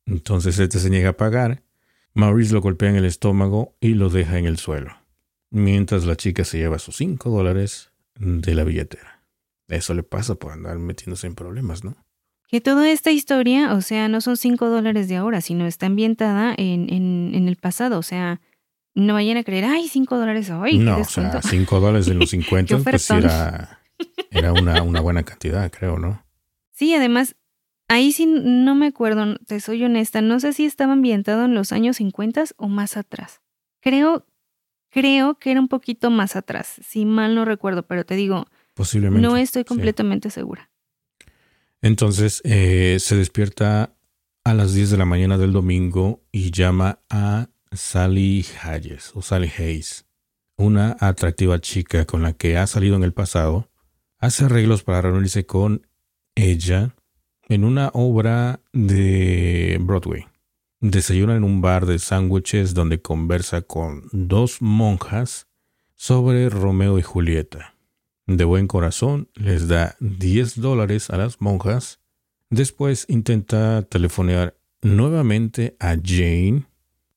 Entonces 0.05 0.59
este 0.59 0.79
se 0.79 0.89
niega 0.89 1.09
a 1.09 1.17
pagar. 1.17 1.63
Maurice 2.13 2.53
lo 2.53 2.61
golpea 2.61 2.89
en 2.89 2.97
el 2.97 3.05
estómago 3.05 3.75
y 3.79 3.93
lo 3.93 4.09
deja 4.09 4.38
en 4.38 4.45
el 4.45 4.57
suelo. 4.57 4.91
Mientras 5.49 6.05
la 6.05 6.17
chica 6.17 6.43
se 6.43 6.57
lleva 6.57 6.79
sus 6.79 6.97
5 6.97 7.29
dólares 7.29 7.91
de 8.15 8.53
la 8.53 8.63
billetera. 8.63 9.23
Eso 9.69 9.93
le 9.93 10.03
pasa 10.03 10.36
por 10.36 10.51
andar 10.51 10.77
metiéndose 10.77 11.27
en 11.27 11.36
problemas, 11.36 11.84
¿no? 11.84 11.95
Que 12.49 12.59
toda 12.59 12.91
esta 12.91 13.11
historia, 13.11 13.73
o 13.73 13.81
sea, 13.81 14.09
no 14.09 14.19
son 14.19 14.36
5 14.36 14.69
dólares 14.69 15.07
de 15.07 15.15
ahora, 15.15 15.41
sino 15.41 15.65
está 15.65 15.86
ambientada 15.86 16.53
en, 16.57 16.89
en 16.91 17.47
el 17.47 17.55
pasado. 17.55 17.97
O 17.97 18.03
sea, 18.03 18.41
no 18.95 19.13
vayan 19.13 19.38
a 19.38 19.43
creer, 19.43 19.65
ay, 19.65 19.88
5 19.88 20.17
dólares 20.17 20.49
hoy. 20.49 20.77
No, 20.77 20.99
o 20.99 21.03
sea, 21.03 21.41
5 21.41 21.79
dólares 21.79 22.07
en 22.07 22.19
los 22.19 22.29
50, 22.31 22.77
pues 22.79 23.09
era, 23.09 23.79
era 24.31 24.53
una, 24.53 24.81
una 24.84 25.01
buena 25.01 25.23
cantidad, 25.23 25.71
creo, 25.71 25.97
¿no? 25.97 26.22
Sí, 26.84 26.93
además, 26.93 27.38
ahí 27.88 28.11
sí 28.11 28.25
no 28.25 28.75
me 28.75 28.88
acuerdo, 28.88 29.38
te 29.47 29.61
soy 29.61 29.86
honesta, 29.86 30.19
no 30.19 30.41
sé 30.41 30.51
si 30.51 30.65
estaba 30.65 30.91
ambientado 30.91 31.45
en 31.45 31.55
los 31.55 31.71
años 31.71 31.95
50 31.95 32.43
o 32.57 32.67
más 32.67 32.97
atrás. 32.97 33.39
Creo, 33.79 34.25
creo 34.89 35.36
que 35.39 35.51
era 35.51 35.61
un 35.61 35.69
poquito 35.69 36.09
más 36.09 36.36
atrás, 36.36 36.81
si 36.86 37.05
mal 37.05 37.36
no 37.36 37.45
recuerdo, 37.45 37.88
pero 37.88 38.05
te 38.05 38.15
digo, 38.15 38.47
posiblemente. 38.73 39.25
No 39.25 39.38
estoy 39.38 39.63
completamente 39.63 40.29
segura. 40.29 40.71
Entonces, 41.81 42.41
eh, 42.43 42.97
se 42.99 43.15
despierta 43.15 43.95
a 44.43 44.53
las 44.53 44.73
10 44.73 44.89
de 44.89 44.97
la 44.97 45.05
mañana 45.05 45.38
del 45.38 45.53
domingo 45.53 46.21
y 46.34 46.51
llama 46.51 46.99
a 47.09 47.47
Sally 47.71 48.45
Hayes 48.61 49.13
o 49.13 49.21
Sally 49.21 49.49
Hayes, 49.57 50.05
una 50.57 50.97
atractiva 50.99 51.61
chica 51.61 52.03
con 52.03 52.23
la 52.23 52.34
que 52.34 52.57
ha 52.57 52.67
salido 52.67 52.97
en 52.97 53.03
el 53.03 53.13
pasado, 53.13 53.71
hace 54.19 54.43
arreglos 54.43 54.84
para 54.84 55.01
reunirse 55.01 55.45
con 55.45 55.88
ella 56.36 56.95
en 57.49 57.63
una 57.63 57.89
obra 57.93 58.61
de 58.71 59.77
Broadway. 59.81 60.25
Desayuna 60.79 61.36
en 61.36 61.43
un 61.43 61.61
bar 61.61 61.86
de 61.86 61.99
sándwiches 61.99 62.73
donde 62.73 63.01
conversa 63.01 63.61
con 63.61 64.03
dos 64.11 64.61
monjas 64.61 65.47
sobre 65.95 66.49
Romeo 66.49 66.99
y 66.99 67.01
Julieta. 67.01 67.75
De 68.25 68.43
buen 68.43 68.67
corazón 68.67 69.29
les 69.36 69.67
da 69.67 69.95
10 69.99 70.61
dólares 70.61 71.09
a 71.09 71.17
las 71.17 71.41
monjas. 71.41 71.99
Después 72.49 73.05
intenta 73.09 73.81
telefonear 73.84 74.57
nuevamente 74.81 75.75
a 75.79 75.95
Jane 76.03 76.65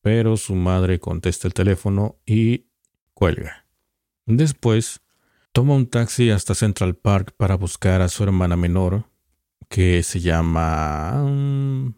pero 0.07 0.37
su 0.37 0.55
madre 0.55 1.01
contesta 1.01 1.49
el 1.49 1.53
teléfono 1.53 2.21
y 2.25 2.67
cuelga. 3.13 3.67
Después, 4.25 5.01
toma 5.57 5.73
un 5.73 5.87
taxi 5.87 6.29
hasta 6.29 6.55
Central 6.55 6.97
Park 6.97 7.33
para 7.35 7.55
buscar 7.55 8.03
a 8.03 8.11
su 8.11 8.23
hermana 8.23 8.59
menor, 8.59 9.07
que 9.71 10.03
se 10.03 10.21
llama 10.21 11.25
mm, 11.25 11.95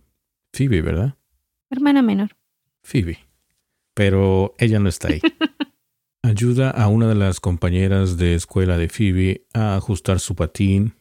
Phoebe, 0.53 0.81
¿verdad? 0.81 1.17
Hermana 1.69 2.01
menor. 2.01 2.37
Phoebe. 2.85 3.19
Pero 3.95 4.55
ella 4.59 4.79
no 4.79 4.89
está 4.89 5.09
ahí. 5.09 5.21
Ayuda 6.23 6.71
a 6.71 6.87
una 6.87 7.09
de 7.09 7.17
las 7.17 7.41
compañeras 7.41 8.17
de 8.17 8.37
escuela 8.37 8.79
de 8.79 8.89
Phoebe 8.89 9.49
a 9.55 9.75
ajustar 9.75 10.21
su 10.21 10.37
patín 10.37 10.95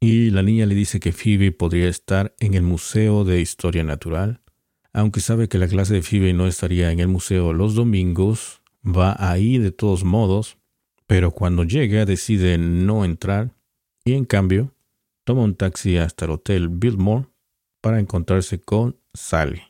y 0.00 0.30
la 0.30 0.42
niña 0.42 0.66
le 0.66 0.74
dice 0.74 0.98
que 0.98 1.12
Phoebe 1.12 1.52
podría 1.52 1.88
estar 1.88 2.34
en 2.40 2.54
el 2.54 2.62
Museo 2.62 3.22
de 3.22 3.40
Historia 3.40 3.84
Natural 3.84 4.42
aunque 4.92 5.20
sabe 5.20 5.48
que 5.48 5.58
la 5.58 5.68
clase 5.68 5.94
de 5.94 6.02
Phoebe 6.02 6.32
no 6.32 6.48
estaría 6.48 6.90
en 6.90 6.98
el 6.98 7.06
museo 7.06 7.52
los 7.52 7.76
domingos, 7.76 8.62
va 8.84 9.14
ahí 9.18 9.58
de 9.58 9.70
todos 9.70 10.02
modos, 10.02 10.58
pero 11.10 11.32
cuando 11.32 11.64
llega 11.64 12.04
decide 12.04 12.56
no 12.56 13.04
entrar 13.04 13.50
y 14.04 14.12
en 14.12 14.24
cambio 14.24 14.72
toma 15.24 15.42
un 15.42 15.56
taxi 15.56 15.96
hasta 15.96 16.26
el 16.26 16.30
hotel 16.30 16.68
Biltmore 16.68 17.26
para 17.80 17.98
encontrarse 17.98 18.60
con 18.60 18.96
Sally. 19.12 19.60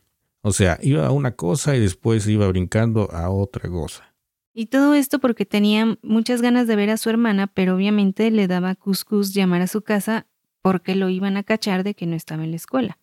O 0.43 0.53
sea, 0.53 0.79
iba 0.83 1.07
a 1.07 1.13
una 1.13 1.37
cosa 1.37 1.75
y 1.75 1.81
después 1.81 2.29
iba 2.29 2.47
brincando 2.47 3.11
a 3.11 3.31
otra 3.31 3.71
cosa. 3.71 4.15
Y 4.53 4.67
todo 4.67 4.93
esto 4.93 5.19
porque 5.19 5.47
tenía 5.47 5.97
muchas 6.03 6.43
ganas 6.43 6.67
de 6.67 6.77
ver 6.77 6.91
a 6.91 6.99
su 6.99 7.09
hermana, 7.09 7.47
pero 7.47 7.75
obviamente 7.75 8.31
le 8.31 8.47
daba 8.47 8.75
cuscus 8.75 9.33
llamar 9.33 9.63
a 9.63 9.67
su 9.67 9.81
casa 9.81 10.27
porque 10.61 10.95
lo 10.95 11.09
iban 11.09 11.39
a 11.39 11.43
cachar 11.43 11.85
de 11.85 11.95
que 11.95 12.05
no 12.05 12.17
estaba 12.17 12.45
en 12.45 12.51
la 12.51 12.57
escuela. 12.57 12.99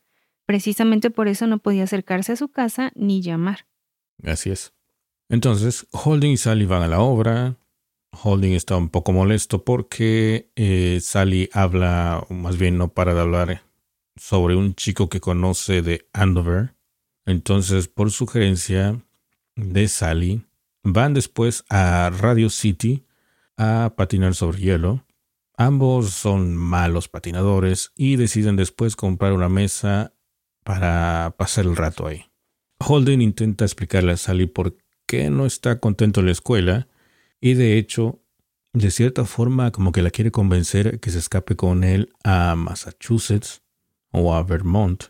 Precisamente 0.46 1.10
por 1.10 1.28
eso 1.28 1.48
no 1.48 1.58
podía 1.58 1.86
acercarse 1.86 2.34
a 2.34 2.36
su 2.36 2.50
casa 2.50 2.92
ni 2.94 3.24
llamar. 3.24 3.66
Así 4.24 4.52
es. 4.52 4.74
Entonces, 5.28 5.88
Holding 5.92 6.34
y 6.34 6.38
Sally 6.38 6.68
van 6.68 6.84
a 6.84 6.88
la 6.88 7.00
obra. 7.00 7.58
Holding 8.12 8.54
está 8.54 8.76
un 8.76 8.90
poco 8.90 9.12
molesto 9.12 9.64
porque 9.64 10.52
eh, 10.56 11.00
Sally 11.02 11.50
habla, 11.54 12.26
más 12.30 12.58
bien 12.58 12.78
no 12.78 12.90
para 12.90 13.14
de 13.14 13.22
hablar, 13.22 13.62
sobre 14.16 14.56
un 14.56 14.76
chico 14.76 15.10
que 15.10 15.20
conoce 15.20 15.82
de 15.82 16.08
Andover. 16.14 16.76
Entonces, 17.26 17.88
por 17.88 18.12
sugerencia 18.12 19.02
de 19.56 19.88
Sally, 19.88 20.46
van 20.84 21.14
después 21.14 21.66
a 21.70 22.10
Radio 22.10 22.50
City 22.50 23.06
a 23.58 23.94
patinar 23.96 24.36
sobre 24.36 24.60
hielo. 24.60 25.06
Ambos 25.58 26.12
son 26.12 26.56
malos 26.56 27.08
patinadores 27.08 27.92
y 27.96 28.16
deciden 28.16 28.56
después 28.56 28.96
comprar 28.96 29.34
una 29.34 29.50
mesa 29.50 30.14
para 30.64 31.36
pasar 31.38 31.66
el 31.66 31.76
rato 31.76 32.08
ahí. 32.08 32.26
Holden 32.80 33.22
intenta 33.22 33.66
explicarle 33.66 34.14
a 34.14 34.18
Sally 34.18 34.46
por 34.46 34.78
qué 35.08 35.30
no 35.30 35.46
está 35.46 35.80
contento 35.80 36.20
en 36.20 36.28
la 36.28 36.32
escuela 36.32 36.88
y 37.40 37.54
de 37.54 37.78
hecho, 37.78 38.22
de 38.74 38.92
cierta 38.92 39.26
forma 39.26 39.72
como 39.72 39.92
que 39.92 40.02
la 40.02 40.12
quiere 40.12 40.32
convencer 40.32 41.00
que 41.00 41.12
se 41.12 41.20
escape 41.20 41.56
con 41.56 41.84
él 41.84 42.14
a 42.24 42.56
Massachusetts 42.56 43.62
o 44.12 44.34
a 44.34 44.44
Vermont. 44.44 45.06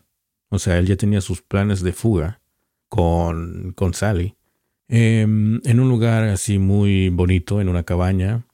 O 0.50 0.58
sea, 0.58 0.78
él 0.78 0.86
ya 0.86 0.96
tenía 0.96 1.20
sus 1.20 1.42
planes 1.42 1.82
de 1.82 1.92
fuga 1.92 2.40
con, 2.88 3.72
con 3.76 3.94
Sally. 3.94 4.36
Em, 4.88 5.60
en 5.64 5.80
un 5.80 5.88
lugar 5.90 6.24
así 6.24 6.58
muy 6.58 7.10
bonito, 7.10 7.60
en 7.60 7.68
una 7.68 7.84
cabaña, 7.84 8.46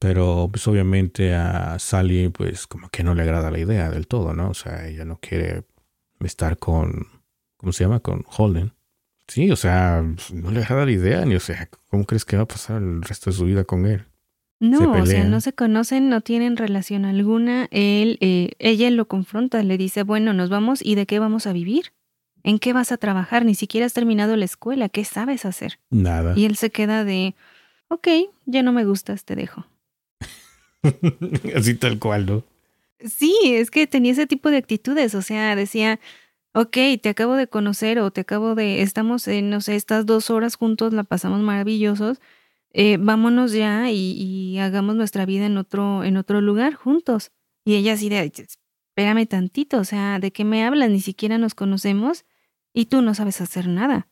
Pero 0.00 0.48
pues 0.52 0.66
obviamente 0.68 1.34
a 1.34 1.78
Sally 1.78 2.28
pues 2.30 2.66
como 2.68 2.88
que 2.90 3.02
no 3.02 3.14
le 3.14 3.22
agrada 3.22 3.50
la 3.50 3.58
idea 3.58 3.90
del 3.90 4.06
todo, 4.06 4.34
¿no? 4.34 4.50
O 4.50 4.54
sea, 4.54 4.86
ella 4.88 5.04
no 5.04 5.18
quiere 5.20 5.64
estar 6.20 6.58
con, 6.58 7.08
¿cómo 7.56 7.72
se 7.72 7.84
llama? 7.84 8.00
Con 8.00 8.24
Holden. 8.28 8.72
Sí, 9.28 9.50
o 9.50 9.56
sea, 9.56 10.02
no 10.32 10.50
le 10.50 10.62
agrada 10.62 10.86
la 10.86 10.90
idea, 10.90 11.24
ni 11.26 11.34
o 11.34 11.40
sea, 11.40 11.68
¿cómo 11.90 12.04
crees 12.04 12.24
que 12.24 12.36
va 12.36 12.44
a 12.44 12.48
pasar 12.48 12.82
el 12.82 13.02
resto 13.02 13.30
de 13.30 13.36
su 13.36 13.44
vida 13.44 13.64
con 13.64 13.86
él? 13.86 14.06
No, 14.60 14.90
o 14.90 15.06
sea, 15.06 15.24
no 15.24 15.40
se 15.40 15.52
conocen, 15.52 16.08
no 16.08 16.20
tienen 16.20 16.56
relación 16.56 17.04
alguna. 17.04 17.68
Él, 17.70 18.18
eh, 18.20 18.52
ella 18.58 18.90
lo 18.90 19.06
confronta, 19.06 19.62
le 19.62 19.78
dice, 19.78 20.02
bueno, 20.02 20.32
nos 20.32 20.50
vamos 20.50 20.80
y 20.82 20.96
de 20.96 21.06
qué 21.06 21.20
vamos 21.20 21.46
a 21.46 21.52
vivir. 21.52 21.92
¿En 22.42 22.58
qué 22.58 22.72
vas 22.72 22.90
a 22.90 22.96
trabajar? 22.96 23.44
Ni 23.44 23.54
siquiera 23.54 23.86
has 23.86 23.92
terminado 23.92 24.34
la 24.36 24.44
escuela. 24.44 24.88
¿Qué 24.88 25.04
sabes 25.04 25.44
hacer? 25.44 25.78
Nada. 25.90 26.34
Y 26.36 26.44
él 26.44 26.56
se 26.56 26.70
queda 26.70 27.04
de, 27.04 27.34
ok, 27.88 28.08
ya 28.46 28.62
no 28.62 28.72
me 28.72 28.84
gustas, 28.84 29.24
te 29.24 29.36
dejo. 29.36 29.66
Así 31.54 31.74
tal 31.74 31.98
cual, 31.98 32.26
¿no? 32.26 32.44
Sí, 33.04 33.36
es 33.44 33.70
que 33.70 33.86
tenía 33.86 34.12
ese 34.12 34.26
tipo 34.26 34.50
de 34.50 34.56
actitudes. 34.56 35.14
O 35.14 35.22
sea, 35.22 35.54
decía, 35.54 36.00
ok, 36.54 36.76
te 37.02 37.08
acabo 37.08 37.34
de 37.34 37.48
conocer 37.48 37.98
o 38.00 38.10
te 38.10 38.22
acabo 38.22 38.54
de, 38.54 38.82
estamos 38.82 39.28
en, 39.28 39.50
no 39.50 39.60
sé, 39.60 39.76
estas 39.76 40.06
dos 40.06 40.30
horas 40.30 40.56
juntos, 40.56 40.92
la 40.92 41.04
pasamos 41.04 41.40
maravillosos 41.40 42.20
eh, 42.72 42.98
vámonos 43.00 43.52
ya 43.52 43.90
y, 43.90 44.58
hagamos 44.58 44.94
nuestra 44.94 45.24
vida 45.26 45.46
en 45.46 45.56
otro, 45.56 46.04
en 46.04 46.16
otro 46.16 46.40
lugar 46.40 46.74
juntos. 46.74 47.32
Y 47.64 47.76
ella 47.76 47.94
así 47.94 48.08
de, 48.08 48.20
espérame 48.20 49.26
tantito, 49.26 49.78
o 49.78 49.84
sea, 49.84 50.18
¿de 50.18 50.32
qué 50.32 50.44
me 50.44 50.64
hablas? 50.64 50.90
Ni 50.90 51.00
siquiera 51.00 51.38
nos 51.38 51.54
conocemos 51.54 52.24
y 52.72 52.86
tú 52.86 53.02
no 53.02 53.14
sabes 53.14 53.40
hacer 53.40 53.68
nada. 53.68 54.08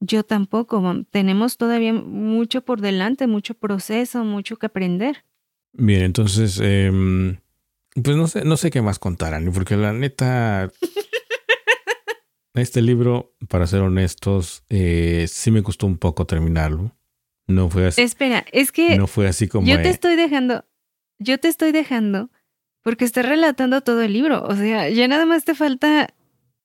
Yo 0.00 0.24
tampoco. 0.24 0.82
Tenemos 1.10 1.56
todavía 1.56 1.92
mucho 1.92 2.62
por 2.62 2.80
delante, 2.80 3.26
mucho 3.26 3.54
proceso, 3.54 4.24
mucho 4.24 4.56
que 4.56 4.66
aprender. 4.66 5.24
Bien, 5.72 6.02
entonces, 6.02 6.60
em, 6.62 7.38
pues 8.02 8.16
no 8.16 8.28
sé, 8.28 8.44
no 8.44 8.56
sé 8.56 8.70
qué 8.70 8.80
más 8.80 8.98
contar, 8.98 9.34
Ani, 9.34 9.50
porque 9.50 9.76
la 9.76 9.92
neta, 9.92 10.70
este 12.58 12.82
libro, 12.82 13.34
para 13.48 13.66
ser 13.66 13.80
honestos, 13.80 14.64
eh, 14.68 15.26
sí 15.28 15.50
me 15.50 15.62
costó 15.62 15.86
un 15.86 15.98
poco 15.98 16.26
terminarlo. 16.26 16.96
No 17.46 17.70
fue 17.70 17.86
así. 17.86 18.02
Espera, 18.02 18.44
es 18.52 18.72
que. 18.72 18.96
No 18.96 19.06
fue 19.06 19.26
así 19.26 19.48
como. 19.48 19.66
Yo 19.66 19.80
te 19.80 19.88
estoy 19.88 20.16
dejando. 20.16 20.64
Yo 21.18 21.38
te 21.38 21.48
estoy 21.48 21.72
dejando 21.72 22.30
porque 22.82 23.04
estás 23.04 23.26
relatando 23.26 23.80
todo 23.80 24.02
el 24.02 24.12
libro. 24.12 24.44
O 24.44 24.54
sea, 24.54 24.88
ya 24.90 25.08
nada 25.08 25.26
más 25.26 25.44
te 25.44 25.54
falta. 25.54 26.14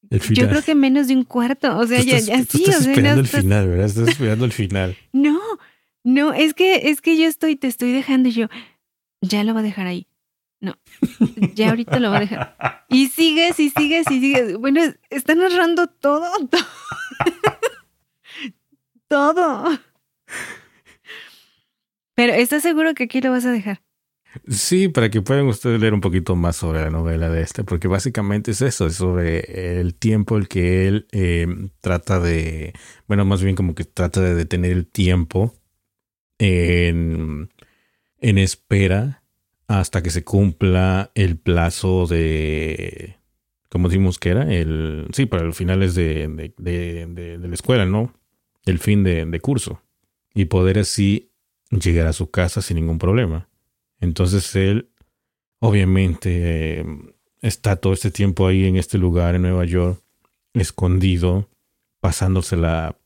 El 0.09 0.19
final. 0.19 0.43
Yo 0.43 0.49
creo 0.49 0.61
que 0.61 0.75
menos 0.75 1.07
de 1.07 1.15
un 1.15 1.23
cuarto. 1.23 1.77
O 1.77 1.87
sea, 1.87 2.01
ya, 2.01 2.19
ya 2.19 2.43
sí. 2.43 2.63
Estás 2.63 2.79
o 2.79 2.81
sea, 2.81 2.91
esperando 2.91 3.21
el 3.21 3.27
final, 3.27 3.69
¿verdad? 3.69 3.85
Estás 3.85 4.07
esperando 4.09 4.45
el 4.45 4.51
final. 4.51 4.97
no, 5.13 5.39
no, 6.03 6.33
es 6.33 6.53
que, 6.53 6.89
es 6.89 7.01
que 7.01 7.17
yo 7.17 7.27
estoy, 7.27 7.55
te 7.55 7.67
estoy 7.67 7.93
dejando 7.93 8.29
y 8.29 8.33
yo. 8.33 8.47
Ya 9.21 9.43
lo 9.45 9.53
va 9.53 9.61
a 9.61 9.63
dejar 9.63 9.87
ahí. 9.87 10.07
No, 10.63 10.77
ya 11.55 11.71
ahorita 11.71 11.99
lo 11.99 12.09
va 12.09 12.17
a 12.17 12.21
dejar. 12.21 12.85
Y 12.87 13.09
sigues 13.09 13.59
y 13.59 13.69
sigues 13.69 14.09
y 14.09 14.21
sigues. 14.21 14.55
Bueno, 14.57 14.79
está 15.09 15.35
narrando 15.35 15.87
todo. 15.87 16.25
Todo. 19.09 19.33
todo. 19.33 19.79
Pero 22.15 22.33
¿estás 22.33 22.63
seguro 22.63 22.93
que 22.93 23.03
aquí 23.03 23.19
lo 23.19 23.31
vas 23.31 23.45
a 23.45 23.51
dejar? 23.51 23.83
Sí, 24.47 24.87
para 24.87 25.09
que 25.09 25.21
puedan 25.21 25.47
ustedes 25.47 25.81
leer 25.81 25.93
un 25.93 26.01
poquito 26.01 26.35
más 26.35 26.55
sobre 26.55 26.81
la 26.81 26.89
novela 26.89 27.29
de 27.29 27.41
este, 27.41 27.65
porque 27.65 27.89
básicamente 27.89 28.51
es 28.51 28.61
eso, 28.61 28.87
es 28.87 28.95
sobre 28.95 29.79
el 29.79 29.93
tiempo 29.93 30.37
el 30.37 30.47
que 30.47 30.87
él 30.87 31.07
eh, 31.11 31.45
trata 31.81 32.19
de, 32.19 32.73
bueno, 33.07 33.25
más 33.25 33.43
bien 33.43 33.55
como 33.55 33.75
que 33.75 33.83
trata 33.83 34.21
de 34.21 34.33
detener 34.33 34.71
el 34.71 34.87
tiempo 34.87 35.53
en, 36.39 37.51
en 38.21 38.37
espera 38.39 39.22
hasta 39.67 40.03
que 40.03 40.09
se 40.09 40.23
cumpla 40.23 41.11
el 41.15 41.37
plazo 41.37 42.05
de, 42.07 43.17
como 43.69 43.89
decimos 43.89 44.19
que 44.19 44.29
era, 44.29 44.53
el, 44.53 45.07
sí, 45.13 45.25
para 45.25 45.43
los 45.43 45.57
finales 45.57 45.95
de, 45.95 46.27
de, 46.27 47.07
de, 47.07 47.37
de 47.37 47.47
la 47.47 47.53
escuela, 47.53 47.85
¿no? 47.85 48.13
El 48.65 48.79
fin 48.79 49.03
de 49.03 49.39
curso. 49.41 49.81
Y 50.33 50.45
poder 50.45 50.79
así 50.79 51.31
llegar 51.69 52.07
a 52.07 52.13
su 52.13 52.29
casa 52.31 52.61
sin 52.61 52.75
ningún 52.75 52.97
problema. 52.97 53.49
Entonces 53.99 54.55
él, 54.55 54.89
obviamente, 55.59 56.79
eh, 56.79 56.85
está 57.41 57.75
todo 57.77 57.93
este 57.93 58.11
tiempo 58.11 58.47
ahí 58.47 58.65
en 58.65 58.75
este 58.75 58.97
lugar 58.97 59.35
en 59.35 59.43
Nueva 59.43 59.65
York, 59.65 60.01
escondido, 60.53 61.49
pasándosela 61.99 62.97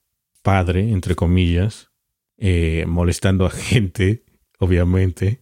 padre, 0.42 0.92
entre 0.92 1.16
comillas, 1.16 1.92
eh, 2.38 2.86
molestando 2.88 3.46
a 3.46 3.50
gente, 3.50 4.24
obviamente, 4.60 5.42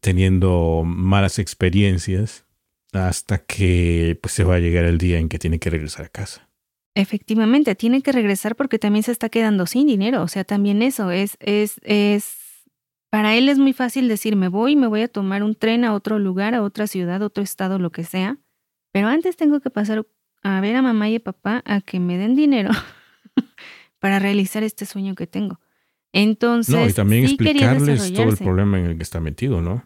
teniendo 0.00 0.82
malas 0.84 1.38
experiencias, 1.38 2.44
hasta 2.92 3.38
que 3.38 4.18
pues, 4.22 4.32
se 4.32 4.44
va 4.44 4.56
a 4.56 4.60
llegar 4.60 4.84
el 4.84 4.98
día 4.98 5.18
en 5.18 5.28
que 5.28 5.38
tiene 5.38 5.58
que 5.58 5.70
regresar 5.70 6.06
a 6.06 6.08
casa. 6.08 6.48
Efectivamente, 6.94 7.74
tiene 7.74 8.02
que 8.02 8.12
regresar 8.12 8.56
porque 8.56 8.78
también 8.78 9.02
se 9.02 9.12
está 9.12 9.28
quedando 9.28 9.66
sin 9.66 9.86
dinero. 9.86 10.22
O 10.22 10.28
sea, 10.28 10.44
también 10.44 10.82
eso 10.82 11.10
es, 11.10 11.36
es, 11.40 11.80
es 11.84 12.38
para 13.10 13.36
él 13.36 13.48
es 13.48 13.58
muy 13.58 13.72
fácil 13.72 14.08
decir, 14.08 14.36
me 14.36 14.48
voy, 14.48 14.76
me 14.76 14.86
voy 14.86 15.02
a 15.02 15.08
tomar 15.08 15.42
un 15.42 15.54
tren 15.54 15.84
a 15.84 15.94
otro 15.94 16.18
lugar, 16.18 16.54
a 16.54 16.62
otra 16.62 16.86
ciudad, 16.86 17.22
a 17.22 17.26
otro 17.26 17.42
estado, 17.42 17.78
lo 17.78 17.90
que 17.90 18.04
sea, 18.04 18.38
pero 18.92 19.08
antes 19.08 19.36
tengo 19.36 19.60
que 19.60 19.70
pasar 19.70 20.06
a 20.42 20.60
ver 20.60 20.76
a 20.76 20.82
mamá 20.82 21.08
y 21.08 21.16
a 21.16 21.20
papá 21.20 21.62
a 21.64 21.80
que 21.80 22.00
me 22.00 22.18
den 22.18 22.36
dinero 22.36 22.70
para 23.98 24.18
realizar 24.18 24.62
este 24.62 24.86
sueño 24.86 25.14
que 25.14 25.26
tengo. 25.26 25.60
Entonces, 26.12 26.74
no, 26.74 26.86
y 26.86 26.92
también 26.92 27.24
explicarles 27.24 28.12
todo 28.12 28.30
el 28.30 28.36
problema 28.36 28.78
en 28.78 28.86
el 28.86 28.96
que 28.96 29.02
está 29.02 29.20
metido, 29.20 29.60
¿no? 29.62 29.84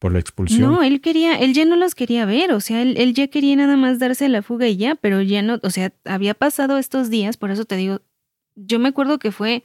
Por 0.00 0.12
la 0.12 0.18
expulsión. 0.18 0.62
No, 0.62 0.82
él 0.82 1.00
quería, 1.00 1.38
él 1.38 1.52
ya 1.52 1.64
no 1.64 1.76
los 1.76 1.94
quería 1.94 2.24
ver, 2.24 2.52
o 2.52 2.60
sea, 2.60 2.82
él, 2.82 2.96
él 2.98 3.14
ya 3.14 3.28
quería 3.28 3.54
nada 3.54 3.76
más 3.76 4.00
darse 4.00 4.28
la 4.28 4.42
fuga 4.42 4.66
y 4.66 4.76
ya, 4.76 4.96
pero 4.96 5.22
ya 5.22 5.42
no, 5.42 5.60
o 5.62 5.70
sea, 5.70 5.92
había 6.04 6.34
pasado 6.34 6.78
estos 6.78 7.10
días, 7.10 7.36
por 7.36 7.52
eso 7.52 7.64
te 7.64 7.76
digo, 7.76 8.00
yo 8.56 8.80
me 8.80 8.88
acuerdo 8.88 9.18
que 9.18 9.30
fue 9.30 9.62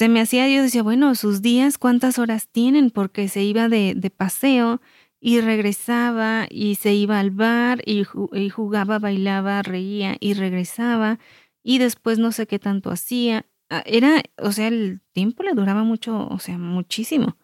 se 0.00 0.08
me 0.08 0.22
hacía, 0.22 0.48
yo 0.48 0.62
decía, 0.62 0.82
bueno, 0.82 1.14
sus 1.14 1.42
días, 1.42 1.76
¿cuántas 1.76 2.18
horas 2.18 2.48
tienen? 2.48 2.88
Porque 2.88 3.28
se 3.28 3.42
iba 3.42 3.68
de, 3.68 4.10
paseo 4.16 4.80
y 5.20 5.42
regresaba 5.42 6.46
y 6.48 6.76
se 6.76 6.94
iba 6.94 7.20
al 7.20 7.30
bar 7.30 7.82
y, 7.84 8.04
jugaba, 8.04 8.98
bailaba, 8.98 9.60
reía 9.60 10.16
y 10.18 10.32
regresaba 10.32 11.18
y 11.62 11.80
después 11.80 12.18
no 12.18 12.32
sé 12.32 12.46
qué 12.46 12.58
tanto 12.58 12.90
hacía. 12.90 13.44
Ah, 13.68 13.82
era, 13.84 14.22
o 14.38 14.52
sea, 14.52 14.68
el 14.68 15.02
tiempo 15.12 15.42
le 15.42 15.52
duraba 15.52 15.84
mucho, 15.84 16.26
o 16.28 16.38
sea, 16.38 16.56
muchísimo. 16.56 17.36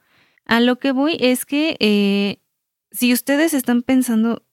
A 0.47 0.61
lo 0.61 0.79
que 0.79 0.93
voy 0.93 1.17
es 1.21 1.45
que 1.45 1.77
eh, 1.81 2.41
si 2.91 3.13
ustedes 3.13 3.53
están 3.53 3.83
pensando 3.83 4.45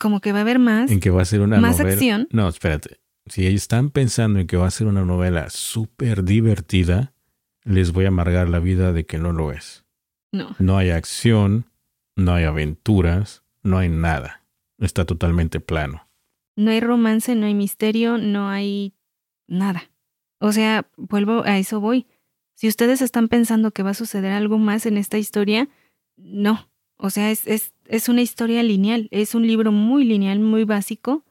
como 0.00 0.20
que 0.20 0.32
va 0.32 0.38
a 0.38 0.42
haber 0.42 0.58
más, 0.58 0.90
en 0.90 1.00
que 1.00 1.10
va 1.10 1.22
a 1.22 1.26
ser 1.26 1.40
una 1.40 1.58
más 1.58 1.80
acción. 1.80 2.28
No, 2.30 2.48
espérate. 2.48 2.98
Si 3.26 3.46
están 3.46 3.90
pensando 3.90 4.38
en 4.38 4.46
que 4.46 4.56
va 4.56 4.66
a 4.66 4.70
ser 4.70 4.86
una 4.86 5.04
novela 5.04 5.50
súper 5.50 6.24
divertida, 6.24 7.12
les 7.64 7.92
voy 7.92 8.04
a 8.04 8.08
amargar 8.08 8.48
la 8.48 8.60
vida 8.60 8.92
de 8.92 9.04
que 9.04 9.18
no 9.18 9.32
lo 9.32 9.52
es. 9.52 9.84
No. 10.32 10.54
No 10.58 10.78
hay 10.78 10.90
acción, 10.90 11.66
no 12.14 12.34
hay 12.34 12.44
aventuras, 12.44 13.42
no 13.62 13.78
hay 13.78 13.88
nada. 13.88 14.44
Está 14.78 15.04
totalmente 15.04 15.60
plano. 15.60 16.08
No 16.56 16.70
hay 16.70 16.80
romance, 16.80 17.34
no 17.34 17.46
hay 17.46 17.54
misterio, 17.54 18.18
no 18.18 18.48
hay 18.48 18.94
nada. 19.46 19.90
O 20.38 20.52
sea, 20.52 20.88
vuelvo 20.96 21.42
a 21.44 21.58
eso 21.58 21.80
voy. 21.80 22.06
Si 22.56 22.66
ustedes 22.68 23.02
están 23.02 23.28
pensando 23.28 23.70
que 23.70 23.82
va 23.82 23.90
a 23.90 23.94
suceder 23.94 24.32
algo 24.32 24.58
más 24.58 24.86
en 24.86 24.96
esta 24.96 25.18
historia, 25.18 25.68
no. 26.16 26.68
O 26.96 27.10
sea, 27.10 27.30
es, 27.30 27.46
es, 27.46 27.74
es 27.84 28.08
una 28.08 28.22
historia 28.22 28.62
lineal, 28.62 29.08
es 29.10 29.34
un 29.34 29.46
libro 29.46 29.70
muy 29.70 30.04
lineal, 30.04 30.40
muy 30.40 30.64
básico, 30.64 31.22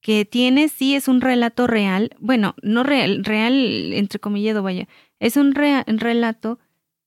que 0.00 0.24
tiene, 0.24 0.68
sí, 0.68 0.96
es 0.96 1.06
un 1.06 1.20
relato 1.20 1.68
real, 1.68 2.10
bueno, 2.18 2.56
no 2.60 2.82
real, 2.82 3.24
real 3.24 3.92
entre 3.92 4.18
comillado, 4.18 4.62
vaya, 4.62 4.88
es 5.20 5.36
un 5.36 5.54
relato 5.54 6.58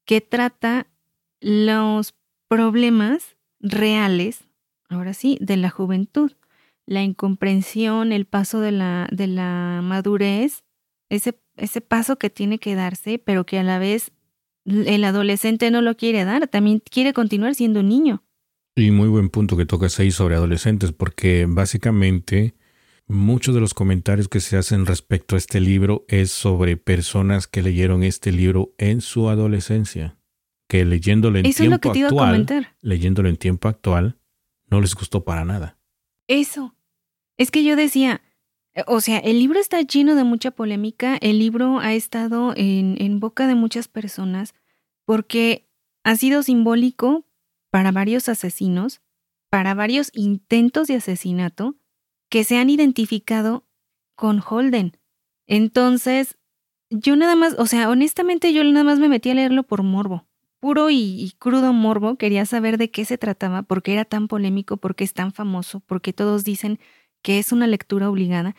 que 0.05 0.21
trata 0.21 0.87
los 1.41 2.15
problemas 2.47 3.35
reales, 3.59 4.45
ahora 4.87 5.13
sí, 5.13 5.37
de 5.41 5.57
la 5.57 5.69
juventud, 5.69 6.31
la 6.85 7.03
incomprensión, 7.03 8.13
el 8.13 8.25
paso 8.25 8.61
de 8.61 8.71
la, 8.71 9.09
de 9.11 9.27
la 9.27 9.81
madurez, 9.83 10.63
ese, 11.09 11.37
ese 11.57 11.81
paso 11.81 12.17
que 12.17 12.29
tiene 12.29 12.59
que 12.59 12.75
darse, 12.75 13.19
pero 13.19 13.45
que 13.45 13.59
a 13.59 13.63
la 13.63 13.79
vez 13.79 14.11
el 14.65 15.03
adolescente 15.03 15.71
no 15.71 15.81
lo 15.81 15.95
quiere 15.95 16.25
dar, 16.25 16.47
también 16.47 16.81
quiere 16.89 17.13
continuar 17.13 17.55
siendo 17.55 17.83
niño. 17.83 18.23
Y 18.75 18.91
muy 18.91 19.07
buen 19.07 19.29
punto 19.29 19.55
que 19.55 19.65
tocas 19.65 19.99
ahí 19.99 20.11
sobre 20.11 20.35
adolescentes, 20.35 20.91
porque 20.91 21.45
básicamente 21.47 22.55
Muchos 23.07 23.53
de 23.53 23.61
los 23.61 23.75
comentarios 23.75 24.27
que 24.27 24.39
se 24.39 24.57
hacen 24.57 24.87
respecto 24.87 25.35
a 25.35 25.37
este 25.37 25.59
libro 25.59 26.05
es 26.07 26.31
sobre 26.31 26.75
personas 26.75 27.45
que 27.45 27.61
leyeron 27.61 28.01
este 28.03 28.31
libro 28.31 28.73
en 28.79 29.01
su 29.01 29.29
adolescencia, 29.29 30.17
que 30.67 30.85
leyéndolo 30.85 31.37
en 31.37 31.53
tiempo 31.53 31.91
actual, 31.91 32.67
leyéndolo 32.81 33.29
en 33.29 33.37
tiempo 33.37 33.67
actual, 33.67 34.17
no 34.71 34.81
les 34.81 34.95
gustó 34.95 35.23
para 35.23 35.45
nada. 35.45 35.77
Eso. 36.27 36.75
Es 37.37 37.51
que 37.51 37.63
yo 37.63 37.75
decía, 37.75 38.23
o 38.87 38.99
sea, 38.99 39.19
el 39.19 39.39
libro 39.39 39.59
está 39.59 39.81
lleno 39.81 40.15
de 40.15 40.23
mucha 40.23 40.51
polémica, 40.51 41.17
el 41.21 41.39
libro 41.39 41.79
ha 41.79 41.93
estado 41.93 42.53
en, 42.57 43.19
boca 43.19 43.47
de 43.47 43.55
muchas 43.55 43.87
personas 43.87 44.53
porque 45.05 45.69
ha 46.03 46.15
sido 46.15 46.43
simbólico 46.43 47.25
para 47.71 47.91
varios 47.91 48.27
asesinos, 48.27 49.01
para 49.49 49.73
varios 49.73 50.11
intentos 50.13 50.87
de 50.87 50.95
asesinato 50.95 51.75
que 52.29 52.43
se 52.43 52.57
han 52.57 52.69
identificado 52.69 53.65
con 54.15 54.41
Holden. 54.45 54.97
Entonces, 55.47 56.37
yo 56.89 57.15
nada 57.15 57.35
más, 57.35 57.55
o 57.57 57.65
sea, 57.67 57.89
honestamente 57.89 58.51
yo 58.53 58.63
nada 58.63 58.83
más 58.83 58.99
me 58.99 59.07
metí 59.07 59.29
a 59.29 59.35
leerlo 59.35 59.63
por 59.63 59.83
morbo. 59.83 60.27
Puro 60.59 60.89
y, 60.89 61.33
crudo 61.37 61.73
morbo, 61.73 62.17
quería 62.17 62.45
saber 62.45 62.77
de 62.77 62.89
qué 62.89 63.05
se 63.05 63.17
trataba, 63.17 63.61
por 63.63 63.83
qué 63.83 63.93
era 63.93 64.05
tan 64.05 64.27
polémico, 64.27 64.77
por 64.77 64.95
qué 64.95 65.03
es 65.03 65.13
tan 65.13 65.31
famoso, 65.31 65.79
por 65.81 66.01
qué 66.01 66.11
todos 66.11 66.43
dicen 66.43 66.79
que 67.25 67.39
es 67.39 67.51
una 67.51 67.65
lectura 67.65 68.07
obligada, 68.07 68.55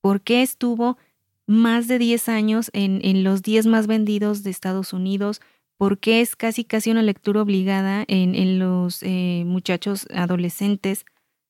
por 0.00 0.22
qué 0.22 0.42
estuvo 0.42 0.98
más 1.46 1.86
de 1.86 2.00
10 2.00 2.28
años 2.28 2.68
en, 2.72 2.98
en 3.04 3.22
los 3.22 3.42
10 3.42 3.66
más 3.66 3.86
vendidos 3.86 4.42
de 4.42 4.50
Estados 4.50 4.92
Unidos, 4.92 5.40
por 5.76 5.98
qué 5.98 6.20
es 6.20 6.34
casi 6.34 6.64
casi 6.64 6.90
una 6.90 7.02
lectura 7.02 7.42
obligada 7.42 8.04
en, 8.08 8.34
en 8.34 8.58
los 8.58 9.04
eh, 9.04 9.44
muchachos 9.46 10.08
adolescentes, 10.12 11.04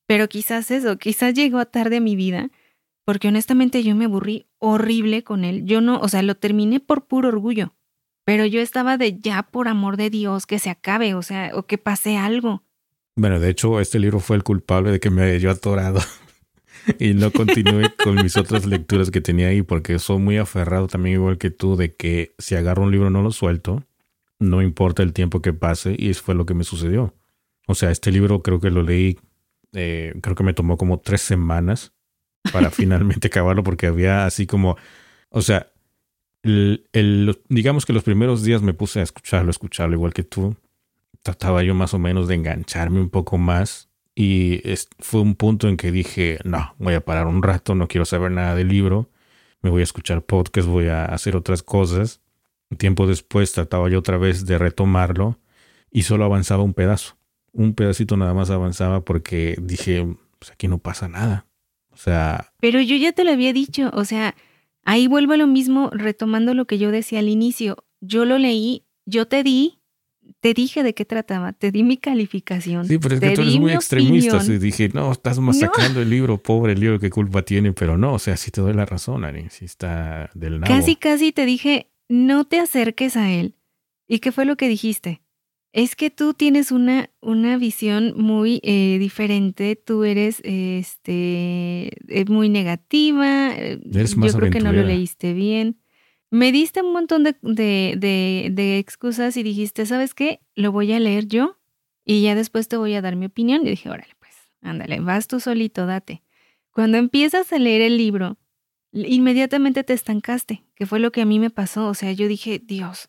pero 0.07 0.29
quizás 0.29 0.71
eso, 0.71 0.99
quizás 0.99 1.33
llegó 1.33 1.65
tarde 1.65 1.97
a 1.97 2.01
mi 2.03 2.17
vida 2.17 2.51
porque 3.07 3.29
honestamente 3.29 3.83
yo 3.83 3.95
me 3.95 4.05
aburrí 4.05 4.45
horrible 4.59 5.25
con 5.25 5.47
él. 5.47 5.65
Yo 5.65 5.81
no, 5.81 5.99
o 5.99 6.09
sea, 6.09 6.21
lo 6.21 6.35
terminé 6.35 6.81
por 6.81 7.07
puro 7.07 7.29
orgullo, 7.29 7.73
pero 8.27 8.45
yo 8.45 8.61
estaba 8.61 8.99
de 8.99 9.19
ya 9.19 9.45
por 9.45 9.69
amor 9.69 9.97
de 9.97 10.11
Dios 10.11 10.45
que 10.45 10.59
se 10.59 10.69
acabe, 10.69 11.15
o 11.15 11.23
sea, 11.23 11.53
o 11.55 11.63
que 11.63 11.79
pase 11.79 12.19
algo. 12.19 12.63
Bueno, 13.17 13.41
de 13.41 13.49
hecho, 13.49 13.81
este 13.81 13.99
libro 13.99 14.21
fue 14.21 14.37
el 14.37 14.43
culpable 14.43 14.91
de 14.91 15.01
que 15.01 15.09
me 15.09 15.23
haya 15.23 15.53
atorado 15.53 16.01
y 16.99 17.15
no 17.15 17.31
continué 17.31 17.93
con 18.03 18.17
mis 18.17 18.37
otras 18.37 18.67
lecturas 18.67 19.11
que 19.11 19.21
tenía 19.21 19.49
ahí 19.49 19.63
porque 19.63 19.99
soy 19.99 20.19
muy 20.19 20.39
aferrado 20.39 20.87
también 20.87 21.17
igual 21.17 21.39
que 21.39 21.51
tú 21.51 21.77
de 21.77 21.95
que 21.95 22.35
si 22.39 22.55
agarro 22.55 22.85
un 22.85 22.91
libro 22.91 23.11
no 23.11 23.23
lo 23.23 23.31
suelto, 23.31 23.85
no 24.39 24.63
importa 24.63 25.03
el 25.03 25.13
tiempo 25.13 25.43
que 25.43 25.53
pase 25.53 25.97
y 25.99 26.11
eso 26.11 26.23
fue 26.23 26.35
lo 26.35 26.47
que 26.47 26.55
me 26.55 26.65
sucedió. 26.65 27.15
O 27.67 27.75
sea, 27.75 27.91
este 27.91 28.11
libro 28.11 28.43
creo 28.43 28.61
que 28.61 28.71
lo 28.71 28.83
leí, 28.83 29.19
eh, 29.73 30.15
creo 30.23 30.35
que 30.35 30.45
me 30.45 30.55
tomó 30.55 30.77
como 30.77 31.01
tres 31.01 31.21
semanas 31.21 31.93
para 32.53 32.71
finalmente 32.71 33.29
acabarlo 33.29 33.63
porque 33.63 33.87
había 33.87 34.27
así 34.27 34.47
como, 34.47 34.77
o 35.31 35.43
sea, 35.43 35.71
el, 36.43 37.39
digamos 37.49 37.85
que 37.85 37.93
los 37.93 38.05
primeros 38.05 38.43
días 38.43 38.63
me 38.63 38.75
puse 38.75 39.01
a 39.01 39.03
escucharlo, 39.03 39.51
escucharlo 39.51 39.95
igual 39.95 40.15
que 40.15 40.23
tú. 40.23 40.57
Trataba 41.23 41.63
yo 41.63 41.75
más 41.75 41.95
o 41.95 41.99
menos 41.99 42.29
de 42.29 42.37
engancharme 42.37 43.01
un 43.01 43.11
poco 43.11 43.39
más 43.39 43.88
y 44.21 44.61
fue 44.99 45.21
un 45.21 45.37
punto 45.37 45.69
en 45.69 45.77
que 45.77 45.93
dije, 45.93 46.41
no, 46.43 46.75
voy 46.79 46.95
a 46.95 47.05
parar 47.05 47.29
un 47.29 47.41
rato, 47.41 47.77
no 47.77 47.87
quiero 47.87 48.05
saber 48.05 48.33
nada 48.33 48.57
del 48.57 48.67
libro, 48.67 49.13
me 49.63 49.71
voy 49.71 49.83
a 49.83 49.85
escuchar 49.85 50.23
podcast, 50.23 50.67
voy 50.67 50.89
a 50.89 51.05
hacer 51.05 51.37
otras 51.37 51.63
cosas. 51.63 52.21
Tiempo 52.79 53.07
después 53.07 53.53
trataba 53.53 53.89
yo 53.89 54.01
otra 54.01 54.19
vez 54.19 54.45
de 54.45 54.59
retomarlo 54.59 55.39
y 55.93 56.03
solo 56.03 56.25
avanzaba 56.25 56.65
un 56.65 56.75
pedazo. 56.75 57.17
Un 57.53 57.75
pedacito 57.75 58.17
nada 58.17 58.35
más 58.35 58.51
avanzaba 58.51 59.05
porque 59.05 59.57
dije, 59.63 60.05
pues 60.41 60.51
aquí 60.51 60.67
no 60.67 60.79
pasa 60.79 61.07
nada. 61.07 61.47
O 61.93 61.97
sea... 61.97 62.53
Pero 62.59 62.81
yo 62.81 62.97
ya 62.97 63.13
te 63.13 63.23
lo 63.23 63.31
había 63.31 63.53
dicho, 63.53 63.89
o 63.95 64.05
sea, 64.05 64.35
ahí 64.83 65.07
vuelvo 65.07 65.35
a 65.35 65.37
lo 65.37 65.47
mismo 65.47 65.91
retomando 65.93 66.55
lo 66.55 66.67
que 66.67 66.79
yo 66.79 66.91
decía 66.91 67.21
al 67.21 67.29
inicio. 67.29 67.85
Yo 68.01 68.25
lo 68.25 68.37
leí, 68.39 68.85
yo 69.07 69.29
te 69.29 69.45
di, 69.45 69.78
te 70.41 70.55
dije 70.55 70.83
de 70.83 70.95
qué 70.95 71.05
trataba, 71.05 71.53
te 71.53 71.71
di 71.71 71.83
mi 71.83 71.97
calificación. 71.97 72.87
Sí, 72.87 72.99
pero 72.99 73.15
es 73.15 73.21
que 73.21 73.31
tú 73.31 73.43
eres 73.43 73.57
muy 73.57 73.73
extremista. 73.73 74.43
Y 74.45 74.59
dije, 74.59 74.91
no, 74.93 75.13
estás 75.13 75.39
masacrando 75.39 76.01
el 76.01 76.11
libro, 76.11 76.39
pobre 76.39 76.73
el 76.73 76.81
libro, 76.81 76.99
qué 76.99 77.11
culpa 77.11 77.43
tiene. 77.43 77.73
Pero 77.73 77.99
no, 77.99 78.15
o 78.15 78.19
sea, 78.19 78.37
sí 78.37 78.51
te 78.51 78.61
doy 78.61 78.75
la 78.75 78.87
razón, 78.87 79.25
Ari, 79.25 79.47
sí 79.51 79.65
está 79.65 80.31
del 80.35 80.61
nabo. 80.61 80.73
Casi, 80.73 80.97
casi 80.97 81.33
te 81.33 81.47
dije, 81.47 81.91
no 82.09 82.45
te 82.45 82.61
acerques 82.61 83.17
a 83.17 83.31
él. 83.31 83.55
¿Y 84.07 84.21
qué 84.21 84.33
fue 84.33 84.45
lo 84.45 84.57
que 84.57 84.69
dijiste? 84.69 85.23
Es 85.73 85.95
que 85.97 86.11
tú 86.11 86.33
tienes 86.33 86.73
una, 86.73 87.11
una 87.21 87.59
visión 87.59 88.15
muy 88.17 88.61
eh, 88.63 88.97
diferente, 88.99 89.77
tú 89.77 90.05
eres 90.05 90.41
este, 90.43 91.91
eh, 92.09 92.25
muy 92.27 92.49
negativa, 92.49 93.55
eh, 93.55 93.79
yo 93.85 94.33
creo 94.33 94.51
que 94.51 94.61
no 94.61 94.73
lo 94.73 94.83
leíste 94.83 95.35
bien. 95.35 95.79
Me 96.31 96.53
diste 96.53 96.83
un 96.83 96.93
montón 96.93 97.25
de, 97.25 98.79
excusas 98.79 99.37
y 99.37 99.43
dijiste, 99.43 99.87
¿sabes 99.87 100.15
qué? 100.15 100.41
Lo 100.55 100.73
voy 100.73 100.93
a 100.93 101.01
leer 101.01 101.27
yo 101.27 101.57
y 102.05 102.23
ya 102.23 102.35
después 102.35 102.69
te 102.69 102.77
voy 102.77 102.95
a 102.95 103.03
dar 103.03 103.17
mi 103.17 103.27
opinión. 103.27 103.67
Y 103.67 103.71
dije, 103.71 103.89
órale, 103.89 104.15
pues, 104.19 104.35
ándale, 104.61 105.01
vas 105.01 105.27
tú 105.27 105.41
solito, 105.41 105.87
date. 105.87 106.23
Cuando 106.71 106.99
empiezas 106.99 107.53
a 107.53 107.59
leer 107.59 107.83
el 107.83 107.97
libro, 107.97 108.37
inmediatamente 108.93 109.85
te 109.85 109.95
estancaste, 109.95 110.65
que 110.75 110.87
fue 110.87 111.01
lo 111.01 111.13
que 111.13 111.23
a 111.23 111.27
mí 111.27 111.39
me 111.39 111.51
pasó. 111.51 111.87
O 111.87 111.95
sea, 111.95 112.13
yo 112.13 112.29
dije, 112.29 112.61
Dios, 112.63 113.09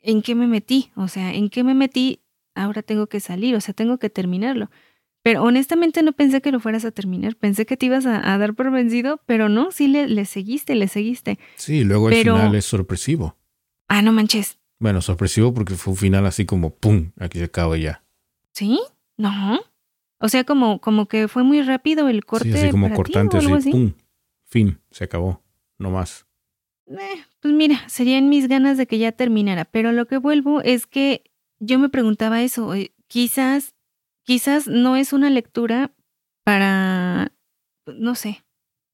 ¿en 0.00 0.22
qué 0.22 0.34
me 0.34 0.46
metí? 0.46 0.90
O 0.94 1.08
sea, 1.08 1.34
¿en 1.34 1.50
qué 1.50 1.64
me 1.64 1.74
metí? 1.74 2.20
Ahora 2.54 2.82
tengo 2.82 3.08
que 3.08 3.20
salir, 3.20 3.56
o 3.56 3.60
sea, 3.60 3.74
tengo 3.74 3.98
que 3.98 4.10
terminarlo. 4.10 4.70
Pero 5.22 5.42
honestamente 5.42 6.02
no 6.02 6.12
pensé 6.12 6.40
que 6.40 6.50
lo 6.50 6.60
fueras 6.60 6.84
a 6.84 6.90
terminar. 6.90 7.36
Pensé 7.36 7.66
que 7.66 7.76
te 7.76 7.86
ibas 7.86 8.06
a, 8.06 8.38
dar 8.38 8.54
por 8.54 8.70
vencido, 8.70 9.20
pero 9.26 9.48
no, 9.48 9.70
sí 9.70 9.86
le, 9.88 10.24
seguiste, 10.24 10.74
le 10.74 10.88
seguiste. 10.88 11.38
Sí, 11.56 11.84
luego 11.84 12.08
el 12.08 12.16
final 12.16 12.54
es 12.54 12.64
sorpresivo. 12.64 13.36
Ah, 13.88 14.02
no 14.02 14.12
manches. 14.12 14.58
Bueno, 14.78 15.02
sorpresivo 15.02 15.52
porque 15.52 15.74
fue 15.74 15.92
un 15.92 15.98
final 15.98 16.24
así 16.24 16.46
como 16.46 16.74
¡pum! 16.74 17.10
Aquí 17.18 17.38
se 17.38 17.44
acaba 17.44 17.76
ya. 17.76 18.02
¿Sí? 18.52 18.80
No. 19.18 19.60
O 20.18 20.28
sea, 20.28 20.44
como, 20.44 20.80
como 20.80 21.06
que 21.06 21.28
fue 21.28 21.42
muy 21.42 21.60
rápido 21.60 22.08
el 22.08 22.24
corte. 22.24 22.52
Sí, 22.52 22.58
así 22.58 22.70
como 22.70 22.92
cortante, 22.94 23.36
así, 23.36 23.70
¡pum! 23.70 23.92
Fin, 24.46 24.80
se 24.90 25.04
acabó. 25.04 25.42
No 25.78 25.90
más. 25.90 26.26
Eh, 26.88 27.24
pues 27.40 27.54
mira, 27.54 27.88
serían 27.88 28.28
mis 28.28 28.48
ganas 28.48 28.76
de 28.76 28.86
que 28.86 28.98
ya 28.98 29.12
terminara, 29.12 29.64
pero 29.64 29.92
lo 29.92 30.06
que 30.06 30.16
vuelvo 30.16 30.60
es 30.62 30.86
que 30.86 31.24
yo 31.58 31.78
me 31.78 31.88
preguntaba 31.88 32.42
eso, 32.42 32.74
eh, 32.74 32.92
quizás, 33.06 33.74
quizás 34.30 34.68
no 34.68 34.94
es 34.94 35.12
una 35.12 35.28
lectura 35.28 35.90
para, 36.44 37.32
no 37.84 38.14
sé, 38.14 38.44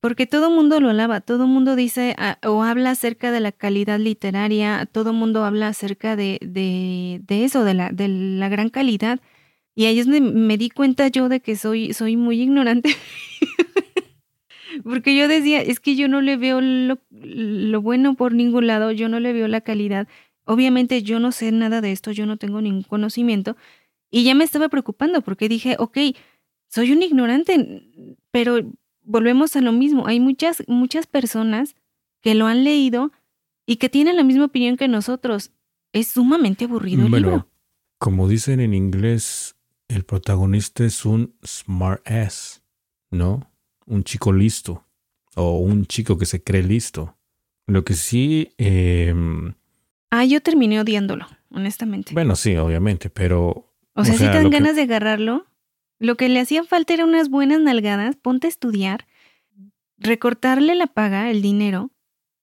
porque 0.01 0.27
todo 0.27 0.51
mundo 0.51 0.81
lo 0.81 0.89
alaba, 0.89 1.21
todo 1.21 1.47
mundo 1.47 1.77
dice 1.77 2.15
ah, 2.17 2.39
o 2.43 2.63
habla 2.63 2.93
acerca 2.93 3.31
de 3.31 3.41
la 3.41 3.53
calidad 3.53 3.99
literaria, 3.99 4.89
todo 4.91 5.13
mundo 5.13 5.45
habla 5.45 5.69
acerca 5.69 6.17
de, 6.17 6.39
de, 6.41 7.45
eso, 7.45 7.65
de 7.65 7.75
la, 7.75 7.91
de 7.91 8.09
la 8.09 8.49
gran 8.49 8.71
calidad. 8.71 9.21
Y 9.75 9.85
ahí 9.85 9.99
es 9.99 10.07
me 10.07 10.57
di 10.57 10.71
cuenta 10.71 11.09
yo 11.09 11.29
de 11.29 11.41
que 11.41 11.55
soy, 11.57 11.93
soy 11.93 12.17
muy 12.17 12.41
ignorante. 12.41 12.97
Porque 14.85 15.15
yo 15.15 15.29
decía, 15.29 15.61
es 15.61 15.81
que 15.81 15.97
yo 15.97 16.09
no 16.09 16.23
le 16.23 16.39
veo 16.39 16.63
lo, 16.63 16.97
lo, 17.11 17.83
bueno 17.83 18.15
por 18.15 18.33
ningún 18.33 18.69
lado, 18.69 18.91
yo 18.91 19.11
no 19.11 19.21
le 19.21 19.35
veo 19.35 19.49
la 19.49 19.61
calidad. 19.61 20.09
Obviamente 20.47 21.03
yo 21.03 21.21
no 21.21 21.31
sé 21.31 21.53
nada 21.53 21.83
de 21.83 21.93
esto, 21.93 22.11
yo 22.11 22.25
no 22.25 22.39
tengo 22.39 22.63
ningún 22.63 22.85
conocimiento. 22.85 23.55
Y 24.17 24.25
ya 24.25 24.35
me 24.35 24.45
estaba 24.45 24.71
preocupando 24.71 25.21
porque 25.21 25.49
dije, 25.49 25.77
ok, 25.79 25.99
soy 26.69 26.93
un 26.93 27.03
ignorante, 27.03 28.17
pero 28.31 28.61
volvemos 29.03 29.57
a 29.57 29.61
lo 29.61 29.73
mismo. 29.73 30.07
Hay 30.07 30.21
muchas, 30.21 30.63
muchas 30.69 31.07
personas 31.07 31.77
que 32.23 32.35
lo 32.35 32.47
han 32.47 32.65
leído 32.65 33.13
y 33.67 33.77
que 33.77 33.91
tienen 33.91 34.17
la 34.17 34.25
misma 34.25 34.47
opinión 34.47 34.79
que 34.79 34.89
nosotros. 34.89 35.51
Es 35.93 36.09
sumamente 36.09 36.65
aburrido 36.65 37.05
el 37.05 37.13
libro. 37.13 37.49
Como 37.99 38.27
dicen 38.27 38.61
en 38.61 38.73
inglés, 38.73 39.57
el 39.89 40.05
protagonista 40.05 40.85
es 40.85 41.05
un 41.05 41.35
smart 41.45 42.01
ass, 42.09 42.63
¿no? 43.11 43.51
un 43.87 44.03
chico 44.05 44.33
listo 44.33 44.85
o 45.35 45.59
un 45.59 45.87
chico 45.87 46.17
que 46.19 46.27
se 46.27 46.43
cree 46.43 46.63
listo. 46.63 47.17
Lo 47.67 47.85
que 47.85 47.93
sí... 47.93 48.53
Em, 48.59 49.55
ah, 50.11 50.25
yo 50.25 50.41
terminé 50.41 50.81
odiándolo, 50.81 51.27
honestamente. 51.51 52.15
Bueno, 52.15 52.35
sí, 52.35 52.57
obviamente, 52.57 53.11
pero... 53.11 53.75
O 53.97 54.05
sea, 54.05 54.15
si 54.15 54.25
te 54.25 54.31
dan 54.31 54.51
ganas 54.51 54.77
de 54.77 54.83
agarrarlo, 54.83 55.47
lo 55.99 56.17
que 56.17 56.29
le 56.29 56.41
hacía 56.41 56.63
falta 56.65 56.95
eran 56.95 57.09
unas 57.09 57.31
buenas 57.31 57.61
nalgadas, 57.61 58.17
ponte 58.17 58.47
a 58.47 58.51
estudiar, 58.51 59.07
recortarle 59.99 60.75
la 60.75 60.87
paga, 60.87 61.31
el 61.31 61.43
dinero, 61.43 61.91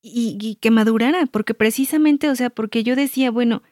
y, 0.01 0.37
y, 0.41 0.55
que 0.55 0.71
madurara, 0.71 1.25
porque 1.27 1.53
precisamente, 1.53 2.29
o 2.29 2.35
sea, 2.35 2.49
porque 2.49 2.83
yo 2.83 2.95
decía, 2.95 3.31
bueno, 3.31 3.63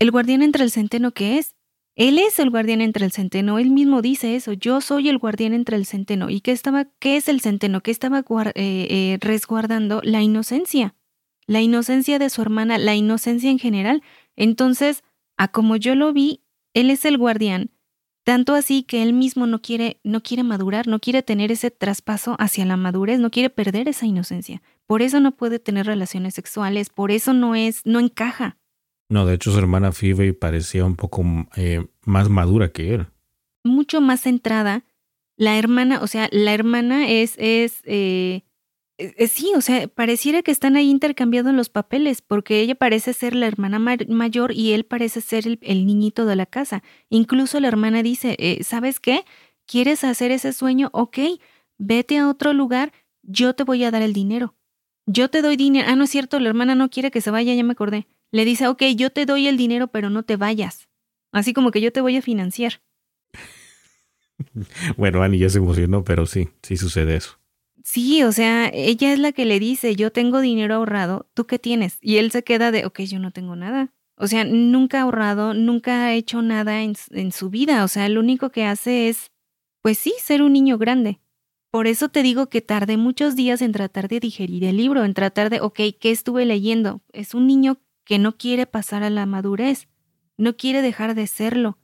el 0.00 0.10
guardián 0.10 0.42
entre 0.42 0.64
el 0.64 0.72
centeno 0.72 1.12
que 1.12 1.38
es, 1.38 1.54
él 1.96 2.18
es 2.18 2.38
el 2.38 2.50
guardián 2.50 2.82
entre 2.82 3.06
el 3.06 3.12
centeno, 3.12 3.58
él 3.58 3.70
mismo 3.70 4.02
dice 4.02 4.36
eso, 4.36 4.52
yo 4.52 4.82
soy 4.82 5.08
el 5.08 5.16
guardián 5.16 5.54
entre 5.54 5.76
el 5.76 5.86
centeno. 5.86 6.28
¿Y 6.28 6.42
qué, 6.42 6.52
estaba, 6.52 6.84
qué 6.98 7.16
es 7.16 7.26
el 7.28 7.40
centeno? 7.40 7.80
¿Qué 7.82 7.90
estaba 7.90 8.18
eh, 8.20 8.52
eh, 8.54 9.18
resguardando? 9.20 10.02
La 10.04 10.20
inocencia, 10.20 10.94
la 11.46 11.62
inocencia 11.62 12.18
de 12.18 12.28
su 12.28 12.42
hermana, 12.42 12.76
la 12.76 12.94
inocencia 12.94 13.50
en 13.50 13.58
general. 13.58 14.02
Entonces, 14.36 15.04
a 15.38 15.48
como 15.48 15.76
yo 15.76 15.94
lo 15.94 16.12
vi, 16.12 16.42
él 16.76 16.90
es 16.90 17.06
el 17.06 17.16
guardián, 17.16 17.70
tanto 18.22 18.54
así 18.54 18.82
que 18.82 19.02
él 19.02 19.14
mismo 19.14 19.46
no 19.46 19.62
quiere, 19.62 19.98
no 20.04 20.22
quiere 20.22 20.42
madurar, 20.42 20.86
no 20.86 21.00
quiere 21.00 21.22
tener 21.22 21.50
ese 21.50 21.70
traspaso 21.70 22.36
hacia 22.38 22.66
la 22.66 22.76
madurez, 22.76 23.18
no 23.18 23.30
quiere 23.30 23.48
perder 23.48 23.88
esa 23.88 24.04
inocencia. 24.04 24.62
Por 24.86 25.00
eso 25.00 25.18
no 25.18 25.32
puede 25.32 25.58
tener 25.58 25.86
relaciones 25.86 26.34
sexuales, 26.34 26.90
por 26.90 27.10
eso 27.10 27.32
no 27.32 27.54
es, 27.54 27.80
no 27.86 27.98
encaja. 27.98 28.58
No, 29.08 29.24
de 29.24 29.36
hecho 29.36 29.52
su 29.52 29.58
hermana 29.58 29.90
Phoebe 29.90 30.34
parecía 30.34 30.84
un 30.84 30.96
poco 30.96 31.24
eh, 31.56 31.86
más 32.04 32.28
madura 32.28 32.72
que 32.72 32.94
él. 32.94 33.06
Mucho 33.64 34.02
más 34.02 34.20
centrada. 34.20 34.84
La 35.38 35.58
hermana, 35.58 36.00
o 36.02 36.06
sea, 36.06 36.28
la 36.30 36.52
hermana 36.52 37.08
es, 37.08 37.36
es, 37.38 37.80
eh, 37.84 38.42
sí, 39.28 39.52
o 39.56 39.60
sea, 39.60 39.88
pareciera 39.88 40.42
que 40.42 40.50
están 40.50 40.76
ahí 40.76 40.90
intercambiando 40.90 41.52
los 41.52 41.68
papeles, 41.68 42.22
porque 42.22 42.60
ella 42.60 42.74
parece 42.74 43.12
ser 43.12 43.34
la 43.34 43.46
hermana 43.46 43.78
mayor 43.78 44.52
y 44.52 44.72
él 44.72 44.84
parece 44.84 45.20
ser 45.20 45.58
el, 45.60 45.86
niñito 45.86 46.26
de 46.26 46.36
la 46.36 46.46
casa. 46.46 46.82
Incluso 47.10 47.60
la 47.60 47.68
hermana 47.68 48.02
dice, 48.02 48.36
eh, 48.38 48.62
¿sabes 48.64 49.00
qué? 49.00 49.24
¿Quieres 49.66 50.04
hacer 50.04 50.30
ese 50.30 50.52
sueño? 50.52 50.90
Ok, 50.92 51.18
vete 51.78 52.18
a 52.18 52.28
otro 52.28 52.52
lugar, 52.52 52.92
yo 53.22 53.54
te 53.54 53.64
voy 53.64 53.84
a 53.84 53.90
dar 53.90 54.02
el 54.02 54.12
dinero. 54.12 54.54
Yo 55.06 55.30
te 55.30 55.42
doy 55.42 55.56
dinero. 55.56 55.86
Ah, 55.88 55.96
no 55.96 56.04
es 56.04 56.10
cierto, 56.10 56.40
la 56.40 56.48
hermana 56.48 56.74
no 56.74 56.90
quiere 56.90 57.10
que 57.10 57.20
se 57.20 57.30
vaya, 57.30 57.54
ya 57.54 57.64
me 57.64 57.72
acordé. 57.72 58.06
Le 58.32 58.44
dice, 58.44 58.66
ok, 58.66 58.82
yo 58.96 59.10
te 59.10 59.26
doy 59.26 59.46
el 59.46 59.56
dinero, 59.56 59.88
pero 59.88 60.10
no 60.10 60.24
te 60.24 60.36
vayas. 60.36 60.88
Así 61.32 61.52
como 61.52 61.70
que 61.70 61.80
yo 61.80 61.92
te 61.92 62.00
voy 62.00 62.16
a 62.16 62.22
financiar. 62.22 62.80
bueno, 64.96 65.22
Annie 65.22 65.38
ya 65.38 65.48
se 65.48 65.58
emocionó, 65.58 66.02
pero 66.02 66.26
sí, 66.26 66.48
sí 66.62 66.76
sucede 66.76 67.16
eso. 67.16 67.38
Sí, 67.88 68.24
o 68.24 68.32
sea, 68.32 68.68
ella 68.74 69.12
es 69.12 69.20
la 69.20 69.30
que 69.30 69.44
le 69.44 69.60
dice, 69.60 69.94
yo 69.94 70.10
tengo 70.10 70.40
dinero 70.40 70.74
ahorrado, 70.74 71.28
¿tú 71.34 71.46
qué 71.46 71.60
tienes? 71.60 71.98
Y 72.00 72.16
él 72.16 72.32
se 72.32 72.42
queda 72.42 72.72
de, 72.72 72.84
ok, 72.84 73.02
yo 73.02 73.20
no 73.20 73.30
tengo 73.30 73.54
nada. 73.54 73.92
O 74.16 74.26
sea, 74.26 74.44
nunca 74.44 74.98
ha 74.98 75.02
ahorrado, 75.02 75.54
nunca 75.54 76.04
ha 76.04 76.12
hecho 76.12 76.42
nada 76.42 76.82
en, 76.82 76.94
en 77.12 77.30
su 77.30 77.48
vida. 77.48 77.84
O 77.84 77.88
sea, 77.88 78.08
lo 78.08 78.18
único 78.18 78.50
que 78.50 78.64
hace 78.64 79.08
es, 79.08 79.30
pues 79.82 79.98
sí, 79.98 80.12
ser 80.20 80.42
un 80.42 80.52
niño 80.52 80.78
grande. 80.78 81.20
Por 81.70 81.86
eso 81.86 82.08
te 82.08 82.24
digo 82.24 82.48
que 82.48 82.60
tardé 82.60 82.96
muchos 82.96 83.36
días 83.36 83.62
en 83.62 83.70
tratar 83.70 84.08
de 84.08 84.18
digerir 84.18 84.64
el 84.64 84.78
libro, 84.78 85.04
en 85.04 85.14
tratar 85.14 85.48
de, 85.48 85.60
ok, 85.60 85.78
¿qué 86.00 86.10
estuve 86.10 86.44
leyendo? 86.44 87.02
Es 87.12 87.34
un 87.34 87.46
niño 87.46 87.78
que 88.04 88.18
no 88.18 88.36
quiere 88.36 88.66
pasar 88.66 89.04
a 89.04 89.10
la 89.10 89.26
madurez, 89.26 89.86
no 90.36 90.56
quiere 90.56 90.82
dejar 90.82 91.14
de 91.14 91.28
serlo. 91.28 91.78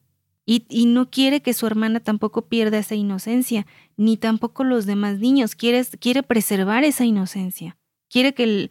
Y, 0.45 0.87
no 0.87 1.09
quiere 1.09 1.41
que 1.41 1.55
su 1.55 1.67
hermana 1.67 2.01
tampoco 2.01 2.49
pierda 2.49 2.79
esa 2.79 2.97
inocencia, 2.97 3.67
ni 3.97 4.17
tampoco 4.17 4.65
los 4.65 4.87
demás 4.87 5.19
niños. 5.19 5.55
Quiere, 5.55 5.85
quiere 6.01 6.23
preservar 6.23 6.83
esa 6.83 7.05
inocencia. 7.05 7.79
Quiere 8.11 8.35
que, 8.35 8.43
el, 8.43 8.71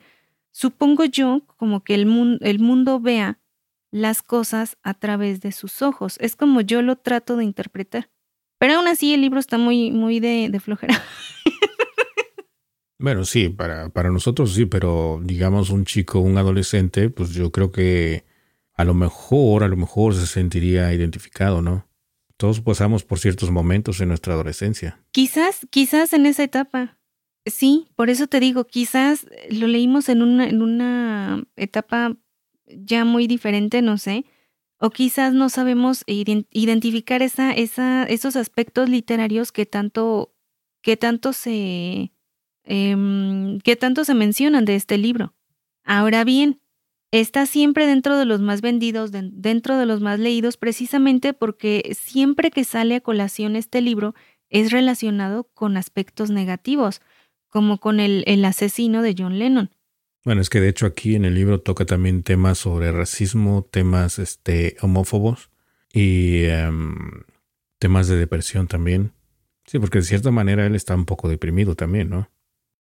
supongo 0.51 1.05
yo, 1.05 1.43
como 1.57 1.83
que 1.83 1.95
el, 1.95 2.39
el 2.41 2.59
mundo 2.59 2.99
vea 2.99 3.39
las 3.89 4.21
cosas 4.21 4.77
a 4.83 4.93
través 4.93 5.39
de 5.39 5.53
sus 5.53 5.81
ojos. 5.81 6.17
Es 6.19 6.35
como 6.35 6.59
yo 6.59 6.81
lo 6.81 6.97
trato 6.97 7.37
de 7.37 7.45
interpretar. 7.45 8.09
Pero 8.57 8.75
aún 8.75 8.87
así 8.87 9.13
el 9.13 9.21
libro 9.21 9.39
está 9.39 9.57
muy, 9.57 9.91
muy 9.91 10.19
de, 10.19 10.49
de 10.49 10.59
flojera. 10.59 11.01
Bueno, 13.01 13.25
sí, 13.25 13.49
para, 13.49 13.89
para 13.89 14.11
nosotros 14.11 14.53
sí, 14.53 14.67
pero 14.67 15.19
digamos 15.23 15.71
un 15.71 15.85
chico, 15.85 16.19
un 16.19 16.37
adolescente, 16.37 17.09
pues 17.09 17.31
yo 17.31 17.51
creo 17.51 17.71
que 17.71 18.25
a 18.81 18.85
lo 18.85 18.93
mejor, 18.95 19.63
a 19.63 19.67
lo 19.67 19.77
mejor 19.77 20.15
se 20.15 20.25
sentiría 20.25 20.91
identificado, 20.93 21.61
¿no? 21.61 21.87
Todos 22.37 22.61
pasamos 22.61 23.03
por 23.03 23.19
ciertos 23.19 23.51
momentos 23.51 24.01
en 24.01 24.07
nuestra 24.07 24.33
adolescencia. 24.33 24.99
Quizás, 25.11 25.67
quizás 25.69 26.13
en 26.13 26.25
esa 26.25 26.43
etapa. 26.43 26.97
Sí, 27.45 27.87
por 27.95 28.09
eso 28.09 28.25
te 28.25 28.39
digo, 28.39 28.65
quizás 28.65 29.27
lo 29.51 29.67
leímos 29.67 30.09
en 30.09 30.23
una, 30.23 30.49
en 30.49 30.63
una 30.63 31.43
etapa 31.55 32.17
ya 32.65 33.05
muy 33.05 33.27
diferente, 33.27 33.83
no 33.83 33.99
sé. 33.99 34.25
O 34.79 34.89
quizás 34.89 35.33
no 35.33 35.49
sabemos 35.49 36.03
identificar 36.07 37.21
esa, 37.21 37.51
esa, 37.51 38.03
esos 38.05 38.35
aspectos 38.35 38.89
literarios 38.89 39.51
que 39.51 39.67
tanto, 39.67 40.33
que 40.81 40.97
tanto 40.97 41.33
se, 41.33 42.11
em, 42.63 43.59
que 43.59 43.75
tanto 43.75 44.03
se 44.05 44.15
mencionan 44.15 44.65
de 44.65 44.75
este 44.75 44.97
libro. 44.97 45.35
Ahora 45.83 46.23
bien, 46.23 46.60
está 47.11 47.45
siempre 47.45 47.85
dentro 47.85 48.17
de 48.17 48.25
los 48.25 48.41
más 48.41 48.61
vendidos, 48.61 49.11
dentro 49.11 49.77
de 49.77 49.85
los 49.85 50.01
más 50.01 50.19
leídos, 50.19 50.57
precisamente 50.57 51.33
porque 51.33 51.95
siempre 51.99 52.51
que 52.51 52.63
sale 52.63 52.95
a 52.95 53.01
colación 53.01 53.55
este 53.55 53.81
libro 53.81 54.15
es 54.49 54.71
relacionado 54.71 55.45
con 55.53 55.77
aspectos 55.77 56.29
negativos, 56.29 57.01
como 57.49 57.79
con 57.79 57.99
el, 57.99 58.45
asesino 58.45 59.01
de 59.01 59.15
John 59.17 59.39
Lennon. 59.39 59.71
Bueno, 60.23 60.41
es 60.41 60.49
que 60.49 60.61
de 60.61 60.69
hecho 60.69 60.85
aquí 60.85 61.15
en 61.15 61.25
el 61.25 61.35
libro 61.35 61.59
toca 61.59 61.85
también 61.85 62.23
temas 62.23 62.59
sobre 62.59 62.91
racismo, 62.91 63.67
temas 63.69 64.19
este, 64.19 64.77
homófobos 64.81 65.49
y 65.91 66.43
em, 66.43 67.23
temas 67.79 68.07
de 68.07 68.17
depresión 68.17 68.67
también. 68.67 69.13
Sí, 69.65 69.79
porque 69.79 69.99
de 69.99 70.05
cierta 70.05 70.31
manera 70.31 70.65
él 70.65 70.75
está 70.75 70.95
un 70.95 71.05
poco 71.05 71.27
deprimido 71.27 71.75
también, 71.75 72.09
¿no? 72.09 72.29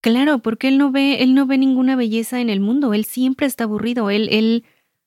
Claro, 0.01 0.39
porque 0.39 0.67
él 0.67 0.79
no 0.79 0.91
ve, 0.91 1.21
él 1.21 1.35
no 1.35 1.45
ve 1.45 1.59
ninguna 1.59 1.95
belleza 1.95 2.41
en 2.41 2.49
el 2.49 2.59
mundo, 2.59 2.93
él 2.95 3.05
siempre 3.05 3.45
está 3.45 3.65
aburrido, 3.65 4.09
él, 4.09 4.29
él, 4.31 4.65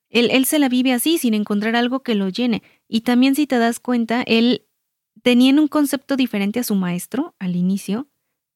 él, 0.09 0.29
él 0.31 0.45
se 0.45 0.57
la 0.57 0.69
vive 0.69 0.93
así, 0.93 1.17
sin 1.17 1.33
encontrar 1.33 1.75
algo 1.75 2.01
que 2.01 2.15
lo 2.15 2.29
llene. 2.29 2.63
Y 2.87 3.01
también 3.01 3.35
si 3.35 3.45
te 3.45 3.57
das 3.57 3.81
cuenta, 3.81 4.23
él 4.25 4.65
tenía 5.21 5.53
un 5.53 5.67
concepto 5.67 6.15
diferente 6.15 6.61
a 6.61 6.63
su 6.63 6.75
maestro 6.75 7.35
al 7.39 7.57
inicio. 7.57 8.07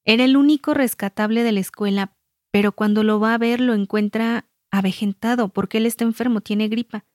Era 0.05 0.23
el 0.23 0.37
único 0.37 0.73
rescatable 0.73 1.43
de 1.43 1.51
la 1.51 1.59
escuela, 1.59 2.15
pero 2.51 2.71
cuando 2.71 3.03
lo 3.03 3.19
va 3.19 3.33
a 3.33 3.37
ver 3.37 3.59
lo 3.59 3.73
encuentra 3.73 4.45
avejentado, 4.71 5.49
porque 5.49 5.79
él 5.79 5.85
está 5.85 6.05
enfermo, 6.05 6.39
tiene 6.39 6.69
gripa. 6.69 7.05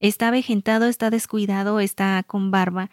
Está 0.00 0.28
avejentado, 0.28 0.86
está 0.86 1.10
descuidado, 1.10 1.78
está 1.78 2.24
con 2.24 2.50
barba, 2.50 2.90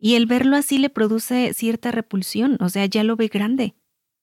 y 0.00 0.14
el 0.16 0.26
verlo 0.26 0.56
así 0.56 0.78
le 0.78 0.90
produce 0.90 1.54
cierta 1.54 1.92
repulsión, 1.92 2.56
o 2.60 2.68
sea, 2.68 2.86
ya 2.86 3.04
lo 3.04 3.14
ve 3.14 3.28
grande. 3.28 3.74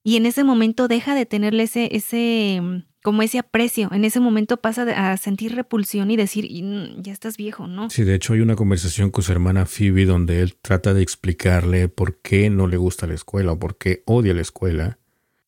Y 0.07 0.17
en 0.17 0.27
ese 0.27 0.43
momento 0.43 0.87
deja 0.87 1.15
de 1.15 1.25
tenerle 1.25 1.63
ese, 1.63 1.89
ese, 1.95 2.61
mm, 2.61 2.83
como 3.01 3.23
ese 3.23 3.39
aprecio. 3.39 3.89
En 3.91 4.05
ese 4.05 4.19
momento 4.19 4.57
pasa 4.57 4.83
a 5.11 5.17
sentir 5.17 5.55
repulsión 5.55 6.11
y 6.11 6.15
decir, 6.15 6.47
mm, 6.63 7.01
ya 7.01 7.11
estás 7.11 7.37
viejo, 7.37 7.65
¿no? 7.65 7.89
Sí, 7.89 8.03
de 8.03 8.13
hecho 8.13 8.33
hay 8.33 8.41
una 8.41 8.55
conversación 8.55 9.09
con 9.09 9.23
su 9.23 9.31
hermana 9.31 9.65
Phoebe 9.65 10.05
donde 10.05 10.41
él 10.41 10.57
trata 10.61 10.93
de 10.93 11.01
explicarle 11.01 11.87
por 11.87 12.21
qué 12.21 12.51
no 12.51 12.67
le 12.67 12.77
gusta 12.77 13.07
la 13.07 13.15
escuela 13.15 13.53
o 13.53 13.59
por 13.59 13.79
qué 13.79 14.03
odia 14.05 14.35
la 14.35 14.41
escuela. 14.41 14.99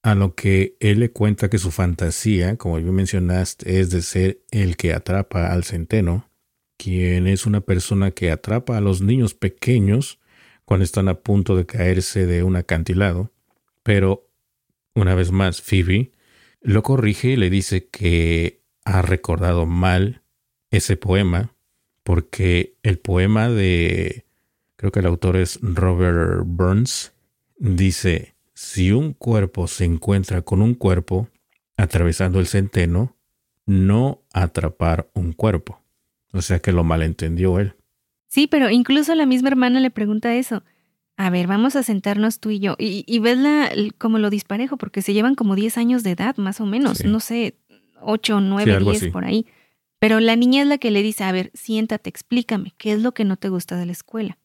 A 0.01 0.15
lo 0.15 0.33
que 0.33 0.75
él 0.79 1.01
le 1.01 1.11
cuenta 1.11 1.51
que 1.51 1.59
su 1.59 1.69
fantasía, 1.69 2.57
como 2.57 2.77
bien 2.77 2.95
mencionaste, 2.95 3.79
es 3.79 3.91
de 3.91 4.01
ser 4.01 4.39
el 4.49 4.75
que 4.75 4.91
atrapa 4.91 5.53
al 5.53 5.65
centeno, 5.65 6.31
quien 6.77 7.27
es 7.27 7.45
una 7.45 7.61
persona 7.61 8.09
que 8.09 8.31
atrapa 8.31 8.75
a 8.75 8.81
los 8.81 9.03
niños 9.03 9.35
pequeños 9.35 10.19
cuando 10.65 10.83
están 10.83 11.09
a 11.09 11.13
punto 11.19 11.55
de 11.55 11.67
caerse 11.67 12.25
de 12.25 12.41
un 12.41 12.55
acantilado, 12.55 13.31
pero 13.83 14.26
una 14.97 15.15
vez 15.15 15.31
más, 15.31 15.61
Phoebe 15.61 16.11
lo 16.61 16.83
corrige 16.83 17.29
y 17.29 17.35
le 17.37 17.49
dice 17.49 17.87
que 17.87 18.61
ha 18.83 19.01
recordado 19.01 19.65
mal 19.65 20.23
ese 20.71 20.97
poema 20.97 21.53
porque 22.03 22.75
el 22.83 22.99
poema 22.99 23.49
de, 23.49 24.25
creo 24.75 24.91
que 24.91 24.99
el 24.99 25.05
autor 25.05 25.37
es 25.37 25.59
Robert 25.61 26.43
Burns, 26.45 27.13
dice, 27.57 28.35
si 28.53 28.91
un 28.91 29.13
cuerpo 29.13 29.67
se 29.67 29.85
encuentra 29.85 30.41
con 30.41 30.61
un 30.61 30.73
cuerpo 30.73 31.29
atravesando 31.75 32.39
el 32.39 32.47
centeno, 32.47 33.15
no 33.65 34.23
atrapar 34.33 35.09
un 35.13 35.33
cuerpo. 35.33 35.81
O 36.31 36.41
sea 36.41 36.59
que 36.59 36.71
lo 36.71 36.83
malentendió 36.83 37.59
él. 37.59 37.75
Sí, 38.27 38.47
pero 38.47 38.69
incluso 38.69 39.13
la 39.15 39.25
misma 39.25 39.49
hermana 39.49 39.79
le 39.79 39.91
pregunta 39.91 40.35
eso 40.35 40.63
a 41.17 41.31
ver, 41.31 41.47
vamos 41.47 41.75
a 41.75 41.81
sentarnos 41.81 42.39
tú 42.39 42.51
y 42.51 42.59
yo. 42.59 42.75
Y, 42.77 43.03
y 43.07 43.19
la 43.19 43.71
como 43.97 44.19
lo 44.19 44.29
disparejo, 44.29 44.77
porque 44.77 45.01
se 45.01 45.13
llevan 45.13 45.33
como 45.33 45.55
10 45.55 45.77
años 45.77 46.03
de 46.03 46.11
edad, 46.11 46.37
más 46.37 46.61
o 46.61 46.65
menos. 46.67 47.03
No 47.03 47.19
sé, 47.19 47.57
8, 48.01 48.39
9, 48.39 48.79
10 48.79 49.07
por 49.07 49.25
ahí. 49.25 49.47
Pero 49.99 50.19
la 50.19 50.35
niña 50.35 50.61
es 50.61 50.67
la 50.67 50.77
que 50.77 50.91
le 50.91 51.01
dice, 51.01 51.23
a 51.23 51.31
ver, 51.31 51.49
siéntate, 51.55 52.09
explícame, 52.09 52.73
¿qué 52.77 52.93
es 52.93 53.01
lo 53.01 53.13
que 53.13 53.25
no 53.25 53.35
te 53.35 53.49
gusta 53.49 53.77
de 53.77 53.87
la 53.87 53.91
escuela? 53.93 54.37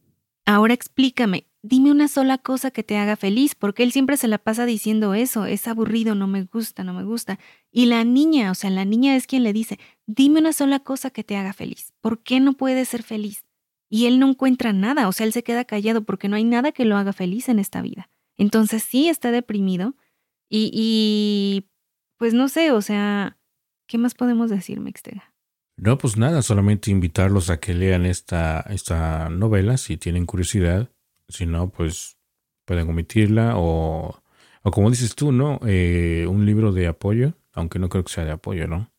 Ahora 0.46 0.72
explícame, 0.72 1.46
dime 1.62 1.90
una 1.90 2.08
sola 2.08 2.38
cosa 2.38 2.70
que 2.70 2.82
te 2.82 2.96
haga 2.96 3.16
feliz, 3.16 3.54
porque 3.54 3.82
él 3.82 3.92
siempre 3.92 4.16
se 4.16 4.28
la 4.28 4.38
pasa 4.38 4.64
diciendo 4.64 5.12
eso, 5.12 5.44
es 5.44 5.68
aburrido, 5.68 6.14
no 6.14 6.26
me 6.26 6.44
gusta, 6.44 6.84
no 6.84 6.94
me 6.94 7.04
gusta. 7.04 7.38
Y 7.70 7.84
la 7.84 8.02
niña, 8.04 8.50
o 8.50 8.54
sea, 8.54 8.70
la 8.70 8.86
niña 8.86 9.14
es 9.14 9.26
quien 9.26 9.42
le 9.42 9.52
dice, 9.52 9.78
dime 10.06 10.40
una 10.40 10.54
sola 10.54 10.80
cosa 10.80 11.10
que 11.10 11.22
te 11.22 11.36
haga 11.36 11.52
feliz, 11.52 11.92
¿por 12.00 12.22
qué 12.22 12.40
no 12.40 12.54
puedes 12.54 12.88
ser 12.88 13.02
feliz? 13.02 13.44
Y 13.92 14.06
él 14.06 14.18
no 14.18 14.30
encuentra 14.30 14.72
nada, 14.72 15.06
o 15.06 15.12
sea, 15.12 15.26
él 15.26 15.34
se 15.34 15.42
queda 15.42 15.66
callado 15.66 16.02
porque 16.02 16.26
no 16.26 16.36
hay 16.36 16.44
nada 16.44 16.72
que 16.72 16.86
lo 16.86 16.96
haga 16.96 17.12
feliz 17.12 17.50
en 17.50 17.58
esta 17.58 17.82
vida. 17.82 18.08
Entonces 18.38 18.82
sí 18.82 19.10
está 19.10 19.30
deprimido 19.30 19.96
y, 20.48 21.68
pues 22.16 22.32
no 22.32 22.48
sé, 22.48 22.72
o 22.72 22.80
sea, 22.80 23.36
¿qué 23.86 23.98
más 23.98 24.14
podemos 24.14 24.48
decir, 24.48 24.80
Mextega? 24.80 25.34
No, 25.76 25.98
pues 25.98 26.16
nada, 26.16 26.40
solamente 26.40 26.90
invitarlos 26.90 27.50
a 27.50 27.60
que 27.60 27.74
lean 27.74 28.06
esta, 28.06 28.60
esta 28.70 29.28
novela 29.28 29.76
si 29.76 29.98
tienen 29.98 30.24
curiosidad. 30.24 30.88
Si 31.28 31.44
no, 31.44 31.68
pues 31.68 32.16
pueden 32.64 32.88
omitirla 32.88 33.58
o, 33.58 34.22
o 34.62 34.70
como 34.70 34.88
dices 34.88 35.14
tú, 35.14 35.32
¿no? 35.32 35.60
Eh, 35.66 36.26
un 36.30 36.46
libro 36.46 36.72
de 36.72 36.86
apoyo, 36.86 37.34
aunque 37.52 37.78
no 37.78 37.90
creo 37.90 38.04
que 38.04 38.12
sea 38.12 38.24
de 38.24 38.32
apoyo, 38.32 38.66
¿no? 38.66 38.90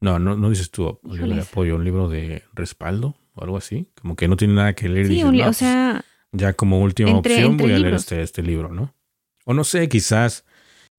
No, 0.00 0.18
no, 0.18 0.36
no 0.36 0.50
dices 0.50 0.72
tú 0.72 0.98
un 1.04 1.16
libro 1.16 1.36
de 1.36 1.42
apoyo, 1.42 1.76
un 1.76 1.84
libro 1.84 2.08
de 2.08 2.42
respaldo 2.52 3.19
o 3.40 3.44
algo 3.44 3.56
así. 3.56 3.88
Como 4.00 4.16
que 4.16 4.28
no 4.28 4.36
tiene 4.36 4.54
nada 4.54 4.74
que 4.74 4.88
leer. 4.88 5.08
Sí, 5.08 5.22
o 5.22 5.52
sea... 5.52 6.04
Ya 6.32 6.52
como 6.52 6.80
última 6.80 7.16
opción 7.16 7.56
voy 7.56 7.72
a 7.72 7.78
leer 7.78 7.94
este, 7.94 8.22
este, 8.22 8.42
libro, 8.42 8.72
¿no? 8.72 8.94
O 9.44 9.52
no 9.52 9.64
sé, 9.64 9.88
quizás, 9.88 10.44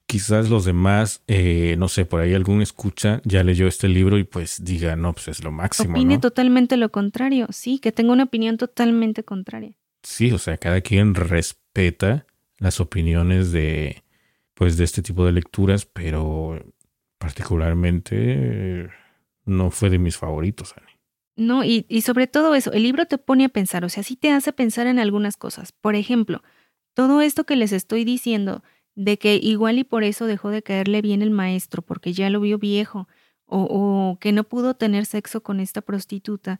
quizás 0.05 0.49
los 0.49 0.65
demás, 0.65 1.23
eh, 1.27 1.75
no 1.77 1.87
sé, 1.87 2.03
por 2.03 2.19
ahí 2.19 2.33
algún 2.33 2.61
escucha 2.61 3.21
ya 3.23 3.41
leyó 3.41 3.65
este 3.67 3.87
libro 3.87 4.17
y 4.17 4.25
pues 4.25 4.61
diga, 4.65 4.97
no, 4.97 5.13
pues 5.13 5.29
es 5.29 5.41
lo 5.41 5.51
máximo. 5.51 5.91
Opine 5.91 6.17
totalmente 6.17 6.75
lo 6.75 6.91
contrario, 6.91 7.47
sí, 7.51 7.79
que 7.79 7.93
tenga 7.93 8.11
una 8.11 8.23
opinión 8.23 8.57
totalmente 8.57 9.23
contraria. 9.23 9.77
Sí, 10.03 10.33
o 10.33 10.37
sea, 10.37 10.57
cada 10.57 10.81
quien 10.81 11.15
respeta 11.15 12.25
las 12.57 12.81
opiniones 12.81 13.53
de, 13.53 14.03
pues 14.53 14.75
de 14.75 14.83
este 14.83 15.01
tipo 15.01 15.25
de 15.25 15.31
lecturas, 15.31 15.85
pero 15.85 16.61
particularmente 17.17 18.89
no 19.45 19.71
fue 19.71 19.89
de 19.89 19.97
mis 19.97 20.17
favoritos, 20.17 20.73
Ani. 20.75 20.90
No, 21.41 21.63
y, 21.63 21.87
y 21.89 22.01
sobre 22.01 22.27
todo 22.27 22.53
eso, 22.53 22.71
el 22.71 22.83
libro 22.83 23.07
te 23.07 23.17
pone 23.17 23.45
a 23.45 23.49
pensar, 23.49 23.83
o 23.83 23.89
sea, 23.89 24.03
sí 24.03 24.15
te 24.15 24.31
hace 24.31 24.53
pensar 24.53 24.85
en 24.85 24.99
algunas 24.99 25.37
cosas. 25.37 25.71
Por 25.71 25.95
ejemplo, 25.95 26.43
todo 26.93 27.19
esto 27.21 27.45
que 27.45 27.55
les 27.55 27.71
estoy 27.71 28.03
diciendo, 28.05 28.63
de 28.93 29.17
que 29.17 29.37
igual 29.37 29.79
y 29.79 29.83
por 29.83 30.03
eso 30.03 30.27
dejó 30.27 30.49
de 30.51 30.61
caerle 30.61 31.01
bien 31.01 31.23
el 31.23 31.31
maestro, 31.31 31.81
porque 31.81 32.13
ya 32.13 32.29
lo 32.29 32.41
vio 32.41 32.59
viejo, 32.59 33.07
o, 33.45 33.63
o 33.63 34.19
que 34.19 34.31
no 34.33 34.43
pudo 34.43 34.75
tener 34.75 35.07
sexo 35.07 35.41
con 35.41 35.59
esta 35.59 35.81
prostituta, 35.81 36.59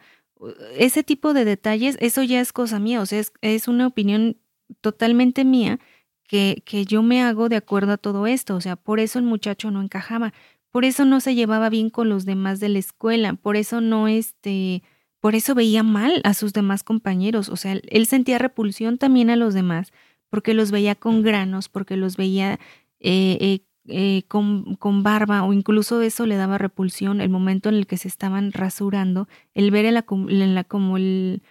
ese 0.76 1.04
tipo 1.04 1.36
de 1.36 1.46
detalles, 1.46 1.96
eso 2.00 2.24
ya 2.24 2.42
es 2.42 2.52
cosa 2.52 2.80
mía, 2.80 3.02
o 3.02 3.06
sea, 3.06 3.20
es, 3.20 3.34
es 3.42 3.68
una 3.68 3.86
opinión 3.86 4.38
totalmente 4.82 5.46
mía 5.46 5.80
que, 6.28 6.64
que 6.66 6.86
yo 6.86 7.04
me 7.04 7.22
hago 7.22 7.50
de 7.50 7.58
acuerdo 7.58 7.92
a 7.94 7.98
todo 7.98 8.26
esto, 8.26 8.56
o 8.56 8.62
sea, 8.62 8.76
por 8.78 9.00
eso 9.00 9.20
el 9.20 9.26
muchacho 9.26 9.70
no 9.70 9.82
encajaba, 9.82 10.34
por 10.72 10.86
eso 10.86 11.06
no 11.06 11.20
se 11.20 11.36
llevaba 11.36 11.70
bien 11.70 11.90
con 11.90 12.10
los 12.10 12.26
demás 12.26 12.60
de 12.60 12.70
la 12.70 12.80
escuela, 12.80 13.34
por 13.34 13.58
eso 13.58 13.82
no, 13.82 14.08
este, 14.08 14.84
por 15.20 15.36
eso 15.36 15.54
veía 15.54 15.84
mal 15.84 16.22
a 16.24 16.34
sus 16.34 16.54
demás 16.54 16.84
compañeros, 16.84 17.50
o 17.50 17.56
sea, 17.56 17.74
él 17.74 18.06
sentía 18.08 18.38
repulsión 18.38 18.98
también 18.98 19.30
a 19.30 19.36
los 19.36 19.54
demás, 19.54 19.92
porque 20.30 20.54
los 20.54 20.72
veía 20.72 20.96
con 20.96 21.22
granos, 21.22 21.70
porque 21.70 21.98
los 21.98 22.18
veía 22.18 22.54
eh, 23.00 23.38
eh, 23.42 23.60
eh, 23.88 24.24
con, 24.28 24.76
con, 24.76 25.04
barba 25.04 25.44
o 25.44 25.54
incluso 25.54 26.02
eso 26.02 26.26
le 26.26 26.38
daba 26.38 26.58
repulsión 26.58 27.20
el 27.20 27.30
momento 27.30 27.70
en 27.70 27.76
el 27.76 27.86
que 27.86 27.98
se 27.98 28.08
estaban 28.08 28.54
rasurando, 28.54 29.28
el 29.54 29.72
ver 29.72 29.92
la, 29.92 30.06
la, 30.08 30.64
como 30.64 30.98
el, 30.98 31.44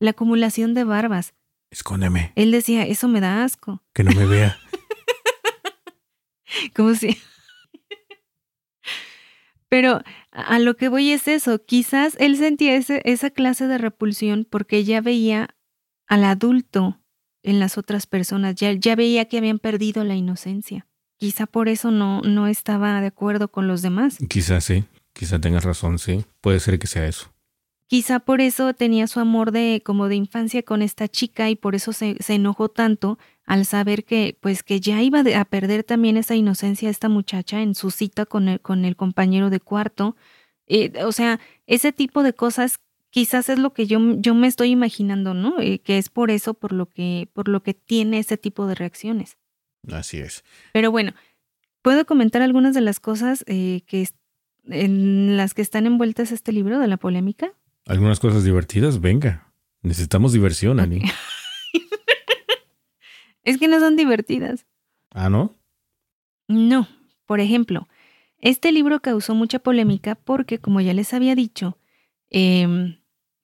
la 0.00 0.10
acumulación 0.10 0.74
de 0.74 0.84
barbas. 0.84 1.34
Escóndeme. 1.70 2.32
Él 2.34 2.50
decía, 2.50 2.86
eso 2.86 3.06
me 3.08 3.20
da 3.20 3.44
asco. 3.44 3.82
Que 3.92 4.02
no 4.02 4.12
me 4.12 4.26
vea. 4.26 4.58
como 6.74 6.94
si... 6.94 7.16
Pero 9.74 10.02
a 10.30 10.60
lo 10.60 10.76
que 10.76 10.88
voy 10.88 11.10
es 11.10 11.26
eso, 11.26 11.58
quizás 11.64 12.16
él 12.20 12.36
sentía 12.36 12.76
ese, 12.76 13.02
esa 13.04 13.30
clase 13.30 13.66
de 13.66 13.76
repulsión 13.76 14.46
porque 14.48 14.84
ya 14.84 15.00
veía 15.00 15.56
al 16.06 16.22
adulto 16.22 17.00
en 17.42 17.58
las 17.58 17.76
otras 17.76 18.06
personas, 18.06 18.54
ya, 18.54 18.70
ya 18.70 18.94
veía 18.94 19.24
que 19.24 19.36
habían 19.36 19.58
perdido 19.58 20.04
la 20.04 20.14
inocencia. 20.14 20.86
Quizá 21.18 21.46
por 21.46 21.68
eso 21.68 21.90
no, 21.90 22.20
no 22.20 22.46
estaba 22.46 23.00
de 23.00 23.08
acuerdo 23.08 23.48
con 23.48 23.66
los 23.66 23.82
demás. 23.82 24.18
Quizá 24.28 24.60
sí, 24.60 24.84
quizá 25.12 25.40
tengas 25.40 25.64
razón, 25.64 25.98
sí. 25.98 26.24
Puede 26.40 26.60
ser 26.60 26.78
que 26.78 26.86
sea 26.86 27.08
eso. 27.08 27.34
Quizá 27.88 28.20
por 28.20 28.40
eso 28.40 28.74
tenía 28.74 29.08
su 29.08 29.18
amor 29.18 29.50
de 29.50 29.82
como 29.84 30.06
de 30.06 30.14
infancia 30.14 30.62
con 30.62 30.82
esta 30.82 31.08
chica 31.08 31.50
y 31.50 31.56
por 31.56 31.74
eso 31.74 31.92
se, 31.92 32.14
se 32.20 32.34
enojó 32.34 32.68
tanto 32.68 33.18
al 33.44 33.66
saber 33.66 34.04
que 34.04 34.36
pues 34.40 34.62
que 34.62 34.80
ya 34.80 35.02
iba 35.02 35.20
a 35.20 35.44
perder 35.44 35.84
también 35.84 36.16
esa 36.16 36.34
inocencia 36.34 36.90
esta 36.90 37.08
muchacha 37.08 37.60
en 37.60 37.74
su 37.74 37.90
cita 37.90 38.26
con 38.26 38.48
el, 38.48 38.60
con 38.60 38.84
el 38.84 38.96
compañero 38.96 39.50
de 39.50 39.60
cuarto. 39.60 40.16
Eh, 40.66 40.92
o 41.04 41.12
sea, 41.12 41.40
ese 41.66 41.92
tipo 41.92 42.22
de 42.22 42.32
cosas 42.32 42.80
quizás 43.10 43.48
es 43.48 43.58
lo 43.58 43.72
que 43.72 43.86
yo, 43.86 44.00
yo 44.16 44.34
me 44.34 44.48
estoy 44.48 44.70
imaginando, 44.70 45.34
¿no? 45.34 45.60
Eh, 45.60 45.78
que 45.78 45.98
es 45.98 46.08
por 46.08 46.30
eso, 46.30 46.54
por 46.54 46.72
lo 46.72 46.86
que, 46.86 47.28
por 47.32 47.48
lo 47.48 47.62
que 47.62 47.74
tiene 47.74 48.18
ese 48.18 48.36
tipo 48.36 48.66
de 48.66 48.74
reacciones. 48.74 49.36
Así 49.92 50.18
es. 50.18 50.42
Pero 50.72 50.90
bueno, 50.90 51.12
puedo 51.82 52.06
comentar 52.06 52.42
algunas 52.42 52.74
de 52.74 52.80
las 52.80 52.98
cosas 52.98 53.44
eh, 53.46 53.82
que 53.86 54.08
en 54.66 55.36
las 55.36 55.52
que 55.52 55.62
están 55.62 55.86
envueltas 55.86 56.32
este 56.32 56.50
libro 56.50 56.78
de 56.78 56.88
la 56.88 56.96
polémica. 56.96 57.52
Algunas 57.86 58.18
cosas 58.18 58.44
divertidas, 58.44 59.00
venga. 59.00 59.52
Necesitamos 59.82 60.32
diversión, 60.32 60.80
Ani. 60.80 61.02
es 63.44 63.58
que 63.58 63.68
no 63.68 63.78
son 63.80 63.96
divertidas. 63.96 64.66
Ah, 65.10 65.30
¿no? 65.30 65.54
No. 66.48 66.88
Por 67.26 67.40
ejemplo, 67.40 67.88
este 68.38 68.72
libro 68.72 69.00
causó 69.00 69.34
mucha 69.34 69.58
polémica 69.58 70.14
porque, 70.14 70.58
como 70.58 70.80
ya 70.80 70.92
les 70.92 71.14
había 71.14 71.34
dicho, 71.34 71.78
em, 72.28 72.98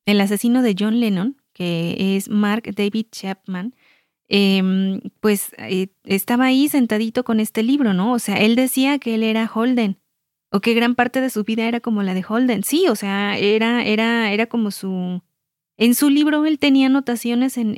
el 0.05 0.21
asesino 0.21 0.63
de 0.63 0.75
John 0.79 1.01
Lennon, 1.01 1.37
que 1.53 2.17
es 2.17 2.29
Mark 2.29 2.65
David 2.75 3.07
Chapman, 3.11 3.75
Em, 4.33 5.01
pues 5.19 5.53
eh, 5.59 5.89
estaba 6.05 6.45
ahí 6.45 6.69
sentadito 6.69 7.25
con 7.25 7.41
este 7.41 7.65
libro, 7.65 7.95
¿no? 7.95 8.13
O 8.13 8.21
sea, 8.21 8.37
él 8.37 8.55
decía 8.55 9.01
que 9.01 9.17
él 9.17 9.25
era 9.25 9.51
Holden 9.53 9.99
o 10.53 10.61
que 10.61 10.73
gran 10.73 10.95
parte 10.95 11.21
de 11.21 11.31
su 11.31 11.43
vida 11.43 11.67
era 11.67 11.81
como 11.81 12.05
la 12.05 12.15
de 12.15 12.25
Holden. 12.27 12.63
Sí, 12.63 12.87
o 12.89 12.95
sea, 12.95 13.37
era, 13.37 13.85
era, 13.85 14.33
era 14.33 14.47
como 14.47 14.71
su... 14.71 15.21
En 15.81 15.95
su 15.95 16.11
libro 16.11 16.45
él 16.45 16.59
tenía 16.59 16.89
anotaciones 16.89 17.57
en, 17.57 17.75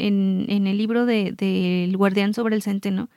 el 0.48 0.76
libro 0.76 1.06
del 1.06 1.36
de, 1.36 1.88
guardián 1.96 2.34
sobre 2.34 2.56
el 2.56 2.62
centeno, 2.62 3.08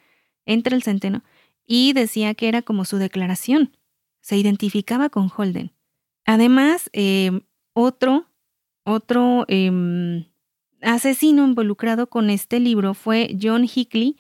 entre 0.46 0.76
el 0.76 0.84
centeno, 0.84 1.24
y 1.66 1.94
decía 1.94 2.36
que 2.36 2.48
era 2.48 2.62
como 2.62 2.86
su 2.86 2.98
declaración. 2.98 3.76
Se 4.22 4.38
identificaba 4.38 5.10
con 5.10 5.32
Holden. 5.36 5.72
Además, 6.24 6.92
eh, 6.94 7.32
otro, 7.74 8.28
otro 8.84 9.46
eh, 9.48 10.28
asesino 10.84 11.46
involucrado 11.46 12.08
con 12.08 12.30
este 12.30 12.60
libro 12.60 12.94
fue 12.94 13.36
John 13.42 13.64
Hickley, 13.64 14.18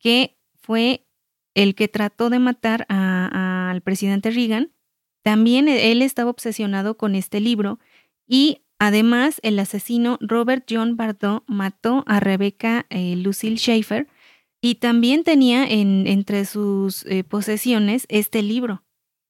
que 0.00 0.36
fue 0.60 1.06
el 1.54 1.76
que 1.76 1.86
trató 1.86 2.28
de 2.28 2.40
matar 2.40 2.86
al 2.88 3.82
presidente 3.82 4.32
Reagan. 4.32 4.72
También 5.22 5.68
e, 5.68 5.92
él 5.92 6.02
estaba 6.02 6.30
obsesionado 6.30 6.96
con 6.96 7.14
este 7.14 7.40
libro 7.40 7.78
y 8.26 8.62
además 8.78 9.40
el 9.42 9.58
asesino 9.58 10.18
Robert 10.20 10.64
John 10.68 10.96
Bardot 10.96 11.44
mató 11.46 12.04
a 12.06 12.20
Rebecca 12.20 12.86
eh, 12.90 13.16
Lucille 13.16 13.56
Schaefer 13.56 14.08
y 14.60 14.76
también 14.76 15.24
tenía 15.24 15.64
en, 15.64 16.06
entre 16.06 16.44
sus 16.44 17.04
eh, 17.06 17.24
posesiones 17.24 18.06
este 18.08 18.42
libro. 18.42 18.82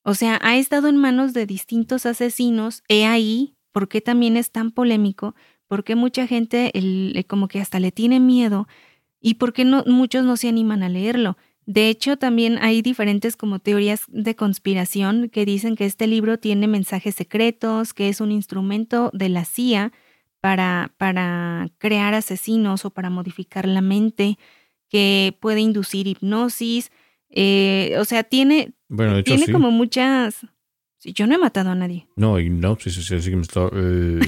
O 0.02 0.14
sea, 0.14 0.38
ha 0.42 0.56
estado 0.56 0.88
en 0.88 0.96
manos 0.96 1.34
de 1.34 1.44
distintos 1.44 2.06
asesinos. 2.06 2.82
He 2.88 3.04
ahí 3.04 3.56
por 3.72 3.88
qué 3.88 4.00
también 4.00 4.36
es 4.36 4.50
tan 4.50 4.70
polémico, 4.70 5.34
porque 5.66 5.94
mucha 5.94 6.26
gente 6.26 6.70
el, 6.78 7.24
como 7.28 7.48
que 7.48 7.60
hasta 7.60 7.78
le 7.78 7.92
tiene 7.92 8.20
miedo 8.20 8.66
y 9.20 9.34
por 9.34 9.52
qué 9.52 9.64
muchos 9.64 10.24
no 10.24 10.36
se 10.36 10.48
animan 10.48 10.82
a 10.82 10.88
leerlo. 10.88 11.36
De 11.68 11.90
hecho, 11.90 12.16
también 12.16 12.56
hay 12.62 12.80
diferentes 12.80 13.36
como 13.36 13.58
teorías 13.58 14.04
de 14.08 14.34
conspiración 14.34 15.28
que 15.28 15.44
dicen 15.44 15.76
que 15.76 15.84
este 15.84 16.06
libro 16.06 16.38
tiene 16.38 16.66
mensajes 16.66 17.14
secretos, 17.14 17.92
que 17.92 18.08
es 18.08 18.22
un 18.22 18.32
instrumento 18.32 19.10
de 19.12 19.28
la 19.28 19.44
CIA 19.44 19.92
para, 20.40 20.94
para 20.96 21.68
crear 21.76 22.14
asesinos 22.14 22.86
o 22.86 22.90
para 22.90 23.10
modificar 23.10 23.68
la 23.68 23.82
mente, 23.82 24.38
que 24.88 25.36
puede 25.40 25.60
inducir 25.60 26.06
hipnosis. 26.06 26.90
Eh, 27.28 27.96
o 27.98 28.06
sea, 28.06 28.24
tiene, 28.24 28.72
bueno, 28.88 29.22
tiene 29.22 29.52
como 29.52 29.70
muchas... 29.70 30.46
Yo 31.04 31.26
no 31.26 31.34
he 31.34 31.38
matado 31.38 31.68
a 31.68 31.74
nadie. 31.74 32.08
No, 32.16 32.40
no, 32.40 32.78
sí, 32.80 32.88
sí, 32.88 33.02
sí, 33.02 33.20
sí, 33.20 33.32
eh, 33.74 34.20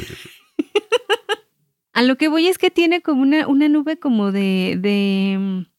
A 1.94 2.02
lo 2.02 2.16
que 2.16 2.28
voy 2.28 2.48
es 2.48 2.58
que 2.58 2.70
tiene 2.70 3.00
como 3.00 3.22
una, 3.22 3.48
una 3.48 3.70
nube 3.70 3.98
como 3.98 4.30
de, 4.30 4.76
de... 4.78 5.69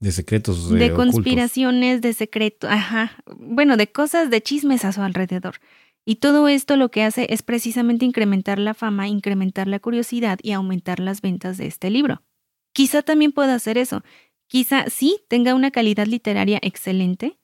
De 0.00 0.12
secretos. 0.12 0.70
De, 0.70 0.92
conspiraciones, 0.92 2.00
de 2.00 2.12
secretos, 2.12 2.70
ajá. 2.70 3.22
Bueno, 3.36 3.76
de 3.76 3.90
cosas, 3.90 4.30
de 4.30 4.40
chismes 4.40 4.84
a 4.84 4.92
su 4.92 5.02
alrededor. 5.02 5.56
Y 6.04 6.16
todo 6.16 6.48
esto 6.48 6.76
lo 6.76 6.90
que 6.90 7.02
hace 7.02 7.26
es 7.30 7.42
precisamente 7.42 8.04
incrementar 8.04 8.58
la 8.58 8.74
fama, 8.74 9.08
incrementar 9.08 9.66
la 9.66 9.80
curiosidad 9.80 10.38
y 10.42 10.52
aumentar 10.52 11.00
las 11.00 11.20
ventas 11.20 11.58
de 11.58 11.66
este 11.66 11.90
libro. 11.90 12.22
Quizá 12.72 13.02
también 13.02 13.32
pueda 13.32 13.54
hacer 13.54 13.76
eso. 13.76 14.02
Quizá 14.46 14.88
sí 14.88 15.20
tenga 15.28 15.54
una 15.54 15.70
calidad 15.70 16.06
literaria 16.06 16.58
excelente, 16.62 17.38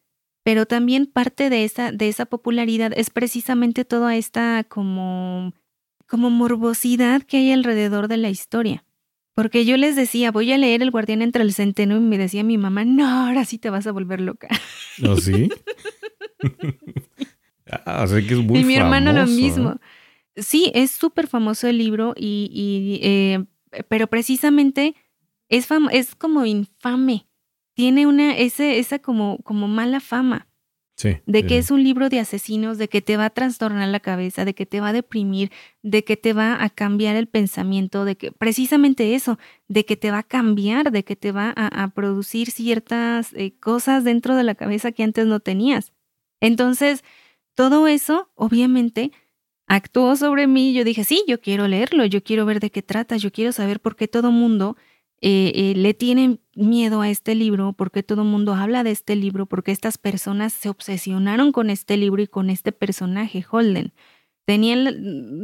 pero 0.45 0.65
también 0.65 1.07
parte 1.07 1.51
de 1.51 1.65
esa, 1.65 1.93
de 1.93 2.09
esa 2.09 2.25
popularidad 2.25 2.93
es 2.97 3.11
precisamente 3.11 3.85
toda 3.85 4.17
esta 4.17 4.65
como 4.65 5.53
como 6.07 6.31
morbosidad 6.31 7.23
que 7.23 7.39
hay 7.39 7.53
alrededor 7.53 8.09
de 8.09 8.17
la 8.19 8.31
historia. 8.31 8.85
Porque 9.35 9.65
yo 9.65 9.77
les 9.77 9.97
decía, 9.97 10.31
voy 10.31 10.53
a 10.53 10.59
leer 10.59 10.83
El 10.83 10.91
guardián 10.91 11.21
entre 11.21 11.43
el 11.43 11.53
centeno 11.53 11.97
y 11.97 12.01
me 12.01 12.19
decía 12.19 12.45
mi 12.45 12.57
mamá, 12.57 12.85
no, 12.85 13.27
ahora 13.27 13.45
sí 13.45 13.59
te 13.59 13.71
vas 13.71 13.87
a 13.87 13.93
volver 13.93 14.21
loca. 14.21 14.49
¿No 14.99 15.17
sí? 15.19 15.51
ah, 17.71 18.07
que 18.09 18.35
es 18.35 18.41
muy 18.41 18.61
Y 18.61 18.65
mi 18.65 18.77
hermano 18.77 19.13
lo 19.13 19.27
mismo. 19.27 19.79
Sí, 20.37 20.71
es 20.75 20.91
súper 20.91 21.27
famoso 21.27 21.69
el 21.69 21.79
libro 21.79 22.15
y, 22.17 22.51
y 22.53 23.07
eh, 23.07 23.45
pero 23.89 24.07
precisamente 24.09 24.95
es, 25.49 25.69
es 25.93 26.15
como 26.15 26.45
infame. 26.45 27.27
Tiene 27.75 28.07
una, 28.07 28.37
ese, 28.37 28.79
esa 28.79 29.01
como, 29.01 29.39
como 29.39 29.69
mala 29.69 30.01
fama 30.01 30.49
de 31.03 31.47
que 31.47 31.59
es 31.59 31.71
un 31.71 31.83
libro 31.83 32.09
de 32.09 32.21
asesinos, 32.21 32.79
de 32.79 32.89
que 32.89 33.03
te 33.03 33.17
va 33.17 33.27
a 33.27 33.31
trastornar 33.31 33.89
la 33.89 34.01
cabeza, 34.01 34.45
de 34.45 34.55
que 34.55 34.65
te 34.65 34.81
va 34.81 34.89
a 34.89 34.93
deprimir, 34.93 35.51
de 35.83 36.05
que 36.05 36.17
te 36.17 36.33
va 36.33 36.63
a 36.63 36.71
cambiar 36.71 37.17
el 37.17 37.27
pensamiento, 37.27 38.05
de 38.05 38.17
que 38.17 38.33
precisamente 38.33 39.15
eso, 39.15 39.39
de 39.69 39.85
que 39.85 39.97
te 39.97 40.11
va 40.11 40.19
a 40.19 40.23
cambiar, 40.23 40.93
de 40.93 41.05
que 41.05 41.17
te 41.17 41.33
va 41.33 41.53
a, 41.57 41.89
producir 41.89 42.51
ciertas 42.51 43.33
eh, 43.35 43.55
cosas 43.59 44.05
dentro 44.05 44.37
de 44.37 44.45
la 44.45 44.55
cabeza 44.55 44.93
que 44.93 45.03
antes 45.03 45.27
no 45.27 45.41
tenías. 45.41 45.93
Entonces, 46.41 47.03
todo 47.55 47.87
eso, 47.89 48.31
obviamente, 48.35 49.13
actuó 49.67 50.17
sobre 50.17 50.47
mí. 50.47 50.75
Yo 50.75 50.85
dije, 50.85 51.05
sí, 51.05 51.25
yo 51.27 51.41
quiero 51.41 51.69
leerlo, 51.69 52.05
yo 52.05 52.23
quiero 52.23 52.47
ver 52.47 52.61
de 52.61 52.71
qué 52.71 52.83
trata, 52.83 53.17
yo 53.17 53.33
quiero 53.33 53.53
saber 53.53 53.81
por 53.81 53.97
qué 53.97 54.09
todo 54.09 54.31
mundo 54.31 54.77
eh, 55.27 55.53
eh, 55.55 55.75
le 55.75 55.95
tienen 55.95 56.39
miedo 56.55 57.01
a 57.01 57.09
este 57.09 57.35
libro, 57.35 57.73
por 57.73 57.91
qué 57.91 58.03
todo 58.03 58.21
el 58.21 58.29
mundo 58.29 58.53
habla 58.53 58.85
de 58.85 58.91
este 58.91 59.17
libro, 59.17 59.47
por 59.47 59.63
qué 59.63 59.73
estas 59.73 59.97
personas 59.97 60.53
se 60.53 60.69
obsesionaron 60.69 61.51
con 61.51 61.71
este 61.71 61.97
libro 61.97 62.21
y 62.21 62.27
con 62.27 62.51
este 62.51 62.73
personaje, 62.73 63.43
Holden. 63.51 63.95
Tenían, 64.45 64.85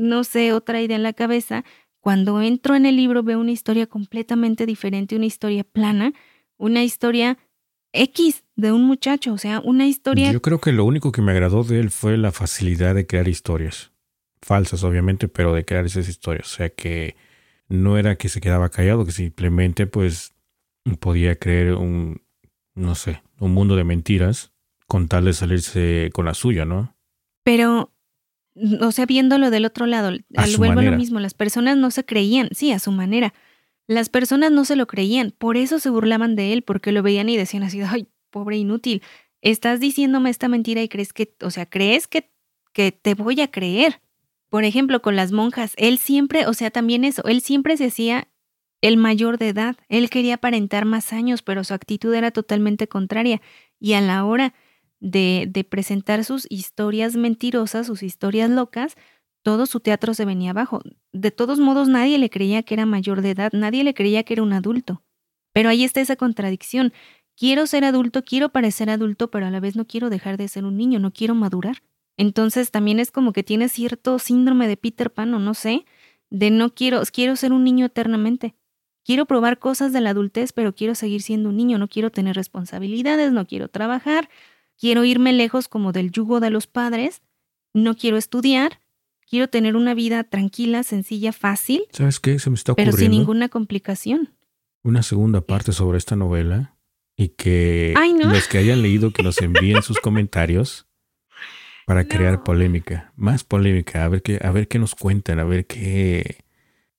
no 0.07 0.22
sé, 0.22 0.53
otra 0.53 0.83
idea 0.83 0.97
en 0.97 1.03
la 1.03 1.14
cabeza. 1.14 1.64
Cuando 2.01 2.43
entro 2.43 2.74
en 2.74 2.85
el 2.85 2.95
libro 2.95 3.22
veo 3.22 3.41
una 3.41 3.53
historia 3.53 3.87
completamente 3.87 4.66
diferente, 4.66 5.16
una 5.16 5.24
historia 5.24 5.64
plana, 5.64 6.12
una 6.59 6.85
historia 6.85 7.39
X 7.95 8.45
de 8.57 8.72
un 8.72 8.85
muchacho, 8.85 9.33
o 9.33 9.39
sea, 9.39 9.61
una 9.61 9.87
historia... 9.87 10.31
Yo 10.31 10.43
creo 10.43 10.61
que 10.61 10.72
lo 10.72 10.85
único 10.85 11.11
que 11.11 11.22
me 11.22 11.33
agradó 11.33 11.64
de 11.64 11.81
él 11.81 11.91
fue 11.91 12.18
la 12.18 12.33
facilidad 12.33 12.95
de 12.95 13.07
crear 13.07 13.28
historias. 13.28 13.93
Falsas, 14.43 14.85
obviamente, 14.85 15.26
pero 15.26 15.55
de 15.55 15.64
crear 15.64 15.87
esas 15.87 16.07
historias. 16.07 16.53
O 16.53 16.57
sea 16.57 16.68
que 16.68 17.16
no 17.71 17.97
era 17.97 18.16
que 18.16 18.29
se 18.29 18.41
quedaba 18.41 18.68
callado, 18.68 19.07
que 19.07 19.12
simplemente 19.12 19.87
pues 19.87 20.35
podía 20.99 21.37
creer 21.37 21.75
un, 21.75 22.21
no 22.75 22.95
sé, 22.95 23.23
un 23.39 23.55
mundo 23.55 23.77
de 23.77 23.85
mentiras 23.85 24.53
con 24.87 25.09
tal 25.09 25.25
de 25.25 25.33
salirse 25.33 26.11
con 26.12 26.27
la 26.27 26.35
suya, 26.35 26.64
¿no? 26.64 26.97
Pero, 27.45 27.95
o 28.81 28.93
sea, 28.93 29.07
viéndolo 29.07 29.51
del 29.51 29.64
otro 29.64 29.87
lado, 29.87 30.09
al 30.09 30.57
vuelvo 30.57 30.83
lo 30.83 30.97
mismo, 30.97 31.21
las 31.21 31.33
personas 31.33 31.77
no 31.77 31.91
se 31.93 32.05
creían, 32.05 32.49
sí, 32.53 32.73
a 32.73 32.81
su 32.81 32.91
manera. 32.91 33.33
Las 33.87 34.09
personas 34.09 34.51
no 34.51 34.64
se 34.64 34.77
lo 34.77 34.87
creían, 34.87 35.33
por 35.39 35.57
eso 35.57 35.79
se 35.79 35.91
burlaban 35.91 36.35
de 36.35 36.53
él, 36.53 36.62
porque 36.62 36.93
lo 36.93 37.03
veían 37.03 37.29
y 37.29 37.37
decían 37.37 37.62
así, 37.62 37.81
ay, 37.83 38.09
pobre 38.31 38.57
inútil, 38.57 39.03
estás 39.43 39.79
diciéndome 39.79 40.31
esta 40.31 40.49
mentira 40.49 40.83
y 40.83 40.89
crees 40.89 41.12
que, 41.12 41.35
o 41.41 41.51
sea, 41.51 41.66
crees 41.66 42.09
que, 42.09 42.31
que 42.73 42.91
te 42.91 43.14
voy 43.14 43.41
a 43.41 43.51
creer. 43.51 44.01
Por 44.51 44.64
ejemplo, 44.64 45.01
con 45.01 45.16
las 45.16 45.32
monjas, 45.32 45.74
él 45.76 45.98
siempre, 45.98 46.46
o 46.46 46.53
sea, 46.53 46.70
también 46.70 47.05
eso, 47.05 47.22
él 47.24 47.40
siempre 47.40 47.76
se 47.76 47.86
hacía 47.86 48.28
el 48.82 48.96
mayor 48.96 49.38
de 49.38 49.48
edad. 49.48 49.76
Él 49.88 50.11
quería 50.11 50.34
aparentar 50.34 50.84
más 50.84 51.12
años, 51.12 51.42
pero 51.42 51.64
su 51.64 51.72
actitud 51.72 52.12
era 52.12 52.32
totalmente 52.32 52.88
contraria. 52.88 53.40
Y 53.78 53.92
a 53.92 54.01
la 54.01 54.24
hora 54.24 54.55
de, 54.98 55.46
de 55.48 55.64
presentar 55.64 56.24
sus 56.24 56.46
historias 56.51 57.16
mentirosas, 57.16 57.86
sus 57.86 58.03
historias 58.03 58.51
locas, 58.51 58.96
todo 59.42 59.66
su 59.66 59.80
teatro 59.80 60.14
se 60.14 60.24
venía 60.24 60.51
abajo. 60.51 60.82
De 61.12 61.30
todos 61.30 61.59
modos, 61.61 61.88
nadie 61.88 62.18
le 62.18 62.28
creía 62.28 62.62
que 62.62 62.74
era 62.74 62.86
mayor 62.86 63.22
de 63.22 63.30
edad, 63.30 63.53
nadie 63.53 63.84
le 63.84 63.94
creía 63.94 64.24
que 64.24 64.34
era 64.34 64.42
un 64.42 64.53
adulto. 64.53 65.03
Pero 65.53 65.68
ahí 65.68 65.84
está 65.84 66.01
esa 66.01 66.16
contradicción. 66.16 66.92
Quiero 67.36 67.66
ser 67.66 67.84
adulto, 67.84 68.22
quiero 68.22 68.51
parecer 68.51 68.90
adulto, 68.90 69.30
pero 69.30 69.46
a 69.46 69.51
la 69.51 69.61
vez 69.61 69.76
no 69.76 69.86
quiero 69.86 70.11
dejar 70.11 70.36
de 70.36 70.48
ser 70.48 70.64
un 70.64 70.76
niño, 70.76 70.98
no 70.98 71.12
quiero 71.12 71.34
madurar. 71.34 71.82
Entonces 72.21 72.71
también 72.71 73.01
es 73.01 73.11
como 73.11 73.33
que 73.33 73.43
tiene 73.43 73.71
cierto 73.71 74.18
síndrome 74.18 74.68
de 74.68 74.77
Peter 74.77 75.11
Pan 75.11 75.33
o 75.33 75.39
no 75.39 75.55
sé, 75.55 75.87
de 76.29 76.51
no 76.51 76.75
quiero, 76.75 77.01
quiero 77.11 77.35
ser 77.35 77.51
un 77.55 77.64
niño 77.64 77.87
eternamente. 77.87 78.55
Quiero 79.07 79.25
probar 79.25 79.59
cosas 79.59 79.95
de 79.95 80.03
la 80.03 80.11
adultez, 80.11 80.53
pero 80.53 80.75
quiero 80.75 80.95
seguir 80.95 81.23
siendo 81.23 81.49
un 81.49 81.57
niño, 81.57 81.79
no 81.79 81.89
quiero 81.89 82.11
tener 82.11 82.37
responsabilidades, 82.37 83.33
no 83.33 83.47
quiero 83.47 83.68
trabajar, 83.68 84.29
quiero 84.79 85.03
irme 85.05 85.33
lejos 85.33 85.66
como 85.66 85.93
del 85.93 86.11
yugo 86.11 86.41
de 86.41 86.51
los 86.51 86.66
padres, 86.66 87.23
no 87.73 87.97
quiero 87.97 88.18
estudiar, 88.18 88.81
quiero 89.27 89.49
tener 89.49 89.75
una 89.75 89.95
vida 89.95 90.23
tranquila, 90.23 90.83
sencilla, 90.83 91.33
fácil. 91.33 91.85
¿Sabes 91.91 92.21
qué? 92.21 92.39
Se 92.39 92.51
me 92.51 92.57
está 92.57 92.73
ocurriendo. 92.73 92.99
Pero 92.99 93.03
sin 93.03 93.12
ninguna 93.12 93.49
complicación. 93.49 94.35
Una 94.83 95.03
segunda 95.03 95.41
parte 95.41 95.73
sobre 95.73 95.97
esta 95.97 96.16
novela 96.16 96.77
y 97.16 97.29
que 97.29 97.95
los 98.23 98.47
que 98.47 98.59
hayan 98.59 98.83
leído 98.83 99.11
que 99.11 99.23
nos 99.23 99.41
envíen 99.41 99.81
sus 99.81 100.01
comentarios 100.01 100.87
para 101.91 102.05
crear 102.05 102.45
polémica, 102.45 103.12
más 103.16 103.43
polémica, 103.43 104.05
a 104.05 104.09
ver 104.09 104.22
qué, 104.22 104.38
a 104.41 104.53
ver 104.53 104.68
qué 104.68 104.78
nos 104.78 104.95
cuentan, 104.95 105.41
a 105.41 105.45
ver 105.45 105.66
qué, 105.66 106.45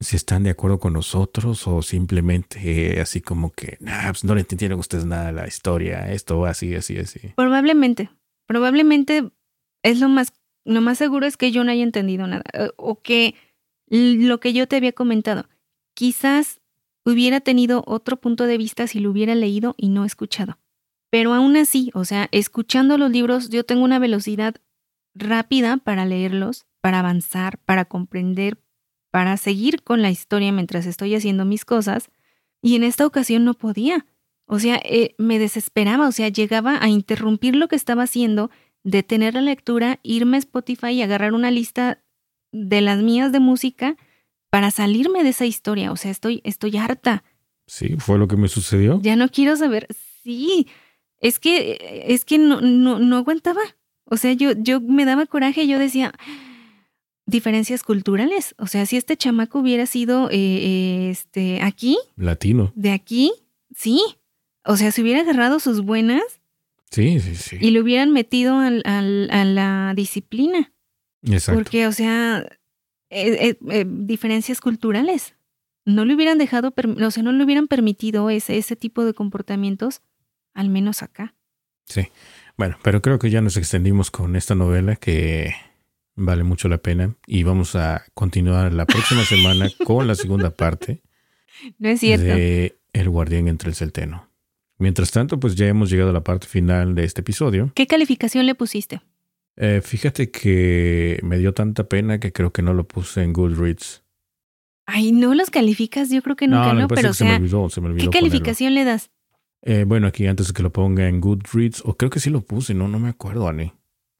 si 0.01 0.17
están 0.17 0.43
de 0.43 0.49
acuerdo 0.49 0.81
con 0.81 0.91
nosotros 0.91 1.65
o 1.65 1.81
simplemente 1.81 2.99
así 2.99 3.21
como 3.21 3.53
que, 3.53 3.77
nah, 3.79 4.09
pues 4.09 4.25
no 4.25 4.35
le 4.35 4.41
entendieron 4.41 4.81
ustedes 4.81 5.05
nada 5.05 5.29
a 5.29 5.31
la 5.31 5.47
historia, 5.47 6.11
esto 6.11 6.45
así, 6.45 6.75
así, 6.75 6.97
así. 6.97 7.21
Probablemente, 7.37 8.09
probablemente 8.47 9.31
es 9.81 10.01
lo 10.01 10.09
más, 10.09 10.33
lo 10.65 10.81
más 10.81 10.97
seguro 10.97 11.25
es 11.25 11.37
que 11.37 11.53
yo 11.53 11.63
no 11.63 11.71
haya 11.71 11.83
entendido 11.83 12.27
nada 12.27 12.43
eh, 12.51 12.71
o 12.75 12.99
que 12.99 13.35
lo 13.87 14.41
que 14.41 14.51
yo 14.51 14.67
te 14.67 14.75
había 14.75 14.91
comentado, 14.91 15.47
quizás 15.93 16.59
hubiera 17.05 17.39
tenido 17.39 17.85
otro 17.87 18.17
punto 18.19 18.45
de 18.45 18.57
vista 18.57 18.87
si 18.87 18.99
lo 18.99 19.09
hubiera 19.09 19.35
leído 19.35 19.73
y 19.77 19.87
no 19.87 20.03
escuchado. 20.03 20.57
Pero 21.09 21.33
aún 21.33 21.55
así, 21.55 21.91
o 21.93 22.03
sea, 22.03 22.27
escuchando 22.33 22.97
los 22.97 23.09
libros, 23.09 23.49
yo 23.49 23.63
tengo 23.63 23.85
una 23.85 23.97
velocidad 23.97 24.55
rápida 25.13 25.77
para 25.77 26.05
leerlos, 26.05 26.65
para 26.81 26.99
avanzar, 26.99 27.59
para 27.59 27.85
comprender, 27.85 28.57
para 29.11 29.37
seguir 29.37 29.83
con 29.83 30.01
la 30.01 30.09
historia 30.09 30.51
mientras 30.51 30.85
estoy 30.85 31.15
haciendo 31.15 31.45
mis 31.45 31.65
cosas, 31.65 32.09
y 32.61 32.75
en 32.75 32.83
esta 32.83 33.05
ocasión 33.05 33.43
no 33.43 33.53
podía. 33.53 34.05
O 34.45 34.59
sea, 34.59 34.79
eh, 34.83 35.15
me 35.17 35.39
desesperaba, 35.39 36.07
o 36.07 36.11
sea, 36.11 36.29
llegaba 36.29 36.77
a 36.81 36.89
interrumpir 36.89 37.55
lo 37.55 37.67
que 37.67 37.75
estaba 37.75 38.03
haciendo, 38.03 38.51
detener 38.83 39.33
la 39.35 39.41
lectura, 39.41 39.99
irme 40.03 40.37
a 40.37 40.39
Spotify 40.39 40.89
y 40.89 41.01
agarrar 41.01 41.33
una 41.33 41.51
lista 41.51 42.03
de 42.51 42.81
las 42.81 43.01
mías 43.01 43.31
de 43.31 43.39
música 43.39 43.95
para 44.49 44.71
salirme 44.71 45.23
de 45.23 45.29
esa 45.29 45.45
historia. 45.45 45.91
O 45.91 45.95
sea, 45.95 46.11
estoy, 46.11 46.41
estoy 46.43 46.77
harta. 46.77 47.23
Sí, 47.67 47.95
fue 47.97 48.17
lo 48.17 48.27
que 48.27 48.35
me 48.35 48.49
sucedió. 48.49 48.99
Ya 49.01 49.15
no 49.15 49.29
quiero 49.29 49.55
saber. 49.55 49.87
Sí, 50.23 50.67
es 51.19 51.39
que, 51.39 52.03
es 52.07 52.25
que 52.25 52.37
no, 52.37 52.59
no, 52.59 52.99
no 52.99 53.17
aguantaba. 53.17 53.61
O 54.11 54.17
sea, 54.17 54.33
yo, 54.33 54.51
yo 54.57 54.81
me 54.81 55.05
daba 55.05 55.25
coraje 55.25 55.63
y 55.63 55.69
yo 55.69 55.79
decía, 55.79 56.13
diferencias 57.25 57.81
culturales. 57.81 58.53
O 58.57 58.67
sea, 58.67 58.85
si 58.85 58.97
este 58.97 59.15
chamaco 59.15 59.59
hubiera 59.59 59.85
sido 59.85 60.29
eh, 60.29 60.33
eh, 60.35 61.09
este, 61.09 61.61
aquí. 61.61 61.97
Latino. 62.17 62.73
De 62.75 62.91
aquí, 62.91 63.31
sí. 63.73 64.01
O 64.65 64.75
sea, 64.75 64.91
si 64.91 65.01
hubiera 65.01 65.21
agarrado 65.21 65.61
sus 65.61 65.79
buenas. 65.79 66.23
Sí, 66.91 67.21
sí, 67.21 67.35
sí. 67.35 67.57
Y 67.61 67.71
lo 67.71 67.79
hubieran 67.79 68.11
metido 68.11 68.57
al, 68.59 68.83
a 68.85 69.45
la 69.45 69.93
disciplina. 69.95 70.73
Exacto. 71.23 71.57
Porque, 71.57 71.87
o 71.87 71.93
sea, 71.93 72.45
eh, 73.09 73.55
diferencias 73.87 74.59
culturales. 74.59 75.35
No 75.85 76.03
le 76.03 76.15
hubieran 76.15 76.37
dejado, 76.37 76.73
o 76.75 77.11
sea, 77.11 77.23
no 77.23 77.31
le 77.31 77.45
hubieran 77.45 77.69
permitido 77.69 78.29
ese, 78.29 78.57
ese 78.57 78.75
tipo 78.75 79.05
de 79.05 79.13
comportamientos, 79.13 80.01
al 80.53 80.67
menos 80.67 81.01
acá. 81.01 81.33
Sí. 81.85 82.09
Bueno, 82.57 82.77
pero 82.83 83.01
creo 83.01 83.19
que 83.19 83.29
ya 83.29 83.41
nos 83.41 83.57
extendimos 83.57 84.11
con 84.11 84.35
esta 84.35 84.55
novela 84.55 84.95
que 84.95 85.53
vale 86.15 86.43
mucho 86.43 86.67
la 86.67 86.77
pena 86.77 87.15
y 87.25 87.43
vamos 87.43 87.75
a 87.75 88.03
continuar 88.13 88.73
la 88.73 88.85
próxima 88.85 89.23
semana 89.23 89.69
con 89.85 90.07
la 90.07 90.15
segunda 90.15 90.51
parte. 90.51 91.01
No 91.79 91.89
es 91.89 91.99
cierto. 91.99 92.25
De 92.25 92.79
El 92.93 93.09
guardián 93.09 93.47
entre 93.47 93.69
el 93.69 93.75
celteno. 93.75 94.29
Mientras 94.77 95.11
tanto, 95.11 95.39
pues 95.39 95.55
ya 95.55 95.67
hemos 95.67 95.89
llegado 95.91 96.09
a 96.09 96.13
la 96.13 96.23
parte 96.23 96.47
final 96.47 96.95
de 96.95 97.03
este 97.03 97.21
episodio. 97.21 97.71
¿Qué 97.75 97.85
calificación 97.85 98.45
le 98.47 98.55
pusiste? 98.55 99.01
Eh, 99.57 99.81
fíjate 99.83 100.31
que 100.31 101.19
me 101.23 101.37
dio 101.37 101.53
tanta 101.53 101.83
pena 101.83 102.19
que 102.19 102.31
creo 102.31 102.51
que 102.51 102.61
no 102.63 102.73
lo 102.73 102.87
puse 102.87 103.21
en 103.21 103.31
Goodreads. 103.31 104.03
Ay, 104.87 105.11
no 105.11 105.35
los 105.35 105.51
calificas, 105.51 106.09
yo 106.09 106.21
creo 106.21 106.35
que 106.35 106.47
nunca 106.47 106.73
no, 106.73 106.87
pero 106.87 107.11
o 107.11 107.13
sea, 107.13 107.27
se 107.27 107.31
me 107.31 107.35
olvidó, 107.35 107.69
se 107.69 107.79
me 107.79 107.87
olvidó 107.87 108.09
¿qué 108.09 108.17
calificación 108.17 108.73
le 108.73 108.83
das? 108.83 109.11
Eh, 109.63 109.85
bueno, 109.87 110.07
aquí 110.07 110.25
antes 110.25 110.47
de 110.47 110.53
que 110.53 110.63
lo 110.63 110.71
ponga 110.71 111.07
en 111.07 111.21
Goodreads, 111.21 111.83
o 111.85 111.95
creo 111.95 112.09
que 112.09 112.19
sí 112.19 112.29
lo 112.29 112.41
puse, 112.41 112.73
no, 112.73 112.87
no 112.87 112.99
me 112.99 113.09
acuerdo, 113.09 113.47
Ani. 113.47 113.71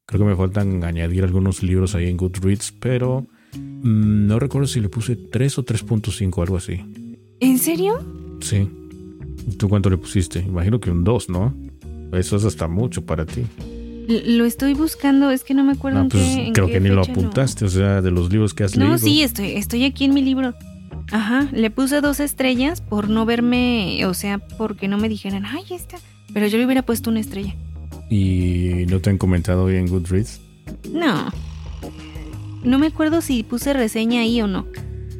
Creo 0.05 0.19
que 0.19 0.29
me 0.29 0.35
faltan 0.35 0.83
añadir 0.83 1.23
algunos 1.23 1.63
libros 1.63 1.95
ahí 1.95 2.09
en 2.09 2.17
Goodreads, 2.17 2.73
pero 2.79 3.25
mm, 3.53 4.27
no 4.27 4.39
recuerdo 4.39 4.67
si 4.67 4.81
le 4.81 4.89
puse 4.89 5.15
3 5.15 5.57
o 5.57 5.65
3.5, 5.65 6.41
algo 6.41 6.57
así. 6.57 6.81
¿En 7.39 7.57
serio? 7.57 8.03
Sí. 8.41 8.69
¿Tú 9.57 9.67
cuánto 9.67 9.89
le 9.89 9.97
pusiste? 9.97 10.39
Imagino 10.39 10.79
que 10.79 10.91
un 10.91 11.03
2, 11.03 11.29
¿no? 11.29 11.55
Eso 12.13 12.35
es 12.35 12.45
hasta 12.45 12.67
mucho 12.67 13.03
para 13.05 13.25
ti. 13.25 13.43
lo 14.07 14.45
estoy 14.45 14.73
buscando, 14.73 15.31
es 15.31 15.43
que 15.43 15.53
no 15.53 15.63
me 15.63 15.71
acuerdo 15.71 16.01
en 16.01 16.09
pues 16.09 16.23
qué, 16.23 16.51
creo 16.53 16.67
que 16.67 16.79
ni 16.79 16.89
lo 16.89 17.01
apuntaste, 17.01 17.65
o 17.65 17.69
sea, 17.69 18.01
de 18.01 18.11
los 18.11 18.31
libros 18.31 18.53
que 18.53 18.65
has 18.65 18.75
leído. 18.75 18.91
No, 18.91 18.97
sí, 18.97 19.23
estoy, 19.23 19.53
estoy 19.53 19.85
aquí 19.85 20.05
en 20.05 20.13
mi 20.13 20.21
libro. 20.21 20.53
Ajá, 21.11 21.47
le 21.51 21.69
puse 21.69 21.99
dos 21.99 22.19
estrellas 22.19 22.81
por 22.81 23.09
no 23.09 23.25
verme, 23.25 24.05
o 24.05 24.13
sea, 24.13 24.39
porque 24.39 24.87
no 24.87 24.97
me 24.97 25.09
dijeran, 25.09 25.45
ay, 25.45 25.63
esta. 25.71 25.97
Pero 26.33 26.47
yo 26.47 26.57
le 26.57 26.65
hubiera 26.65 26.83
puesto 26.83 27.09
una 27.09 27.19
estrella. 27.19 27.53
¿Y 28.09 28.85
no 28.89 28.99
te 28.99 29.09
han 29.09 29.17
comentado 29.17 29.65
hoy 29.65 29.75
en 29.75 29.87
Goodreads? 29.87 30.41
No. 30.91 31.31
No 32.63 32.79
me 32.79 32.87
acuerdo 32.87 33.21
si 33.21 33.43
puse 33.43 33.73
reseña 33.73 34.21
ahí 34.21 34.41
o 34.41 34.47
no. 34.47 34.67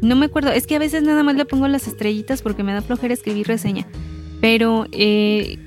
No 0.02 0.16
me 0.16 0.28
acuerdo, 0.28 0.52
es 0.52 0.66
que 0.66 0.76
a 0.76 0.80
veces 0.80 1.04
nada 1.04 1.24
más 1.24 1.36
le 1.36 1.46
pongo 1.46 1.68
las 1.68 1.88
estrellitas 1.88 2.42
porque 2.42 2.64
me 2.64 2.74
da 2.74 2.82
flojera 2.82 3.14
escribir 3.14 3.48
reseña. 3.48 3.88
Pero, 4.40 4.86
eh, 4.92 5.60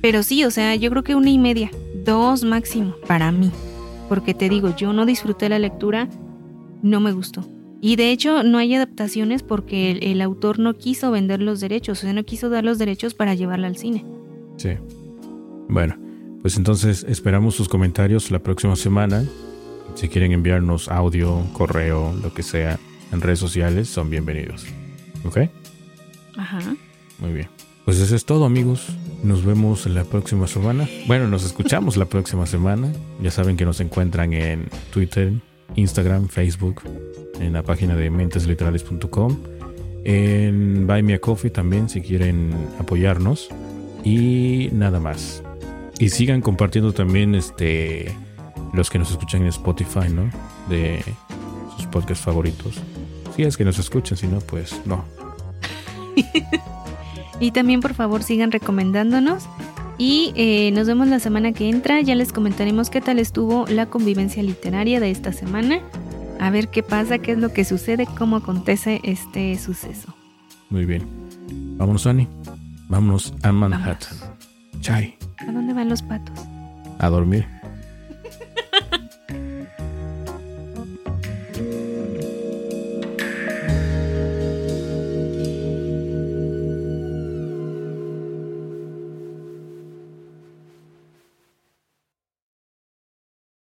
pero 0.00 0.22
sí, 0.22 0.44
o 0.44 0.50
sea, 0.50 0.74
yo 0.76 0.90
creo 0.90 1.02
que 1.02 1.14
una 1.14 1.30
y 1.30 1.38
media, 1.38 1.70
dos 2.04 2.44
máximo, 2.44 2.94
para 3.06 3.32
mí. 3.32 3.50
Porque 4.08 4.34
te 4.34 4.48
digo, 4.48 4.74
yo 4.76 4.92
no 4.92 5.06
disfruté 5.06 5.48
la 5.48 5.58
lectura, 5.58 6.08
no 6.82 7.00
me 7.00 7.12
gustó. 7.12 7.48
Y 7.82 7.96
de 7.96 8.12
hecho 8.12 8.42
no 8.42 8.58
hay 8.58 8.74
adaptaciones 8.74 9.42
porque 9.42 9.92
el, 10.02 10.20
autor 10.20 10.58
no 10.58 10.76
quiso 10.76 11.10
vender 11.10 11.40
los 11.40 11.60
derechos, 11.60 11.98
o 11.98 12.02
sea, 12.02 12.12
no 12.12 12.24
quiso 12.24 12.50
dar 12.50 12.64
los 12.64 12.78
derechos 12.78 13.14
para 13.14 13.34
llevarla 13.34 13.68
al 13.68 13.76
cine. 13.76 14.04
Sí. 14.58 14.70
Bueno, 15.68 15.96
pues 16.42 16.56
entonces 16.56 17.06
esperamos 17.08 17.54
sus 17.54 17.68
comentarios 17.68 18.30
la 18.30 18.40
próxima 18.40 18.76
semana. 18.76 19.24
Si 19.94 20.08
quieren 20.08 20.32
enviarnos 20.32 20.88
audio, 20.88 21.42
correo, 21.54 22.12
lo 22.22 22.34
que 22.34 22.42
sea, 22.42 22.78
en 23.12 23.20
redes 23.20 23.38
sociales, 23.38 23.88
son 23.88 24.10
bienvenidos. 24.10 24.66
¿Ok? 25.24 25.38
Ajá. 26.36 26.60
Muy 27.18 27.32
bien. 27.32 27.48
Pues 27.84 27.98
eso 27.98 28.14
es 28.14 28.24
todo, 28.24 28.44
amigos. 28.44 28.88
Nos 29.24 29.44
vemos 29.44 29.86
la 29.86 30.04
próxima 30.04 30.46
semana. 30.46 30.88
Bueno, 31.06 31.28
nos 31.28 31.44
escuchamos 31.44 31.96
la 31.96 32.04
próxima 32.04 32.46
semana. 32.46 32.92
Ya 33.22 33.30
saben 33.30 33.56
que 33.56 33.64
nos 33.64 33.80
encuentran 33.80 34.32
en 34.32 34.68
Twitter, 34.92 35.32
Instagram, 35.76 36.28
Facebook, 36.28 36.82
en 37.40 37.54
la 37.54 37.62
página 37.62 37.96
de 37.96 38.10
mentesliterales.com, 38.10 39.36
en 40.04 40.86
Buy 40.86 41.02
Me 41.02 41.14
a 41.14 41.18
Coffee 41.18 41.50
también 41.50 41.88
si 41.88 42.00
quieren 42.00 42.52
apoyarnos. 42.78 43.48
Y 44.04 44.70
nada 44.72 45.00
más. 45.00 45.42
Y 45.98 46.08
sigan 46.08 46.40
compartiendo 46.40 46.92
también 46.92 47.34
este 47.34 48.14
los 48.72 48.88
que 48.88 48.98
nos 48.98 49.10
escuchan 49.10 49.42
en 49.42 49.48
Spotify, 49.48 50.08
¿no? 50.10 50.30
De 50.68 51.02
sus 51.76 51.86
podcasts 51.86 52.24
favoritos. 52.24 52.80
Si 53.36 53.42
es 53.42 53.56
que 53.56 53.64
nos 53.64 53.78
escuchan, 53.78 54.16
si 54.16 54.26
no, 54.26 54.38
pues 54.38 54.80
no. 54.86 55.04
y 57.40 57.50
también 57.50 57.80
por 57.80 57.94
favor 57.94 58.22
sigan 58.22 58.52
recomendándonos. 58.52 59.44
Y 59.98 60.32
eh, 60.34 60.70
nos 60.72 60.86
vemos 60.86 61.08
la 61.08 61.18
semana 61.20 61.52
que 61.52 61.68
entra. 61.68 62.00
Ya 62.00 62.14
les 62.14 62.32
comentaremos 62.32 62.88
qué 62.88 63.02
tal 63.02 63.18
estuvo 63.18 63.66
la 63.66 63.86
convivencia 63.86 64.42
literaria 64.42 64.98
de 64.98 65.10
esta 65.10 65.32
semana. 65.32 65.80
A 66.40 66.48
ver 66.48 66.68
qué 66.68 66.82
pasa, 66.82 67.18
qué 67.18 67.32
es 67.32 67.38
lo 67.38 67.52
que 67.52 67.66
sucede, 67.66 68.06
cómo 68.18 68.36
acontece 68.36 69.00
este 69.04 69.58
suceso. 69.58 70.14
Muy 70.70 70.86
bien. 70.86 71.06
Vámonos, 71.76 72.06
Annie. 72.06 72.28
Vámonos 72.88 73.34
a 73.42 73.52
Manhattan. 73.52 74.16
Chai. 74.80 75.18
¿A 75.36 75.52
dónde 75.52 75.74
van 75.74 75.90
los 75.90 76.00
patos? 76.00 76.38
A 76.98 77.10
dormir. 77.10 77.46